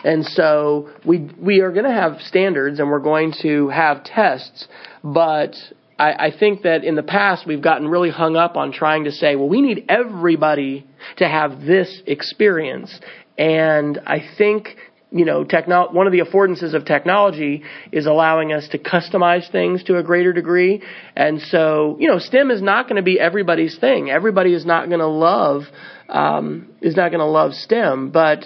And 0.03 0.25
so 0.25 0.89
we 1.05 1.29
we 1.39 1.61
are 1.61 1.71
going 1.71 1.85
to 1.85 1.91
have 1.91 2.21
standards 2.21 2.79
and 2.79 2.89
we're 2.89 2.99
going 2.99 3.33
to 3.41 3.69
have 3.69 4.03
tests, 4.03 4.67
but 5.03 5.55
I, 5.97 6.27
I 6.27 6.31
think 6.37 6.63
that 6.63 6.83
in 6.83 6.95
the 6.95 7.03
past 7.03 7.45
we've 7.45 7.61
gotten 7.61 7.87
really 7.87 8.09
hung 8.09 8.35
up 8.35 8.55
on 8.55 8.71
trying 8.71 9.05
to 9.05 9.11
say, 9.11 9.35
well, 9.35 9.49
we 9.49 9.61
need 9.61 9.85
everybody 9.89 10.87
to 11.17 11.27
have 11.27 11.61
this 11.61 12.01
experience. 12.05 12.97
And 13.37 13.99
I 14.05 14.19
think 14.37 14.75
you 15.11 15.25
know, 15.25 15.43
techno- 15.43 15.91
one 15.91 16.05
of 16.05 16.13
the 16.13 16.19
affordances 16.19 16.73
of 16.73 16.85
technology 16.85 17.63
is 17.91 18.05
allowing 18.05 18.53
us 18.53 18.67
to 18.69 18.77
customize 18.77 19.51
things 19.51 19.83
to 19.85 19.97
a 19.97 20.03
greater 20.03 20.33
degree. 20.33 20.81
And 21.15 21.41
so, 21.41 21.97
you 21.99 22.07
know, 22.07 22.19
STEM 22.19 22.51
is 22.51 22.61
not 22.61 22.87
going 22.87 22.97
to 22.97 23.01
be 23.01 23.19
everybody's 23.19 23.77
thing. 23.77 24.11
Everybody 24.11 24.53
is 24.53 24.65
not 24.65 24.87
going 24.87 24.99
to 24.99 25.07
love, 25.07 25.63
um, 26.09 26.69
is 26.81 26.95
not 26.95 27.09
going 27.09 27.19
to 27.19 27.25
love 27.25 27.53
STEM, 27.53 28.11
but 28.11 28.45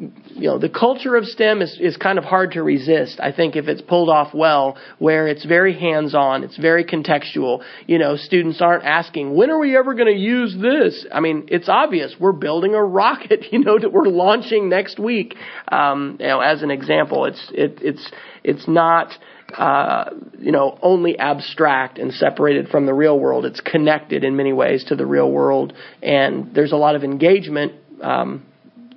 you 0.00 0.48
know, 0.48 0.58
the 0.58 0.70
culture 0.70 1.14
of 1.16 1.26
STEM 1.26 1.60
is, 1.60 1.76
is 1.78 1.96
kind 1.98 2.18
of 2.18 2.24
hard 2.24 2.52
to 2.52 2.62
resist. 2.62 3.20
I 3.20 3.32
think 3.32 3.54
if 3.54 3.68
it's 3.68 3.82
pulled 3.82 4.08
off 4.08 4.32
well, 4.32 4.78
where 4.98 5.28
it's 5.28 5.44
very 5.44 5.78
hands-on, 5.78 6.42
it's 6.42 6.56
very 6.56 6.84
contextual. 6.84 7.62
You 7.86 7.98
know, 7.98 8.16
students 8.16 8.62
aren't 8.62 8.84
asking, 8.84 9.34
when 9.34 9.50
are 9.50 9.58
we 9.58 9.76
ever 9.76 9.94
going 9.94 10.06
to 10.06 10.18
use 10.18 10.56
this? 10.60 11.06
I 11.12 11.20
mean, 11.20 11.48
it's 11.48 11.68
obvious. 11.68 12.14
We're 12.18 12.32
building 12.32 12.74
a 12.74 12.82
rocket, 13.00 13.46
you 13.52 13.58
know, 13.58 13.78
that 13.78 13.92
we're 13.92 14.08
launching 14.08 14.70
next 14.70 14.98
week. 14.98 15.34
Um, 15.70 16.16
you 16.18 16.26
know, 16.26 16.40
as 16.40 16.62
an 16.62 16.70
example, 16.70 17.26
it's, 17.26 17.50
it, 17.52 17.78
it's, 17.82 18.10
it's 18.42 18.66
not, 18.66 19.12
uh, 19.54 20.10
you 20.38 20.52
know, 20.52 20.78
only 20.80 21.18
abstract 21.18 21.98
and 21.98 22.12
separated 22.14 22.68
from 22.68 22.86
the 22.86 22.94
real 22.94 23.18
world. 23.18 23.44
It's 23.44 23.60
connected 23.60 24.24
in 24.24 24.34
many 24.34 24.54
ways 24.54 24.84
to 24.88 24.96
the 24.96 25.04
real 25.04 25.30
world, 25.30 25.74
and 26.02 26.54
there's 26.54 26.72
a 26.72 26.76
lot 26.76 26.94
of 26.94 27.04
engagement. 27.04 27.72
Um, 28.00 28.46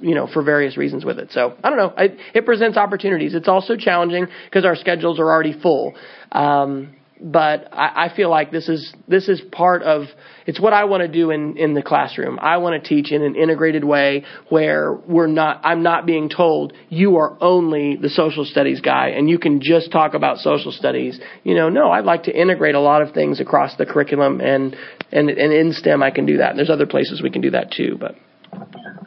you 0.03 0.15
know, 0.15 0.27
for 0.27 0.43
various 0.43 0.77
reasons 0.77 1.05
with 1.05 1.17
it. 1.17 1.31
So 1.31 1.55
I 1.63 1.69
don't 1.69 1.77
know. 1.77 1.93
I, 1.97 2.09
it 2.33 2.45
presents 2.45 2.77
opportunities. 2.77 3.33
It's 3.33 3.47
also 3.47 3.75
challenging 3.77 4.27
because 4.45 4.65
our 4.65 4.75
schedules 4.75 5.19
are 5.19 5.31
already 5.31 5.59
full. 5.59 5.95
Um, 6.31 6.95
but 7.23 7.69
I, 7.71 8.07
I 8.07 8.15
feel 8.15 8.29
like 8.29 8.51
this 8.51 8.67
is 8.67 8.93
this 9.07 9.29
is 9.29 9.41
part 9.51 9.81
of 9.81 10.07
it's 10.45 10.59
what 10.59 10.73
I 10.73 10.83
want 10.83 11.01
to 11.01 11.07
do 11.07 11.31
in 11.31 11.57
in 11.57 11.73
the 11.73 11.81
classroom. 11.81 12.37
I 12.39 12.57
want 12.57 12.83
to 12.83 12.87
teach 12.87 13.11
in 13.11 13.23
an 13.23 13.35
integrated 13.35 13.85
way 13.85 14.25
where 14.49 14.93
we're 14.93 15.27
not 15.27 15.61
I'm 15.63 15.83
not 15.83 16.05
being 16.05 16.29
told 16.29 16.73
you 16.89 17.15
are 17.17 17.37
only 17.39 17.95
the 17.95 18.09
social 18.09 18.43
studies 18.43 18.81
guy 18.81 19.09
and 19.09 19.29
you 19.29 19.39
can 19.39 19.61
just 19.61 19.91
talk 19.91 20.15
about 20.15 20.39
social 20.39 20.73
studies. 20.73 21.19
You 21.43 21.55
know, 21.55 21.69
no, 21.69 21.91
I'd 21.91 22.05
like 22.05 22.23
to 22.23 22.37
integrate 22.37 22.75
a 22.75 22.81
lot 22.81 23.01
of 23.01 23.13
things 23.13 23.39
across 23.39 23.77
the 23.77 23.85
curriculum 23.85 24.41
and 24.41 24.75
and 25.11 25.29
and 25.29 25.53
in 25.53 25.71
STEM 25.71 26.03
I 26.03 26.11
can 26.11 26.25
do 26.25 26.37
that. 26.37 26.49
And 26.49 26.59
there's 26.59 26.69
other 26.69 26.87
places 26.87 27.21
we 27.21 27.29
can 27.29 27.41
do 27.41 27.51
that 27.51 27.71
too, 27.71 27.97
but 27.97 28.15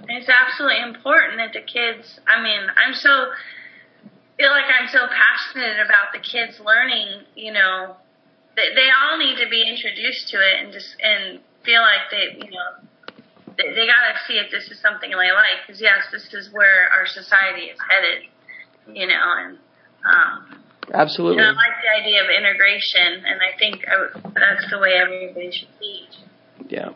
it's 0.09 0.29
absolutely 0.29 0.83
important 0.83 1.39
that 1.39 1.53
the 1.53 1.65
kids 1.65 2.21
I 2.27 2.43
mean, 2.43 2.61
I'm 2.77 2.95
so 2.95 3.33
feel 4.39 4.51
like 4.51 4.69
I'm 4.69 4.89
so 4.89 5.07
passionate 5.09 5.81
about 5.81 6.13
the 6.13 6.21
kids 6.21 6.61
learning, 6.61 7.25
you 7.35 7.53
know, 7.53 7.97
they, 8.57 8.69
they 8.75 8.89
all 8.93 9.19
need 9.19 9.37
to 9.41 9.49
be 9.49 9.65
introduced 9.65 10.29
to 10.29 10.37
it 10.37 10.65
and 10.65 10.73
just 10.73 10.97
and 11.01 11.41
feel 11.65 11.83
like 11.83 12.09
they 12.11 12.37
you 12.41 12.51
know 12.51 12.69
they, 13.57 13.69
they 13.75 13.87
got 13.87 14.05
to 14.13 14.15
see 14.27 14.39
if 14.39 14.51
this 14.51 14.71
is 14.71 14.81
something 14.81 15.11
they 15.11 15.33
like 15.33 15.67
because 15.67 15.81
yes 15.81 16.07
this 16.13 16.33
is 16.33 16.53
where 16.53 16.89
our 16.95 17.07
society 17.07 17.69
is 17.69 17.79
headed 17.91 18.31
you 18.97 19.07
know 19.07 19.27
and 19.39 19.59
um 20.07 20.63
absolutely. 20.95 21.37
you 21.37 21.43
know, 21.43 21.53
I 21.53 21.59
like 21.59 21.77
the 21.83 21.93
idea 22.03 22.23
of 22.23 22.31
integration 22.31 23.27
and 23.27 23.41
I 23.43 23.59
think 23.59 23.85
I, 23.85 24.31
that's 24.33 24.71
the 24.71 24.79
way 24.79 24.95
everybody 24.95 25.51
should 25.51 25.69
teach. 25.81 26.17
Yeah 26.69 26.91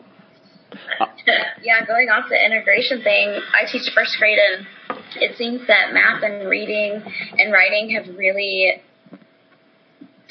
yeah, 1.63 1.85
going 1.85 2.09
off 2.09 2.25
the 2.29 2.45
integration 2.45 3.01
thing, 3.01 3.39
I 3.53 3.69
teach 3.71 3.89
first 3.93 4.17
grade, 4.17 4.39
and 4.39 4.67
it 5.15 5.37
seems 5.37 5.65
that 5.67 5.93
math 5.93 6.23
and 6.23 6.49
reading 6.49 7.01
and 7.37 7.51
writing 7.51 7.91
have 7.91 8.15
really 8.17 8.81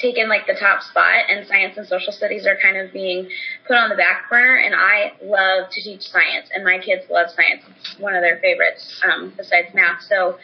taken 0.00 0.28
like 0.28 0.46
the 0.46 0.56
top 0.58 0.82
spot 0.82 1.28
and 1.28 1.46
science 1.46 1.76
and 1.76 1.86
social 1.86 2.12
studies 2.12 2.46
are 2.46 2.56
kind 2.62 2.76
of 2.76 2.92
being 2.92 3.28
put 3.66 3.76
on 3.76 3.90
the 3.90 3.96
back 3.96 4.30
burner 4.30 4.56
and 4.56 4.74
I 4.74 5.12
love 5.22 5.70
to 5.70 5.82
teach 5.82 6.02
science 6.02 6.48
and 6.54 6.64
my 6.64 6.78
kids 6.78 7.04
love 7.10 7.28
science. 7.28 7.62
It's 7.76 8.00
one 8.00 8.14
of 8.14 8.22
their 8.22 8.38
favorites 8.38 9.02
um, 9.04 9.34
besides 9.36 9.68
math. 9.74 10.00
So 10.08 10.38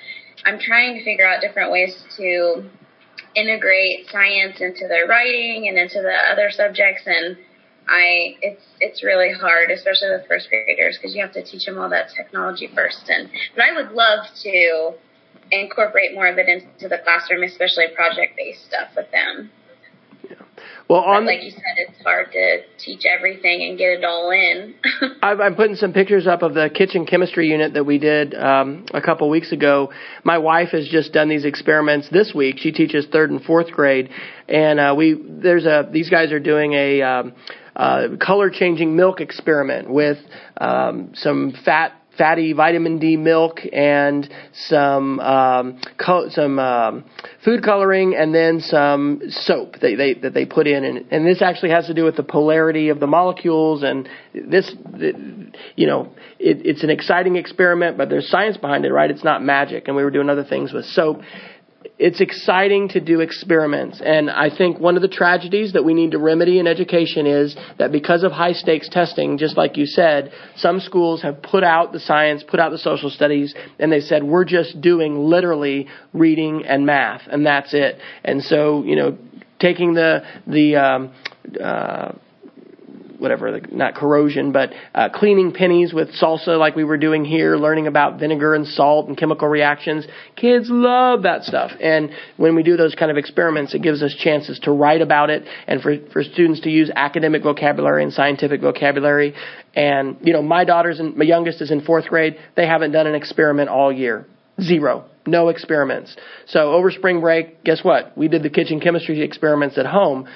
I'm 0.44 0.58
trying 0.58 0.98
to 0.98 1.04
figure 1.04 1.26
out 1.26 1.40
different 1.40 1.72
ways 1.72 1.96
to 2.18 2.68
integrate 3.34 4.08
science 4.10 4.60
into 4.60 4.88
their 4.88 5.06
writing 5.06 5.68
and 5.68 5.78
into 5.78 6.00
the 6.02 6.14
other 6.32 6.50
subjects 6.50 7.02
and 7.06 7.36
I 7.88 8.36
it's 8.42 8.62
it's 8.80 9.02
really 9.04 9.32
hard, 9.32 9.70
especially 9.70 10.10
with 10.10 10.26
first 10.26 10.48
graders, 10.50 10.98
because 10.98 11.14
you 11.14 11.22
have 11.22 11.32
to 11.34 11.44
teach 11.44 11.66
them 11.66 11.78
all 11.78 11.88
that 11.90 12.08
technology 12.16 12.68
first. 12.74 13.08
And 13.08 13.30
but 13.54 13.64
I 13.64 13.72
would 13.74 13.92
love 13.92 14.26
to 14.42 14.94
incorporate 15.52 16.14
more 16.14 16.26
of 16.26 16.38
it 16.38 16.48
into 16.48 16.88
the 16.88 16.98
classroom, 16.98 17.42
especially 17.44 17.84
project-based 17.94 18.66
stuff 18.66 18.88
with 18.96 19.10
them. 19.12 19.50
Yeah. 20.28 20.36
Well, 20.88 21.00
on 21.00 21.22
but 21.22 21.34
like 21.34 21.42
you 21.44 21.50
said, 21.50 21.76
it's 21.76 22.02
hard 22.02 22.32
to 22.32 22.62
teach 22.78 23.02
everything 23.06 23.62
and 23.62 23.78
get 23.78 23.90
it 23.90 24.04
all 24.04 24.30
in. 24.30 24.74
I'm 25.22 25.54
putting 25.54 25.76
some 25.76 25.92
pictures 25.92 26.26
up 26.26 26.42
of 26.42 26.54
the 26.54 26.70
kitchen 26.72 27.06
chemistry 27.06 27.48
unit 27.48 27.74
that 27.74 27.84
we 27.84 27.98
did 27.98 28.34
um, 28.34 28.86
a 28.92 29.00
couple 29.00 29.28
weeks 29.30 29.52
ago. 29.52 29.92
My 30.24 30.38
wife 30.38 30.70
has 30.70 30.88
just 30.88 31.12
done 31.12 31.28
these 31.28 31.44
experiments 31.44 32.08
this 32.10 32.32
week. 32.34 32.56
She 32.58 32.72
teaches 32.72 33.06
third 33.12 33.30
and 33.30 33.42
fourth 33.42 33.70
grade, 33.70 34.10
and 34.48 34.80
uh, 34.80 34.94
we 34.96 35.20
there's 35.24 35.66
a 35.66 35.88
these 35.90 36.10
guys 36.10 36.32
are 36.32 36.40
doing 36.40 36.72
a 36.72 37.02
um, 37.02 37.32
uh, 37.76 38.16
color 38.20 38.50
changing 38.50 38.96
milk 38.96 39.20
experiment 39.20 39.88
with 39.90 40.18
um, 40.58 41.10
some 41.14 41.52
fat 41.64 41.92
fatty 42.16 42.52
vitamin 42.52 42.98
D 42.98 43.16
milk 43.16 43.60
and 43.72 44.28
some 44.52 45.20
um, 45.20 45.80
co- 46.04 46.28
some 46.30 46.58
um, 46.58 47.04
food 47.44 47.62
coloring 47.62 48.14
and 48.16 48.34
then 48.34 48.60
some 48.60 49.20
soap 49.28 49.74
that 49.80 49.94
they 49.96 50.14
that 50.14 50.34
they 50.34 50.46
put 50.46 50.66
in. 50.66 50.84
And, 50.84 51.06
and 51.10 51.26
this 51.26 51.42
actually 51.42 51.70
has 51.70 51.86
to 51.86 51.94
do 51.94 52.04
with 52.04 52.16
the 52.16 52.22
polarity 52.22 52.88
of 52.88 53.00
the 53.00 53.06
molecules 53.06 53.82
and 53.82 54.08
this 54.34 54.74
you 55.76 55.86
know 55.86 56.12
it, 56.38 56.64
it's 56.64 56.82
an 56.82 56.90
exciting 56.90 57.36
experiment 57.36 57.98
but 57.98 58.08
there's 58.08 58.28
science 58.28 58.56
behind 58.56 58.84
it 58.84 58.92
right? 58.92 59.10
It's 59.10 59.24
not 59.24 59.42
magic. 59.42 59.86
And 59.86 59.96
we 59.96 60.04
were 60.04 60.10
doing 60.10 60.30
other 60.30 60.44
things 60.44 60.72
with 60.72 60.84
soap 60.86 61.20
it's 61.98 62.20
exciting 62.20 62.88
to 62.90 63.00
do 63.00 63.20
experiments. 63.20 64.00
And 64.04 64.30
I 64.30 64.54
think 64.54 64.78
one 64.78 64.96
of 64.96 65.02
the 65.02 65.08
tragedies 65.08 65.72
that 65.72 65.84
we 65.84 65.94
need 65.94 66.10
to 66.10 66.18
remedy 66.18 66.58
in 66.58 66.66
education 66.66 67.26
is 67.26 67.56
that 67.78 67.90
because 67.90 68.22
of 68.22 68.32
high 68.32 68.52
stakes 68.52 68.88
testing, 68.88 69.38
just 69.38 69.56
like 69.56 69.76
you 69.76 69.86
said, 69.86 70.32
some 70.56 70.80
schools 70.80 71.22
have 71.22 71.40
put 71.42 71.64
out 71.64 71.92
the 71.92 72.00
science, 72.00 72.44
put 72.46 72.60
out 72.60 72.70
the 72.70 72.78
social 72.78 73.08
studies, 73.08 73.54
and 73.78 73.90
they 73.90 74.00
said, 74.00 74.22
we're 74.22 74.44
just 74.44 74.80
doing 74.80 75.18
literally 75.18 75.86
reading 76.12 76.64
and 76.66 76.84
math, 76.84 77.22
and 77.30 77.46
that's 77.46 77.72
it. 77.72 77.98
And 78.24 78.42
so, 78.42 78.82
you 78.84 78.96
know, 78.96 79.16
taking 79.58 79.94
the, 79.94 80.22
the, 80.46 80.76
um, 80.76 81.14
uh, 81.58 82.12
whatever, 83.18 83.60
not 83.70 83.94
corrosion, 83.94 84.52
but 84.52 84.70
uh, 84.94 85.08
cleaning 85.12 85.52
pennies 85.52 85.92
with 85.92 86.08
salsa 86.20 86.58
like 86.58 86.76
we 86.76 86.84
were 86.84 86.98
doing 86.98 87.24
here, 87.24 87.56
learning 87.56 87.86
about 87.86 88.18
vinegar 88.18 88.54
and 88.54 88.66
salt 88.66 89.08
and 89.08 89.16
chemical 89.16 89.48
reactions. 89.48 90.06
Kids 90.36 90.68
love 90.70 91.22
that 91.22 91.42
stuff. 91.44 91.70
And 91.80 92.10
when 92.36 92.54
we 92.54 92.62
do 92.62 92.76
those 92.76 92.94
kind 92.94 93.10
of 93.10 93.16
experiments, 93.16 93.74
it 93.74 93.82
gives 93.82 94.02
us 94.02 94.14
chances 94.14 94.58
to 94.60 94.72
write 94.72 95.02
about 95.02 95.30
it 95.30 95.44
and 95.66 95.80
for, 95.80 95.96
for 96.12 96.22
students 96.22 96.60
to 96.62 96.70
use 96.70 96.90
academic 96.94 97.42
vocabulary 97.42 98.02
and 98.02 98.12
scientific 98.12 98.60
vocabulary. 98.60 99.34
And, 99.74 100.16
you 100.22 100.32
know, 100.32 100.42
my 100.42 100.64
daughter's 100.64 101.00
in, 101.00 101.16
my 101.16 101.24
youngest 101.24 101.60
is 101.60 101.70
in 101.70 101.82
fourth 101.82 102.06
grade. 102.06 102.36
They 102.56 102.66
haven't 102.66 102.92
done 102.92 103.06
an 103.06 103.14
experiment 103.14 103.68
all 103.68 103.92
year. 103.92 104.26
Zero. 104.60 105.04
No 105.26 105.48
experiments. 105.48 106.16
So 106.46 106.72
over 106.72 106.90
spring 106.90 107.20
break, 107.20 107.62
guess 107.64 107.80
what? 107.82 108.16
We 108.16 108.28
did 108.28 108.42
the 108.42 108.50
kitchen 108.50 108.80
chemistry 108.80 109.20
experiments 109.22 109.76
at 109.76 109.84
home 109.84 110.28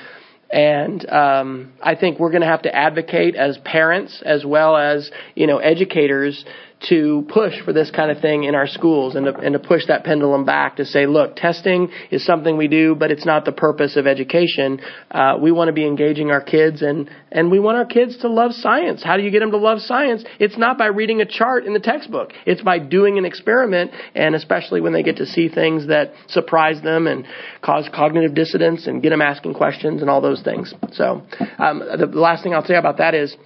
and 0.52 1.08
um, 1.10 1.72
I 1.82 1.94
think 1.94 2.18
we're 2.18 2.30
going 2.30 2.42
to 2.42 2.48
have 2.48 2.62
to 2.62 2.74
advocate 2.74 3.36
as 3.36 3.58
parents 3.58 4.22
as 4.24 4.44
well 4.44 4.76
as 4.76 5.10
you 5.34 5.46
know 5.46 5.58
educators 5.58 6.44
to 6.88 7.26
push 7.28 7.52
for 7.64 7.72
this 7.72 7.90
kind 7.90 8.10
of 8.10 8.22
thing 8.22 8.44
in 8.44 8.54
our 8.54 8.66
schools 8.66 9.14
and 9.14 9.26
to, 9.26 9.36
and 9.36 9.52
to 9.52 9.58
push 9.58 9.82
that 9.88 10.02
pendulum 10.04 10.44
back 10.44 10.76
to 10.76 10.84
say, 10.84 11.06
look, 11.06 11.36
testing 11.36 11.90
is 12.10 12.24
something 12.24 12.56
we 12.56 12.68
do, 12.68 12.94
but 12.94 13.10
it's 13.10 13.26
not 13.26 13.44
the 13.44 13.52
purpose 13.52 13.96
of 13.96 14.06
education. 14.06 14.80
Uh, 15.10 15.36
we 15.40 15.52
want 15.52 15.68
to 15.68 15.72
be 15.72 15.86
engaging 15.86 16.30
our 16.30 16.40
kids 16.40 16.80
and, 16.80 17.10
and 17.30 17.50
we 17.50 17.60
want 17.60 17.76
our 17.76 17.84
kids 17.84 18.16
to 18.18 18.28
love 18.28 18.52
science. 18.52 19.02
How 19.02 19.18
do 19.18 19.22
you 19.22 19.30
get 19.30 19.40
them 19.40 19.50
to 19.50 19.58
love 19.58 19.80
science? 19.80 20.24
It's 20.38 20.56
not 20.56 20.78
by 20.78 20.86
reading 20.86 21.20
a 21.20 21.26
chart 21.26 21.64
in 21.64 21.74
the 21.74 21.80
textbook. 21.80 22.32
It's 22.46 22.62
by 22.62 22.78
doing 22.78 23.18
an 23.18 23.26
experiment 23.26 23.90
and 24.14 24.34
especially 24.34 24.80
when 24.80 24.94
they 24.94 25.02
get 25.02 25.18
to 25.18 25.26
see 25.26 25.48
things 25.48 25.88
that 25.88 26.12
surprise 26.28 26.82
them 26.82 27.06
and 27.06 27.26
cause 27.62 27.88
cognitive 27.94 28.34
dissonance 28.34 28.86
and 28.86 29.02
get 29.02 29.10
them 29.10 29.20
asking 29.22 29.52
questions 29.52 30.00
and 30.00 30.08
all 30.08 30.22
those 30.22 30.42
things. 30.42 30.72
So, 30.92 31.22
um, 31.58 31.80
the 31.80 32.06
last 32.14 32.42
thing 32.42 32.54
I'll 32.54 32.64
say 32.64 32.76
about 32.76 32.98
that 32.98 33.14
is, 33.14 33.36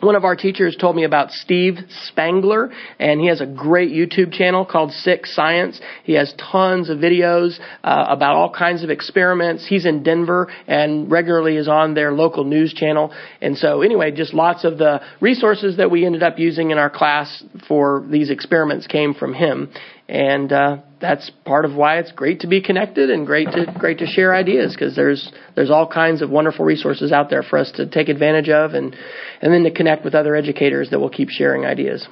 one 0.00 0.16
of 0.16 0.24
our 0.24 0.36
teachers 0.36 0.76
told 0.78 0.96
me 0.96 1.04
about 1.04 1.30
Steve 1.30 1.78
Spangler, 2.06 2.70
and 2.98 3.20
he 3.20 3.28
has 3.28 3.40
a 3.40 3.46
great 3.46 3.90
YouTube 3.90 4.32
channel 4.32 4.64
called 4.64 4.92
Sick 4.92 5.26
Science. 5.26 5.80
He 6.04 6.14
has 6.14 6.34
tons 6.52 6.90
of 6.90 6.98
videos 6.98 7.58
uh, 7.82 8.06
about 8.08 8.36
all 8.36 8.52
kinds 8.52 8.82
of 8.82 8.90
experiments. 8.90 9.66
He's 9.66 9.86
in 9.86 10.02
Denver 10.02 10.50
and 10.66 11.10
regularly 11.10 11.56
is 11.56 11.68
on 11.68 11.94
their 11.94 12.12
local 12.12 12.44
news 12.44 12.74
channel. 12.74 13.14
And 13.40 13.56
so, 13.56 13.82
anyway, 13.82 14.10
just 14.10 14.34
lots 14.34 14.64
of 14.64 14.78
the 14.78 15.00
resources 15.20 15.78
that 15.78 15.90
we 15.90 16.04
ended 16.04 16.22
up 16.22 16.38
using 16.38 16.70
in 16.70 16.78
our 16.78 16.90
class 16.90 17.42
for 17.68 18.04
these 18.10 18.30
experiments 18.30 18.86
came 18.86 19.14
from 19.14 19.34
him 19.34 19.70
and 20.08 20.52
uh, 20.52 20.78
that's 21.00 21.30
part 21.44 21.64
of 21.64 21.74
why 21.74 21.98
it's 21.98 22.12
great 22.12 22.40
to 22.40 22.46
be 22.46 22.60
connected 22.60 23.10
and 23.10 23.26
great 23.26 23.48
to 23.50 23.66
great 23.78 23.98
to 23.98 24.06
share 24.06 24.34
ideas 24.34 24.74
because 24.74 24.94
there's 24.94 25.32
there's 25.54 25.70
all 25.70 25.86
kinds 25.86 26.20
of 26.20 26.28
wonderful 26.30 26.64
resources 26.64 27.10
out 27.10 27.30
there 27.30 27.42
for 27.42 27.58
us 27.58 27.70
to 27.72 27.86
take 27.86 28.08
advantage 28.08 28.50
of 28.50 28.74
and 28.74 28.94
and 29.40 29.52
then 29.52 29.64
to 29.64 29.70
connect 29.70 30.04
with 30.04 30.14
other 30.14 30.36
educators 30.36 30.90
that 30.90 30.98
will 30.98 31.10
keep 31.10 31.30
sharing 31.30 31.64
ideas. 31.64 32.06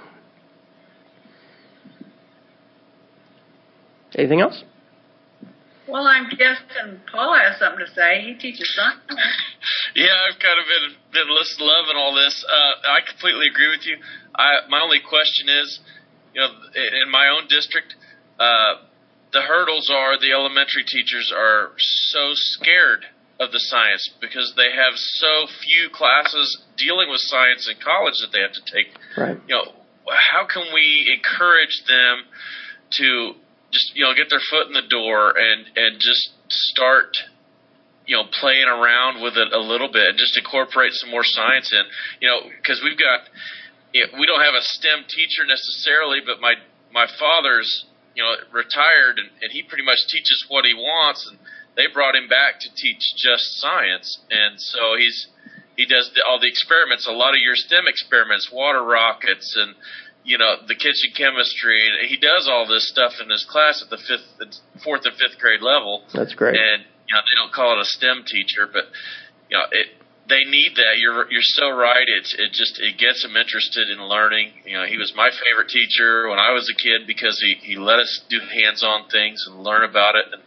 Anything 4.15 4.41
else? 4.41 4.63
Well, 5.89 6.07
I'm 6.07 6.29
guessing 6.29 7.01
Paul 7.11 7.37
has 7.37 7.59
something 7.59 7.85
to 7.85 7.93
say. 7.93 8.25
He 8.25 8.35
teaches 8.35 8.65
science. 8.75 9.01
yeah, 9.95 10.17
I've 10.25 10.41
kind 10.41 10.57
of 10.57 10.65
been 10.65 10.97
been 11.13 11.29
listening, 11.29 11.69
loving 11.69 11.97
all 11.97 12.15
this. 12.15 12.45
Uh, 12.49 12.89
I 12.89 13.01
completely 13.05 13.49
agree 13.53 13.69
with 13.69 13.85
you. 13.85 13.97
I 14.35 14.65
my 14.69 14.81
only 14.81 15.01
question 15.05 15.49
is 15.49 15.81
you 16.35 16.41
know, 16.41 16.49
in 16.75 17.11
my 17.11 17.29
own 17.29 17.49
district, 17.49 17.95
uh, 18.39 18.75
the 19.33 19.43
hurdles 19.43 19.91
are 19.93 20.19
the 20.19 20.33
elementary 20.33 20.85
teachers 20.85 21.33
are 21.35 21.73
so 21.79 22.33
scared 22.35 23.07
of 23.41 23.51
the 23.51 23.59
science 23.59 24.11
because 24.21 24.53
they 24.57 24.71
have 24.71 24.95
so 24.95 25.47
few 25.65 25.89
classes 25.91 26.63
dealing 26.77 27.11
with 27.11 27.21
science 27.21 27.69
in 27.69 27.77
college 27.83 28.15
that 28.21 28.31
they 28.33 28.41
have 28.41 28.53
to 28.53 28.65
take. 28.69 28.93
Right. 29.17 29.41
You 29.49 29.57
know, 29.57 29.73
how 30.07 30.47
can 30.47 30.65
we 30.73 31.11
encourage 31.17 31.83
them 31.89 32.29
to 32.99 33.35
just 33.73 33.97
you 33.97 34.05
know 34.05 34.15
get 34.15 34.29
their 34.29 34.43
foot 34.51 34.69
in 34.69 34.75
the 34.75 34.87
door 34.89 35.33
and 35.37 35.67
and 35.77 35.97
just 35.99 36.37
start 36.49 37.17
you 38.07 38.17
know 38.17 38.25
playing 38.41 38.69
around 38.69 39.23
with 39.23 39.35
it 39.37 39.53
a 39.53 39.59
little 39.59 39.91
bit 39.91 40.17
just 40.17 40.37
incorporate 40.37 40.93
some 40.93 41.11
more 41.11 41.25
science 41.25 41.73
in 41.73 41.83
you 42.21 42.29
know 42.29 42.41
because 42.61 42.81
we've 42.85 42.99
got 42.99 43.25
you 43.93 44.07
know, 44.07 44.19
we 44.19 44.27
don't 44.27 44.43
have 44.43 44.55
a 44.55 44.63
STEM 44.63 45.05
teacher 45.09 45.45
necessarily 45.47 46.19
but 46.25 46.41
my 46.41 46.55
my 46.93 47.07
father's 47.19 47.87
you 48.15 48.23
know 48.23 48.35
retired 48.53 49.19
and, 49.19 49.29
and 49.41 49.53
he 49.53 49.63
pretty 49.63 49.85
much 49.85 49.99
teaches 50.09 50.45
what 50.49 50.65
he 50.65 50.75
wants 50.75 51.27
and 51.31 51.39
they 51.77 51.87
brought 51.93 52.15
him 52.15 52.29
back 52.29 52.61
to 52.61 52.69
teach 52.75 53.01
just 53.17 53.61
science. 53.61 54.21
And 54.31 54.61
so 54.61 54.97
he's 54.97 55.29
he 55.77 55.87
does 55.87 56.11
the, 56.15 56.23
all 56.29 56.39
the 56.39 56.49
experiments 56.49 57.07
a 57.09 57.13
lot 57.13 57.33
of 57.33 57.41
your 57.41 57.57
STEM 57.57 57.85
experiments 57.89 58.51
water 58.53 58.83
rockets 58.85 59.57
and 59.57 59.75
you 60.25 60.39
know 60.39 60.57
the 60.67 60.75
kitchen 60.75 61.17
chemistry. 61.17 61.81
And 61.89 62.09
he 62.09 62.17
does 62.17 62.49
all 62.51 62.67
this 62.67 62.89
stuff 62.89 63.13
in 63.23 63.31
his 63.31 63.45
class 63.49 63.83
at 63.83 63.91
the 63.91 63.99
fifth 63.99 64.53
fourth 64.85 65.03
and 65.05 65.15
fifth 65.17 65.39
grade 65.41 65.63
level. 65.63 66.05
That's 66.13 66.35
great. 66.35 66.57
and 66.57 66.85
you 67.09 67.15
know 67.15 67.21
they 67.21 67.37
don't 67.41 67.53
call 67.53 67.79
it 67.79 67.81
a 67.81 67.89
STEM 67.89 68.25
teacher 68.27 68.69
but 68.71 68.85
you 69.51 69.57
know 69.57 69.65
it 69.71 69.89
they 70.29 70.45
need 70.47 70.77
that. 70.77 70.99
You're 70.99 71.31
you're 71.31 71.51
so 71.59 71.71
right. 71.71 72.07
It's 72.07 72.35
it 72.39 72.53
just 72.53 72.79
it 72.79 72.99
gets 72.99 73.23
them 73.23 73.37
interested 73.37 73.91
in 73.91 74.03
learning. 74.07 74.53
You 74.65 74.79
know 74.79 74.87
he 74.87 74.97
was 74.97 75.13
my 75.17 75.31
favorite 75.31 75.69
teacher 75.69 76.29
when 76.29 76.39
I 76.39 76.53
was 76.53 76.69
a 76.71 76.77
kid 76.79 77.07
because 77.07 77.41
he 77.43 77.75
he 77.75 77.77
let 77.77 77.99
us 77.99 78.23
do 78.29 78.39
hands-on 78.39 79.09
things 79.11 79.43
and 79.47 79.63
learn 79.63 79.83
about 79.83 80.15
it. 80.15 80.27
And 80.31 80.43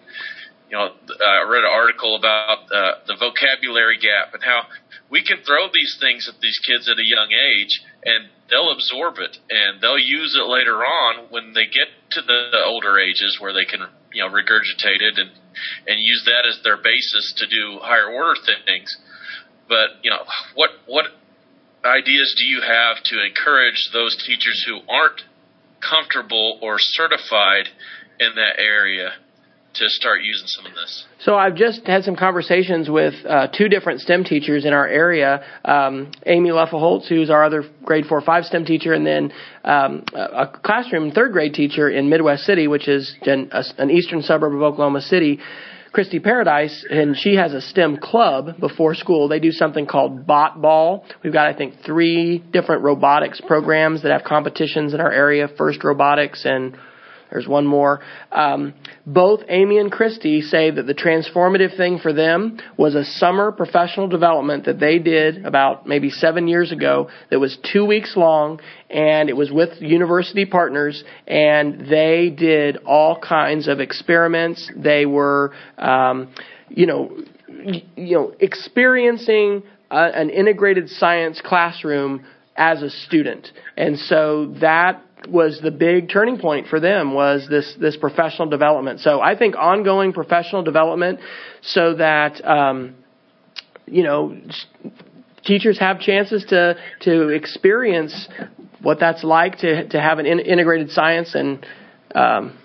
you 0.72 0.78
know 0.78 0.96
I 1.20 1.44
read 1.44 1.68
an 1.68 1.72
article 1.72 2.16
about 2.16 2.72
uh, 2.72 3.04
the 3.08 3.20
vocabulary 3.20 4.00
gap 4.00 4.34
and 4.34 4.44
how 4.44 4.64
we 5.12 5.24
can 5.24 5.44
throw 5.44 5.68
these 5.70 5.98
things 6.00 6.28
at 6.32 6.40
these 6.42 6.58
kids 6.66 6.90
at 6.90 6.98
a 6.98 7.06
young 7.06 7.30
age 7.30 7.84
and 8.04 8.30
they'll 8.50 8.72
absorb 8.72 9.18
it 9.20 9.38
and 9.50 9.82
they'll 9.82 10.02
use 10.02 10.34
it 10.34 10.48
later 10.48 10.82
on 10.82 11.30
when 11.30 11.54
they 11.54 11.66
get 11.66 11.90
to 12.12 12.22
the, 12.22 12.64
older 12.66 12.98
ages 12.98 13.38
where 13.40 13.54
they 13.54 13.66
can 13.66 13.86
you 14.14 14.24
know 14.24 14.32
regurgitate 14.32 15.04
it 15.04 15.20
and 15.20 15.30
and 15.86 16.00
use 16.00 16.24
that 16.26 16.48
as 16.48 16.64
their 16.64 16.78
basis 16.78 17.34
to 17.38 17.46
do 17.46 17.80
higher 17.84 18.08
order 18.08 18.34
things 18.66 18.90
but 19.68 20.01
you 20.03 20.11
know 20.11 20.24
what 20.55 20.72
what 20.88 21.05
ideas 21.84 22.36
do 22.38 22.45
you 22.45 22.61
have 22.61 23.03
to 23.03 23.16
encourage 23.24 23.89
those 23.93 24.16
teachers 24.26 24.66
who 24.68 24.80
aren't 24.89 25.22
comfortable 25.82 26.59
or 26.61 26.78
certified 26.80 27.70
in 28.20 28.36
that 28.36 28.59
area 28.59 29.11
to 29.76 29.89
start 29.89 30.22
using 30.24 30.47
some 30.47 30.66
of 30.66 30.72
this 30.74 31.05
So 31.20 31.36
I've 31.36 31.55
just 31.55 31.86
had 31.86 32.03
some 32.03 32.16
conversations 32.16 32.89
with 32.89 33.13
uh, 33.28 33.47
two 33.47 33.68
different 33.68 33.99
STEM 33.99 34.24
teachers 34.24 34.66
in 34.66 34.74
our 34.74 34.88
area. 34.88 35.43
Um, 35.66 36.11
Amy 36.26 36.49
Leffelholtz, 36.51 37.07
who's 37.07 37.30
our 37.30 37.43
other 37.43 37.63
grade 37.84 38.05
four 38.05 38.22
five 38.22 38.45
STEM 38.45 38.66
teacher, 38.66 38.93
and 38.93 39.05
then 39.05 39.34
um, 39.63 40.05
a 40.13 40.47
classroom 40.47 41.11
third 41.11 41.34
grade 41.34 41.53
teacher 41.53 41.89
in 41.89 42.09
Midwest 42.09 42.45
City, 42.45 42.68
which 42.68 42.88
is 42.88 43.13
an, 43.24 43.49
an 43.78 43.91
eastern 43.91 44.22
suburb 44.22 44.53
of 44.55 44.61
Oklahoma 44.61 45.01
City. 45.01 45.39
Christy 45.96 46.20
Paradise, 46.20 46.86
and 46.89 47.16
she 47.16 47.36
has 47.36 47.54
a 47.54 47.62
STEM 47.62 48.00
club 48.02 48.60
before 48.60 48.96
school. 48.96 49.30
They 49.30 49.39
do 49.39 49.52
something 49.52 49.86
called 49.86 50.28
Bot 50.28 50.62
Ball. 50.62 51.06
We've 51.24 51.32
got, 51.32 51.48
I 51.48 51.58
think, 51.58 51.76
three 51.86 52.39
different 52.39 52.84
robotics 52.84 53.39
programs 53.39 54.04
that 54.04 54.12
have 54.12 54.26
competitions 54.26 54.93
in 54.93 55.00
our 55.00 55.10
area. 55.10 55.48
First 55.58 55.86
Robotics 55.86 56.43
and 56.43 56.76
there's 57.36 57.50
one 57.50 57.68
more. 57.68 58.00
Um, 58.32 58.74
both 59.06 59.42
Amy 59.50 59.78
and 59.78 59.92
Christy 59.92 60.40
say 60.40 60.72
that 60.72 60.84
the 60.84 60.94
transformative 60.94 61.76
thing 61.76 62.00
for 62.00 62.14
them 62.14 62.62
was 62.78 62.96
a 62.96 63.04
summer 63.04 63.52
professional 63.52 64.08
development 64.08 64.64
that 64.68 64.80
they 64.80 65.00
did 65.00 65.46
about 65.46 65.86
maybe 65.86 66.10
seven 66.10 66.48
years 66.48 66.72
ago 66.72 67.10
that 67.30 67.38
was 67.38 67.58
two 67.74 67.86
weeks 67.86 68.16
long 68.16 68.62
and 68.90 69.28
it 69.28 69.36
was 69.36 69.52
with 69.52 69.82
university 69.82 70.46
partners 70.46 71.04
and 71.28 71.90
they 71.90 72.30
did 72.30 72.78
all 72.86 73.20
kinds 73.20 73.68
of 73.68 73.82
experiments. 73.82 74.72
They 74.74 75.06
were, 75.06 75.52
um, 75.78 76.34
you 76.70 76.86
know, 76.86 77.18
you 77.50 78.16
know, 78.16 78.34
experiencing 78.40 79.64
an 79.92 80.30
integrated 80.30 80.88
science 80.88 81.42
classroom 81.44 82.26
as 82.56 82.82
a 82.82 82.90
student. 82.90 83.50
And 83.76 84.00
so 84.00 84.54
that 84.62 85.02
was 85.28 85.60
the 85.62 85.72
big 85.72 86.10
turning 86.10 86.40
point 86.40 86.68
for 86.68 86.80
them 86.80 87.14
was 87.14 87.48
this 87.50 87.76
this 87.80 87.98
professional 87.98 88.50
development. 88.50 89.00
So 89.00 89.22
I 89.22 89.38
think 89.38 89.56
ongoing 89.56 90.14
professional 90.14 90.64
development, 90.64 91.20
so 91.62 91.96
that 91.96 92.44
um, 92.46 92.96
you 93.86 94.04
know 94.04 94.38
teachers 95.44 95.80
have 95.80 96.00
chances 96.00 96.46
to 96.50 96.76
to 97.02 97.30
experience 97.30 98.28
what 98.82 99.00
that's 99.00 99.24
like 99.24 99.60
to 99.60 99.88
to 99.90 100.00
have 100.00 100.20
an 100.20 100.26
in, 100.26 100.40
integrated 100.40 100.92
science. 100.92 101.36
And 101.36 101.66
um, 102.14 102.58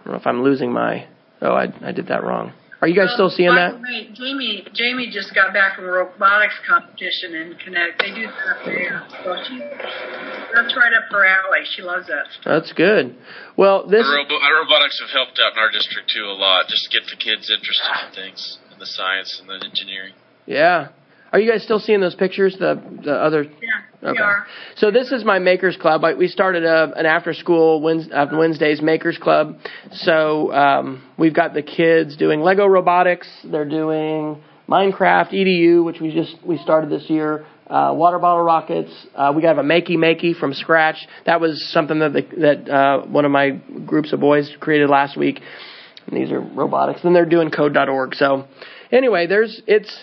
I 0.00 0.04
don't 0.04 0.12
know 0.12 0.20
if 0.20 0.26
I'm 0.26 0.42
losing 0.42 0.72
my. 0.72 1.06
Oh, 1.42 1.52
I 1.52 1.72
I 1.82 1.92
did 1.92 2.08
that 2.08 2.24
wrong. 2.24 2.52
Are 2.82 2.88
you 2.88 2.94
guys 2.94 3.08
still 3.14 3.30
seeing 3.30 3.54
that? 3.54 3.80
way, 3.80 4.10
Jamie, 4.12 4.66
Jamie 4.74 5.08
just 5.10 5.34
got 5.34 5.54
back 5.54 5.76
from 5.76 5.86
a 5.86 5.90
robotics 5.90 6.54
competition 6.68 7.32
in 7.34 7.54
Connecticut. 7.64 7.96
They 7.98 8.12
do 8.12 8.26
that 8.28 8.56
there. 8.66 9.02
So 9.24 9.32
she, 9.48 9.58
that's 9.58 10.76
right 10.76 10.92
up 10.92 11.08
her 11.10 11.24
alley. 11.24 11.64
She 11.74 11.80
loves 11.80 12.06
that 12.08 12.28
stuff. 12.32 12.44
That's 12.44 12.72
good. 12.74 13.16
Well, 13.56 13.88
this 13.88 14.04
Our, 14.04 14.16
robo- 14.16 14.40
our 14.44 14.60
robotics 14.60 15.00
have 15.00 15.08
helped 15.10 15.40
out 15.40 15.52
in 15.56 15.58
our 15.58 15.70
district 15.72 16.12
too 16.12 16.24
a 16.28 16.36
lot, 16.36 16.68
just 16.68 16.84
to 16.90 17.00
get 17.00 17.08
the 17.08 17.16
kids 17.16 17.48
interested 17.48 17.92
in 18.08 18.12
things, 18.14 18.58
in 18.72 18.78
the 18.78 18.86
science 18.86 19.40
and 19.40 19.48
the 19.48 19.64
engineering. 19.64 20.12
yeah. 20.44 20.88
Are 21.36 21.38
you 21.38 21.52
guys 21.52 21.62
still 21.62 21.78
seeing 21.78 22.00
those 22.00 22.14
pictures? 22.14 22.56
The 22.58 22.80
the 23.04 23.12
other 23.12 23.42
Yeah, 23.42 24.08
Okay. 24.08 24.12
we 24.12 24.18
are. 24.18 24.46
So 24.76 24.90
this 24.90 25.12
is 25.12 25.22
my 25.22 25.38
Makers 25.38 25.76
Club. 25.76 26.02
I, 26.02 26.14
we 26.14 26.28
started 26.28 26.64
a, 26.64 26.94
an 26.96 27.04
after 27.04 27.34
school 27.34 27.82
Wednesday, 27.82 28.24
Wednesdays 28.32 28.80
Makers 28.80 29.18
Club. 29.18 29.58
So 29.92 30.50
um, 30.54 31.04
we've 31.18 31.34
got 31.34 31.52
the 31.52 31.60
kids 31.60 32.16
doing 32.16 32.40
Lego 32.40 32.64
robotics. 32.64 33.28
They're 33.44 33.68
doing 33.68 34.42
Minecraft 34.66 35.34
EDU, 35.34 35.84
which 35.84 36.00
we 36.00 36.10
just 36.10 36.36
we 36.42 36.56
started 36.56 36.88
this 36.88 37.10
year. 37.10 37.44
Uh, 37.66 37.92
water 37.94 38.18
bottle 38.18 38.42
rockets. 38.42 38.90
Uh, 39.14 39.30
we 39.36 39.42
got 39.42 39.58
a 39.58 39.62
makey 39.62 39.98
makey 39.98 40.34
from 40.34 40.54
scratch. 40.54 40.96
That 41.26 41.42
was 41.42 41.70
something 41.70 41.98
that 41.98 42.14
the, 42.14 42.22
that 42.40 42.70
uh, 42.74 43.06
one 43.08 43.26
of 43.26 43.30
my 43.30 43.50
groups 43.84 44.14
of 44.14 44.20
boys 44.20 44.50
created 44.58 44.88
last 44.88 45.18
week. 45.18 45.42
And 46.06 46.16
these 46.16 46.32
are 46.32 46.40
robotics. 46.40 47.00
And 47.04 47.14
they're 47.14 47.26
doing 47.26 47.50
code.org. 47.50 48.14
So 48.14 48.46
anyway, 48.90 49.26
there's 49.26 49.60
it's 49.66 49.94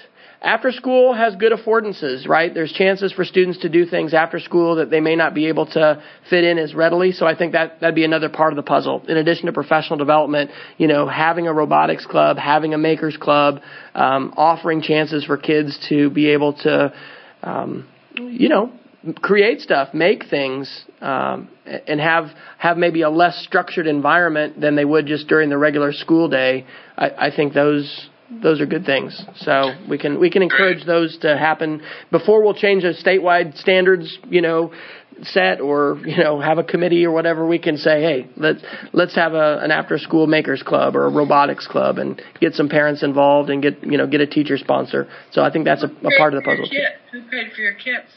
after 0.43 0.73
school 0.73 1.13
has 1.13 1.35
good 1.37 1.53
affordances, 1.53 2.27
right? 2.27 2.53
There's 2.53 2.73
chances 2.73 3.13
for 3.13 3.23
students 3.23 3.59
to 3.59 3.69
do 3.69 3.85
things 3.85 4.13
after 4.13 4.39
school 4.39 4.75
that 4.75 4.89
they 4.89 4.99
may 4.99 5.15
not 5.15 5.33
be 5.33 5.47
able 5.47 5.67
to 5.67 6.03
fit 6.29 6.43
in 6.43 6.57
as 6.57 6.75
readily. 6.75 7.13
So 7.13 7.25
I 7.25 7.33
think 7.33 7.53
that 7.53 7.79
that'd 7.79 7.95
be 7.95 8.03
another 8.03 8.27
part 8.27 8.51
of 8.51 8.57
the 8.57 8.63
puzzle. 8.63 9.03
In 9.07 9.15
addition 9.15 9.45
to 9.45 9.53
professional 9.53 9.97
development, 9.97 10.51
you 10.77 10.87
know, 10.87 11.07
having 11.07 11.47
a 11.47 11.53
robotics 11.53 12.05
club, 12.05 12.37
having 12.37 12.73
a 12.73 12.77
makers 12.77 13.15
club, 13.15 13.61
um, 13.95 14.33
offering 14.35 14.81
chances 14.81 15.23
for 15.23 15.37
kids 15.37 15.79
to 15.87 16.09
be 16.09 16.31
able 16.31 16.53
to, 16.53 16.93
um, 17.41 17.87
you 18.17 18.49
know, 18.49 18.73
create 19.21 19.61
stuff, 19.61 19.93
make 19.93 20.25
things, 20.29 20.85
um, 21.01 21.49
and 21.65 22.01
have 22.01 22.25
have 22.57 22.77
maybe 22.77 23.01
a 23.01 23.09
less 23.09 23.37
structured 23.45 23.87
environment 23.87 24.59
than 24.59 24.75
they 24.75 24.85
would 24.85 25.05
just 25.05 25.27
during 25.27 25.49
the 25.49 25.57
regular 25.57 25.93
school 25.93 26.27
day. 26.27 26.65
I, 26.97 27.09
I 27.27 27.35
think 27.35 27.53
those 27.53 28.09
those 28.41 28.61
are 28.61 28.65
good 28.65 28.85
things. 28.85 29.21
So 29.37 29.73
we 29.89 29.97
can 29.97 30.19
we 30.19 30.29
can 30.29 30.41
encourage 30.41 30.85
those 30.85 31.17
to 31.19 31.37
happen 31.37 31.81
before 32.11 32.43
we'll 32.43 32.53
change 32.53 32.83
a 32.83 32.93
statewide 32.93 33.57
standards, 33.57 34.17
you 34.29 34.41
know, 34.41 34.71
set 35.21 35.61
or 35.61 35.97
you 36.05 36.17
know 36.17 36.39
have 36.39 36.57
a 36.57 36.63
committee 36.63 37.05
or 37.05 37.11
whatever. 37.11 37.45
We 37.45 37.59
can 37.59 37.77
say, 37.77 38.01
hey, 38.01 38.29
let's 38.37 38.61
let's 38.91 39.15
have 39.15 39.33
a, 39.33 39.59
an 39.61 39.71
after 39.71 39.97
school 39.97 40.27
makers 40.27 40.63
club 40.63 40.95
or 40.95 41.05
a 41.05 41.11
robotics 41.11 41.67
club 41.67 41.97
and 41.97 42.21
get 42.39 42.53
some 42.53 42.69
parents 42.69 43.03
involved 43.03 43.49
and 43.49 43.61
get 43.61 43.83
you 43.83 43.97
know 43.97 44.07
get 44.07 44.21
a 44.21 44.27
teacher 44.27 44.57
sponsor. 44.57 45.07
So 45.31 45.41
I 45.41 45.51
think 45.51 45.65
that's 45.65 45.83
a, 45.83 45.87
a 45.87 46.17
part 46.17 46.33
of 46.33 46.41
the 46.41 46.45
puzzle. 46.45 46.67
Who 47.11 47.21
paid 47.29 47.51
for 47.53 47.61
your 47.61 47.73
kits? 47.73 48.09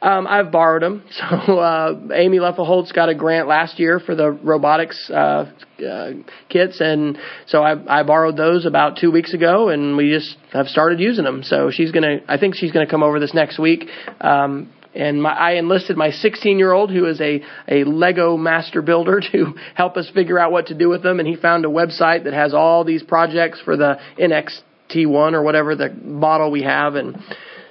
Um, 0.00 0.26
I've 0.26 0.50
borrowed 0.50 0.82
them. 0.82 1.04
So 1.18 1.58
uh, 1.58 1.94
Amy 2.14 2.38
Leffelholtz 2.38 2.94
got 2.94 3.08
a 3.08 3.14
grant 3.14 3.48
last 3.48 3.78
year 3.78 4.00
for 4.00 4.14
the 4.14 4.30
robotics 4.30 5.10
uh, 5.10 5.50
uh, 5.86 6.10
kits, 6.48 6.80
and 6.80 7.18
so 7.46 7.62
I, 7.62 8.00
I 8.00 8.02
borrowed 8.02 8.36
those 8.36 8.64
about 8.66 8.96
two 8.98 9.10
weeks 9.10 9.34
ago, 9.34 9.68
and 9.68 9.96
we 9.96 10.10
just 10.10 10.36
have 10.52 10.68
started 10.68 11.00
using 11.00 11.24
them. 11.24 11.42
So 11.42 11.70
she's 11.70 11.90
gonna, 11.92 12.18
I 12.28 12.38
think 12.38 12.54
she's 12.54 12.72
gonna 12.72 12.86
come 12.86 13.02
over 13.02 13.20
this 13.20 13.34
next 13.34 13.58
week. 13.58 13.84
Um, 14.20 14.72
and 14.94 15.22
my, 15.22 15.30
I 15.30 15.52
enlisted 15.52 15.96
my 15.96 16.10
16 16.10 16.58
year 16.58 16.72
old, 16.72 16.90
who 16.90 17.06
is 17.06 17.20
a, 17.20 17.42
a 17.68 17.84
Lego 17.84 18.36
master 18.36 18.82
builder, 18.82 19.20
to 19.32 19.54
help 19.74 19.96
us 19.96 20.10
figure 20.14 20.38
out 20.38 20.52
what 20.52 20.66
to 20.66 20.74
do 20.74 20.88
with 20.88 21.02
them. 21.02 21.18
And 21.18 21.28
he 21.28 21.36
found 21.36 21.64
a 21.64 21.68
website 21.68 22.24
that 22.24 22.32
has 22.32 22.54
all 22.54 22.84
these 22.84 23.02
projects 23.02 23.60
for 23.64 23.76
the 23.76 23.98
NXT1 24.18 25.32
or 25.32 25.42
whatever 25.42 25.76
the 25.76 25.90
model 25.90 26.50
we 26.50 26.62
have, 26.62 26.94
and 26.94 27.16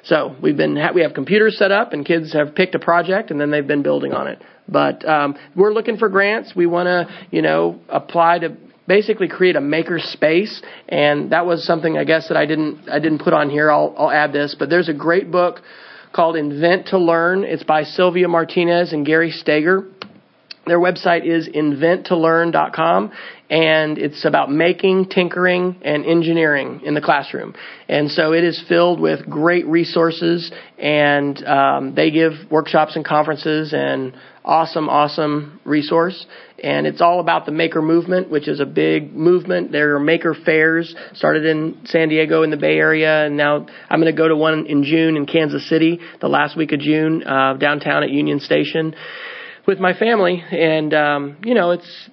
so 0.08 0.36
we've 0.42 0.56
been 0.56 0.78
we 0.96 1.02
have 1.02 1.14
computers 1.14 1.58
set 1.58 1.72
up, 1.72 1.92
and 1.92 2.06
kids 2.06 2.34
have 2.34 2.56
picked 2.56 2.76
a 2.76 2.80
project, 2.80 3.30
and 3.30 3.40
then 3.40 3.52
they've 3.52 3.68
been 3.68 3.84
building 3.84 4.14
on 4.14 4.28
it. 4.28 4.42
But 4.68 5.08
um, 5.08 5.36
we're 5.56 5.74
looking 5.74 5.98
for 5.98 6.08
grants. 6.08 6.54
We 6.56 6.66
want 6.66 6.88
to, 6.88 7.28
you 7.30 7.42
know, 7.42 7.80
apply 7.90 8.40
to 8.40 8.56
basically 8.88 9.28
create 9.28 9.58
a 9.58 9.62
maker 9.62 10.00
space, 10.00 10.62
and 10.88 11.32
that 11.32 11.46
was 11.46 11.66
something 11.66 11.98
I 11.98 12.06
guess 12.06 12.30
that 12.30 12.38
I 12.38 12.46
didn't 12.46 12.90
I 12.90 13.00
didn't 13.00 13.20
put 13.20 13.34
on 13.34 13.50
here. 13.50 13.70
I'll 13.70 13.94
I'll 13.98 14.12
add 14.12 14.32
this, 14.32 14.56
but 14.58 14.70
there's 14.70 14.90
a 14.90 14.94
great 14.94 15.30
book 15.30 15.60
called 16.14 16.38
Invent 16.38 16.88
to 16.88 16.98
Learn. 16.98 17.44
It's 17.44 17.64
by 17.64 17.84
Sylvia 17.84 18.30
Martinez 18.30 18.94
and 18.94 19.06
Gary 19.06 19.32
Stager 19.32 19.86
their 20.68 20.80
website 20.80 21.26
is 21.26 21.48
inventtolearn.com 21.48 23.12
and 23.50 23.98
it's 23.98 24.26
about 24.26 24.52
making, 24.52 25.08
tinkering, 25.10 25.78
and 25.82 26.06
engineering 26.06 26.82
in 26.84 26.94
the 26.94 27.02
classroom. 27.02 27.56
And 27.88 28.12
so 28.12 28.34
it 28.34 28.44
is 28.44 28.62
filled 28.68 29.00
with 29.00 29.30
great 29.30 29.66
resources 29.68 30.52
and 30.78 31.42
um, 31.46 31.96
they 31.96 32.12
give 32.12 32.34
workshops 32.52 32.96
and 32.96 33.06
conferences 33.06 33.74
and 33.74 34.14
awesome, 34.44 34.90
awesome 34.90 35.60
resource. 35.64 36.26
And 36.62 36.88
it's 36.88 37.02
all 37.02 37.20
about 37.20 37.46
the 37.46 37.52
maker 37.52 37.82
movement, 37.82 38.30
which 38.30 38.48
is 38.48 38.60
a 38.60 38.66
big 38.66 39.14
movement. 39.14 39.72
There 39.72 39.96
are 39.96 40.00
maker 40.00 40.34
fairs 40.34 40.94
started 41.14 41.46
in 41.46 41.82
San 41.86 42.10
Diego 42.10 42.44
in 42.44 42.50
the 42.50 42.58
Bay 42.58 42.78
Area, 42.78 43.26
and 43.26 43.38
now 43.38 43.68
I'm 43.90 44.02
going 44.02 44.14
to 44.14 44.18
go 44.18 44.28
to 44.28 44.36
one 44.36 44.66
in 44.66 44.84
June 44.84 45.18
in 45.18 45.26
Kansas 45.26 45.70
City, 45.70 46.00
the 46.20 46.28
last 46.28 46.58
week 46.58 46.72
of 46.72 46.80
June, 46.80 47.24
uh, 47.24 47.54
downtown 47.54 48.04
at 48.04 48.10
Union 48.10 48.40
Station 48.40 48.96
with 49.68 49.80
my 49.80 49.94
family 49.94 50.42
and 50.50 50.94
um 50.94 51.38
you 51.44 51.54
know 51.54 51.72
it's 51.72 52.10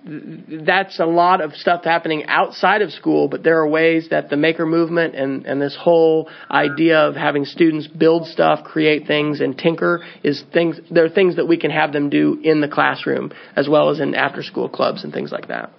that's 0.67 0.99
a 0.99 1.07
lot 1.07 1.41
of 1.41 1.53
stuff 1.53 1.85
happening 1.85 2.25
outside 2.27 2.83
of 2.83 2.91
school 2.91 3.29
but 3.29 3.45
there 3.45 3.59
are 3.61 3.69
ways 3.69 4.09
that 4.11 4.29
the 4.29 4.37
maker 4.37 4.67
movement 4.67 5.15
and 5.15 5.47
and 5.47 5.63
this 5.63 5.77
whole 5.81 6.29
idea 6.51 6.99
of 6.99 7.15
having 7.15 7.45
students 7.45 7.87
build 7.87 8.27
stuff 8.27 8.65
create 8.65 9.07
things 9.07 9.41
and 9.41 9.57
tinker 9.57 10.05
is 10.25 10.43
things 10.53 10.81
there 10.91 11.05
are 11.05 11.09
things 11.09 11.37
that 11.37 11.47
we 11.47 11.57
can 11.57 11.71
have 11.71 11.93
them 11.93 12.11
do 12.11 12.41
in 12.43 12.61
the 12.61 12.69
classroom 12.69 13.31
as 13.55 13.69
well 13.69 13.89
as 13.89 14.01
in 14.01 14.17
after 14.17 14.43
school 14.43 14.69
clubs 14.69 15.05
and 15.05 15.13
things 15.13 15.31
like 15.31 15.47
that 15.47 15.71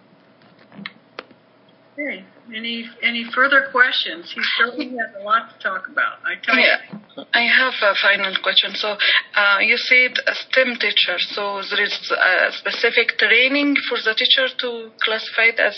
any 2.53 2.89
any 3.01 3.25
further 3.33 3.67
questions? 3.71 4.31
He 4.33 4.41
certainly 4.57 4.89
has 4.89 5.15
a 5.19 5.23
lot 5.23 5.49
to 5.49 5.59
talk 5.59 5.87
about. 5.87 6.19
I 6.25 6.35
tell 6.43 6.57
yeah. 6.57 6.77
you. 6.91 7.23
I 7.33 7.41
have 7.41 7.73
a 7.81 7.95
final 8.01 8.35
question. 8.43 8.75
So 8.75 8.97
uh, 9.35 9.57
you 9.61 9.77
said 9.77 10.13
a 10.27 10.35
STEM 10.35 10.75
teacher. 10.79 11.17
So 11.17 11.61
there 11.69 11.83
is 11.83 11.95
a 12.11 12.51
specific 12.51 13.17
training 13.17 13.75
for 13.89 13.97
the 14.03 14.13
teacher 14.13 14.47
to 14.59 14.91
classify 15.01 15.53
it 15.53 15.59
as 15.59 15.75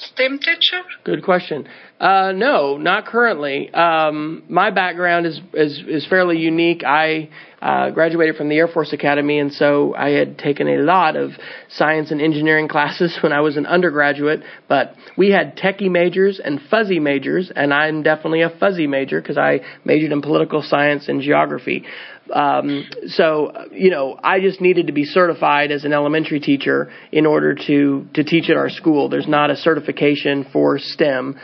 STEM 0.00 0.38
teacher? 0.38 0.82
Good 1.04 1.22
question. 1.22 1.68
Uh, 1.98 2.32
no, 2.32 2.76
not 2.76 3.06
currently. 3.06 3.72
Um, 3.72 4.42
my 4.50 4.70
background 4.70 5.24
is, 5.24 5.40
is 5.54 5.82
is 5.88 6.06
fairly 6.06 6.36
unique. 6.36 6.84
I 6.84 7.30
uh, 7.62 7.88
graduated 7.88 8.36
from 8.36 8.50
the 8.50 8.56
Air 8.56 8.68
Force 8.68 8.92
Academy, 8.92 9.38
and 9.38 9.50
so 9.50 9.94
I 9.94 10.10
had 10.10 10.36
taken 10.36 10.68
a 10.68 10.82
lot 10.82 11.16
of 11.16 11.30
science 11.70 12.10
and 12.10 12.20
engineering 12.20 12.68
classes 12.76 13.16
when 13.22 13.32
I 13.32 13.40
was 13.40 13.56
an 13.56 13.64
undergraduate. 13.64 14.42
But 14.68 14.94
we 15.16 15.30
had 15.30 15.56
techie 15.56 15.90
majors 15.90 16.38
and 16.38 16.60
fuzzy 16.70 17.00
majors, 17.00 17.50
and 17.54 17.72
I'm 17.72 18.02
definitely 18.02 18.42
a 18.42 18.50
fuzzy 18.50 18.86
major 18.86 19.18
because 19.18 19.38
I 19.38 19.60
majored 19.86 20.12
in 20.12 20.20
political 20.20 20.60
science 20.60 21.08
and 21.08 21.22
geography. 21.22 21.84
Um, 22.30 22.90
so, 23.06 23.52
you 23.72 23.90
know, 23.90 24.18
I 24.22 24.40
just 24.40 24.60
needed 24.60 24.88
to 24.88 24.92
be 24.92 25.04
certified 25.04 25.70
as 25.70 25.84
an 25.84 25.94
elementary 25.94 26.40
teacher 26.40 26.92
in 27.10 27.24
order 27.24 27.54
to, 27.54 28.06
to 28.12 28.24
teach 28.24 28.50
at 28.50 28.56
our 28.56 28.68
school. 28.68 29.08
There's 29.08 29.28
not 29.28 29.50
a 29.50 29.56
certification 29.56 30.44
for 30.52 30.78
STEM. 30.78 31.38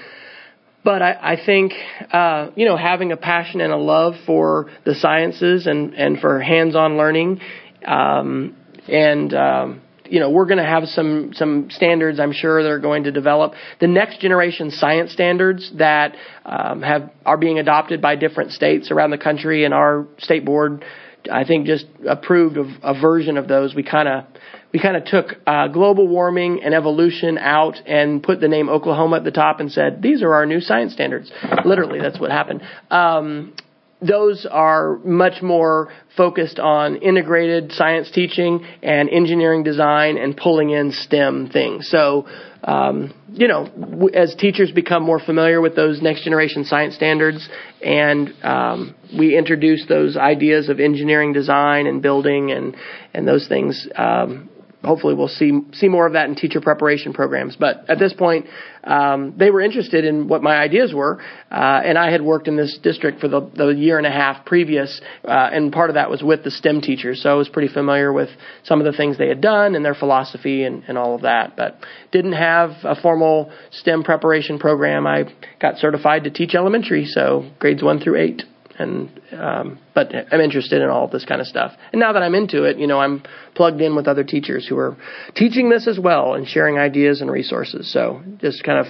But 0.84 1.00
I, 1.00 1.34
I 1.34 1.36
think, 1.46 1.72
uh, 2.12 2.50
you 2.56 2.66
know, 2.66 2.76
having 2.76 3.12
a 3.12 3.16
passion 3.16 3.60
and 3.60 3.72
a 3.72 3.76
love 3.76 4.14
for 4.26 4.70
the 4.84 4.94
sciences 4.94 5.66
and, 5.66 5.94
and 5.94 6.18
for 6.18 6.40
hands-on 6.40 6.96
learning, 6.96 7.40
um, 7.86 8.56
and, 8.88 9.32
um, 9.32 9.82
you 10.04 10.18
know, 10.20 10.30
we're 10.30 10.46
going 10.46 10.58
to 10.58 10.64
have 10.64 10.84
some 10.88 11.32
some 11.34 11.70
standards. 11.70 12.20
I'm 12.20 12.32
sure 12.32 12.62
they're 12.62 12.80
going 12.80 13.04
to 13.04 13.12
develop 13.12 13.54
the 13.80 13.86
next 13.86 14.20
generation 14.20 14.70
science 14.70 15.12
standards 15.12 15.72
that 15.78 16.16
um, 16.44 16.82
have 16.82 17.10
are 17.24 17.38
being 17.38 17.58
adopted 17.58 18.02
by 18.02 18.16
different 18.16 18.50
states 18.50 18.90
around 18.90 19.10
the 19.10 19.18
country, 19.18 19.64
and 19.64 19.72
our 19.72 20.06
state 20.18 20.44
board, 20.44 20.84
I 21.32 21.44
think, 21.44 21.66
just 21.66 21.86
approved 22.06 22.58
of 22.58 22.66
a 22.82 23.00
version 23.00 23.38
of 23.38 23.48
those. 23.48 23.74
We 23.74 23.84
kind 23.84 24.08
of 24.08 24.24
we 24.72 24.80
kind 24.80 24.96
of 24.96 25.04
took 25.04 25.36
uh, 25.46 25.68
global 25.68 26.08
warming 26.08 26.62
and 26.62 26.74
evolution 26.74 27.38
out 27.38 27.76
and 27.86 28.22
put 28.22 28.40
the 28.40 28.48
name 28.48 28.68
Oklahoma 28.68 29.16
at 29.16 29.24
the 29.24 29.30
top 29.30 29.60
and 29.60 29.70
said 29.70 30.00
these 30.00 30.22
are 30.22 30.34
our 30.34 30.46
new 30.46 30.60
science 30.60 30.92
standards. 30.92 31.30
Literally, 31.64 32.00
that's 32.00 32.18
what 32.18 32.30
happened. 32.30 32.62
Um, 32.90 33.54
those 34.02 34.46
are 34.50 34.98
much 35.04 35.42
more 35.42 35.92
focused 36.16 36.58
on 36.58 36.96
integrated 36.96 37.72
science 37.72 38.10
teaching 38.10 38.66
and 38.82 39.08
engineering 39.08 39.62
design 39.62 40.18
and 40.18 40.36
pulling 40.36 40.70
in 40.70 40.90
STEM 40.90 41.50
things. 41.50 41.88
So, 41.88 42.26
um, 42.64 43.14
you 43.32 43.46
know, 43.46 44.08
as 44.12 44.34
teachers 44.34 44.72
become 44.72 45.04
more 45.04 45.20
familiar 45.20 45.60
with 45.60 45.76
those 45.76 46.02
next 46.02 46.24
generation 46.24 46.64
science 46.64 46.96
standards 46.96 47.48
and 47.80 48.32
um, 48.42 48.94
we 49.16 49.36
introduce 49.36 49.86
those 49.86 50.16
ideas 50.16 50.68
of 50.68 50.80
engineering 50.80 51.32
design 51.32 51.86
and 51.86 52.02
building 52.02 52.50
and, 52.50 52.76
and 53.14 53.26
those 53.26 53.46
things, 53.46 53.86
um, 53.94 54.50
hopefully 54.84 55.14
we'll 55.14 55.28
see 55.28 55.52
see 55.72 55.88
more 55.88 56.06
of 56.06 56.14
that 56.14 56.28
in 56.28 56.34
teacher 56.34 56.60
preparation 56.60 57.12
programs. 57.12 57.56
But 57.56 57.88
at 57.88 57.98
this 57.98 58.12
point, 58.12 58.46
um, 58.84 59.34
they 59.36 59.50
were 59.50 59.60
interested 59.60 60.04
in 60.04 60.28
what 60.28 60.42
my 60.42 60.56
ideas 60.56 60.92
were, 60.92 61.20
uh, 61.50 61.54
and 61.84 61.96
I 61.96 62.10
had 62.10 62.22
worked 62.22 62.48
in 62.48 62.56
this 62.56 62.78
district 62.82 63.20
for 63.20 63.28
the, 63.28 63.40
the 63.54 63.68
year 63.68 63.98
and 63.98 64.06
a 64.06 64.10
half 64.10 64.44
previous, 64.44 65.00
uh, 65.24 65.50
and 65.52 65.72
part 65.72 65.90
of 65.90 65.94
that 65.94 66.10
was 66.10 66.22
with 66.22 66.44
the 66.44 66.50
STEM 66.50 66.80
teachers. 66.80 67.22
So 67.22 67.30
I 67.30 67.34
was 67.34 67.48
pretty 67.48 67.72
familiar 67.72 68.12
with 68.12 68.30
some 68.64 68.80
of 68.80 68.84
the 68.84 68.96
things 68.96 69.18
they 69.18 69.28
had 69.28 69.40
done 69.40 69.74
and 69.74 69.84
their 69.84 69.94
philosophy 69.94 70.64
and, 70.64 70.82
and 70.88 70.98
all 70.98 71.14
of 71.14 71.22
that. 71.22 71.56
But 71.56 71.78
didn't 72.10 72.32
have 72.32 72.70
a 72.82 73.00
formal 73.00 73.52
STEM 73.70 74.02
preparation 74.02 74.58
program. 74.58 75.06
I 75.06 75.24
got 75.60 75.76
certified 75.78 76.24
to 76.24 76.30
teach 76.30 76.54
elementary, 76.54 77.06
so 77.06 77.50
grades 77.58 77.82
one 77.82 78.00
through 78.00 78.20
eight 78.20 78.42
and 78.82 79.20
um, 79.32 79.78
but 79.94 80.12
I'm 80.30 80.40
interested 80.40 80.82
in 80.82 80.88
all 80.88 81.08
this 81.08 81.24
kind 81.24 81.40
of 81.40 81.46
stuff. 81.46 81.72
And 81.92 82.00
now 82.00 82.12
that 82.12 82.22
I'm 82.22 82.34
into 82.34 82.64
it, 82.64 82.78
you 82.78 82.86
know, 82.86 83.00
I'm 83.00 83.22
plugged 83.54 83.80
in 83.80 83.96
with 83.96 84.06
other 84.08 84.24
teachers 84.24 84.66
who 84.66 84.76
are 84.78 84.96
teaching 85.34 85.70
this 85.70 85.86
as 85.88 85.98
well 85.98 86.34
and 86.34 86.46
sharing 86.46 86.78
ideas 86.78 87.20
and 87.20 87.30
resources. 87.30 87.92
So 87.92 88.22
just 88.40 88.64
kind 88.64 88.78
of 88.78 88.86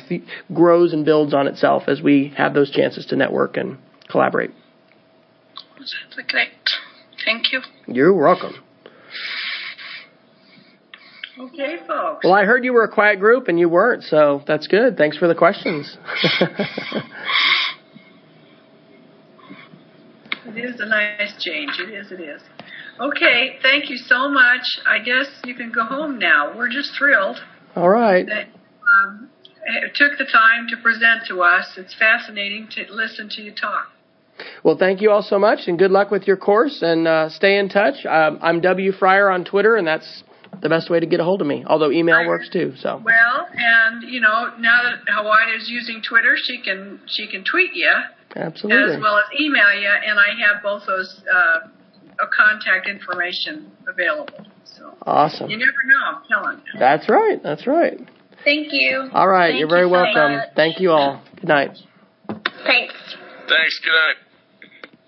grows 0.52 0.92
and 0.92 1.04
builds 1.04 1.34
on 1.34 1.46
itself 1.46 1.84
as 1.86 2.02
we 2.02 2.32
have 2.36 2.54
those 2.54 2.70
chances 2.70 3.06
to 3.06 3.16
network 3.16 3.56
and 3.56 3.78
collaborate. 4.10 4.50
That's 5.78 5.94
great. 6.28 6.48
Thank 7.24 7.52
you. 7.52 7.60
You're 7.86 8.14
welcome. 8.14 8.54
Okay, 11.38 11.76
folks. 11.86 12.24
Well, 12.24 12.34
I 12.34 12.44
heard 12.44 12.64
you 12.64 12.72
were 12.72 12.84
a 12.84 12.90
quiet 12.90 13.18
group 13.18 13.48
and 13.48 13.58
you 13.58 13.68
weren't, 13.68 14.04
so 14.04 14.42
that's 14.46 14.66
good. 14.66 14.96
Thanks 14.96 15.16
for 15.16 15.28
the 15.28 15.34
questions. 15.34 15.96
It 20.56 20.64
is 20.64 20.80
a 20.80 20.86
nice 20.86 21.34
change. 21.42 21.78
It 21.78 21.90
is, 21.92 22.12
it 22.12 22.20
is. 22.20 22.42
Okay, 23.00 23.58
thank 23.62 23.88
you 23.88 23.96
so 23.96 24.28
much. 24.28 24.62
I 24.86 24.98
guess 24.98 25.26
you 25.44 25.54
can 25.54 25.72
go 25.72 25.84
home 25.84 26.18
now. 26.18 26.56
We're 26.56 26.68
just 26.68 26.92
thrilled 26.98 27.38
All 27.74 27.88
right. 27.88 28.26
that 28.26 28.48
um, 29.06 29.30
it 29.64 29.94
took 29.94 30.18
the 30.18 30.24
time 30.24 30.68
to 30.68 30.76
present 30.82 31.22
to 31.28 31.42
us. 31.42 31.74
It's 31.76 31.94
fascinating 31.94 32.68
to 32.72 32.92
listen 32.92 33.28
to 33.30 33.42
you 33.42 33.52
talk. 33.54 33.88
Well, 34.64 34.76
thank 34.78 35.00
you 35.00 35.10
all 35.10 35.22
so 35.22 35.38
much, 35.38 35.60
and 35.66 35.78
good 35.78 35.90
luck 35.90 36.10
with 36.10 36.26
your 36.26 36.36
course. 36.36 36.80
And 36.82 37.06
uh, 37.06 37.28
stay 37.30 37.58
in 37.58 37.68
touch. 37.68 38.04
Um, 38.06 38.38
I'm 38.42 38.60
W 38.60 38.92
Fryer 38.92 39.30
on 39.30 39.44
Twitter, 39.44 39.76
and 39.76 39.86
that's 39.86 40.24
the 40.60 40.68
best 40.68 40.90
way 40.90 41.00
to 41.00 41.06
get 41.06 41.20
a 41.20 41.24
hold 41.24 41.40
of 41.40 41.46
me. 41.46 41.64
Although 41.66 41.90
email 41.90 42.26
works 42.26 42.48
too. 42.50 42.74
So 42.78 43.00
Well, 43.04 43.46
and 43.54 44.02
you 44.02 44.20
know, 44.20 44.50
now 44.58 44.82
that 44.82 45.00
Hawaii 45.08 45.56
is 45.56 45.68
using 45.68 46.02
Twitter, 46.06 46.34
she 46.36 46.60
can 46.62 47.00
she 47.06 47.26
can 47.28 47.44
tweet 47.44 47.70
you 47.74 47.90
absolutely. 48.36 48.94
as 48.96 49.00
well 49.00 49.18
as 49.18 49.24
email 49.40 49.72
you, 49.80 49.88
and 49.88 50.18
I 50.18 50.28
have 50.46 50.62
both 50.62 50.82
those 50.86 51.22
uh, 51.32 51.68
uh, 52.20 52.26
contact 52.36 52.88
information 52.88 53.70
available. 53.88 54.46
So 54.64 54.94
Awesome. 55.06 55.50
you 55.50 55.56
never 55.58 55.70
know. 55.86 56.18
I'm 56.18 56.22
telling 56.28 56.58
you. 56.72 56.78
That's 56.78 57.08
right. 57.08 57.42
That's 57.42 57.66
right. 57.66 57.98
Thank 58.44 58.68
you. 58.72 59.08
All 59.12 59.28
right. 59.28 59.50
Thank 59.50 59.60
You're 59.60 59.68
very 59.68 59.82
you 59.82 59.88
so 59.88 59.92
welcome. 60.02 60.32
much. 60.36 60.48
Thank 60.56 60.80
you 60.80 60.90
all. 60.90 61.22
Good 61.36 61.48
night. 61.48 61.78
Thanks. 62.28 62.94
Thanks. 63.48 63.78
Good 63.80 63.92
night. 63.92 64.16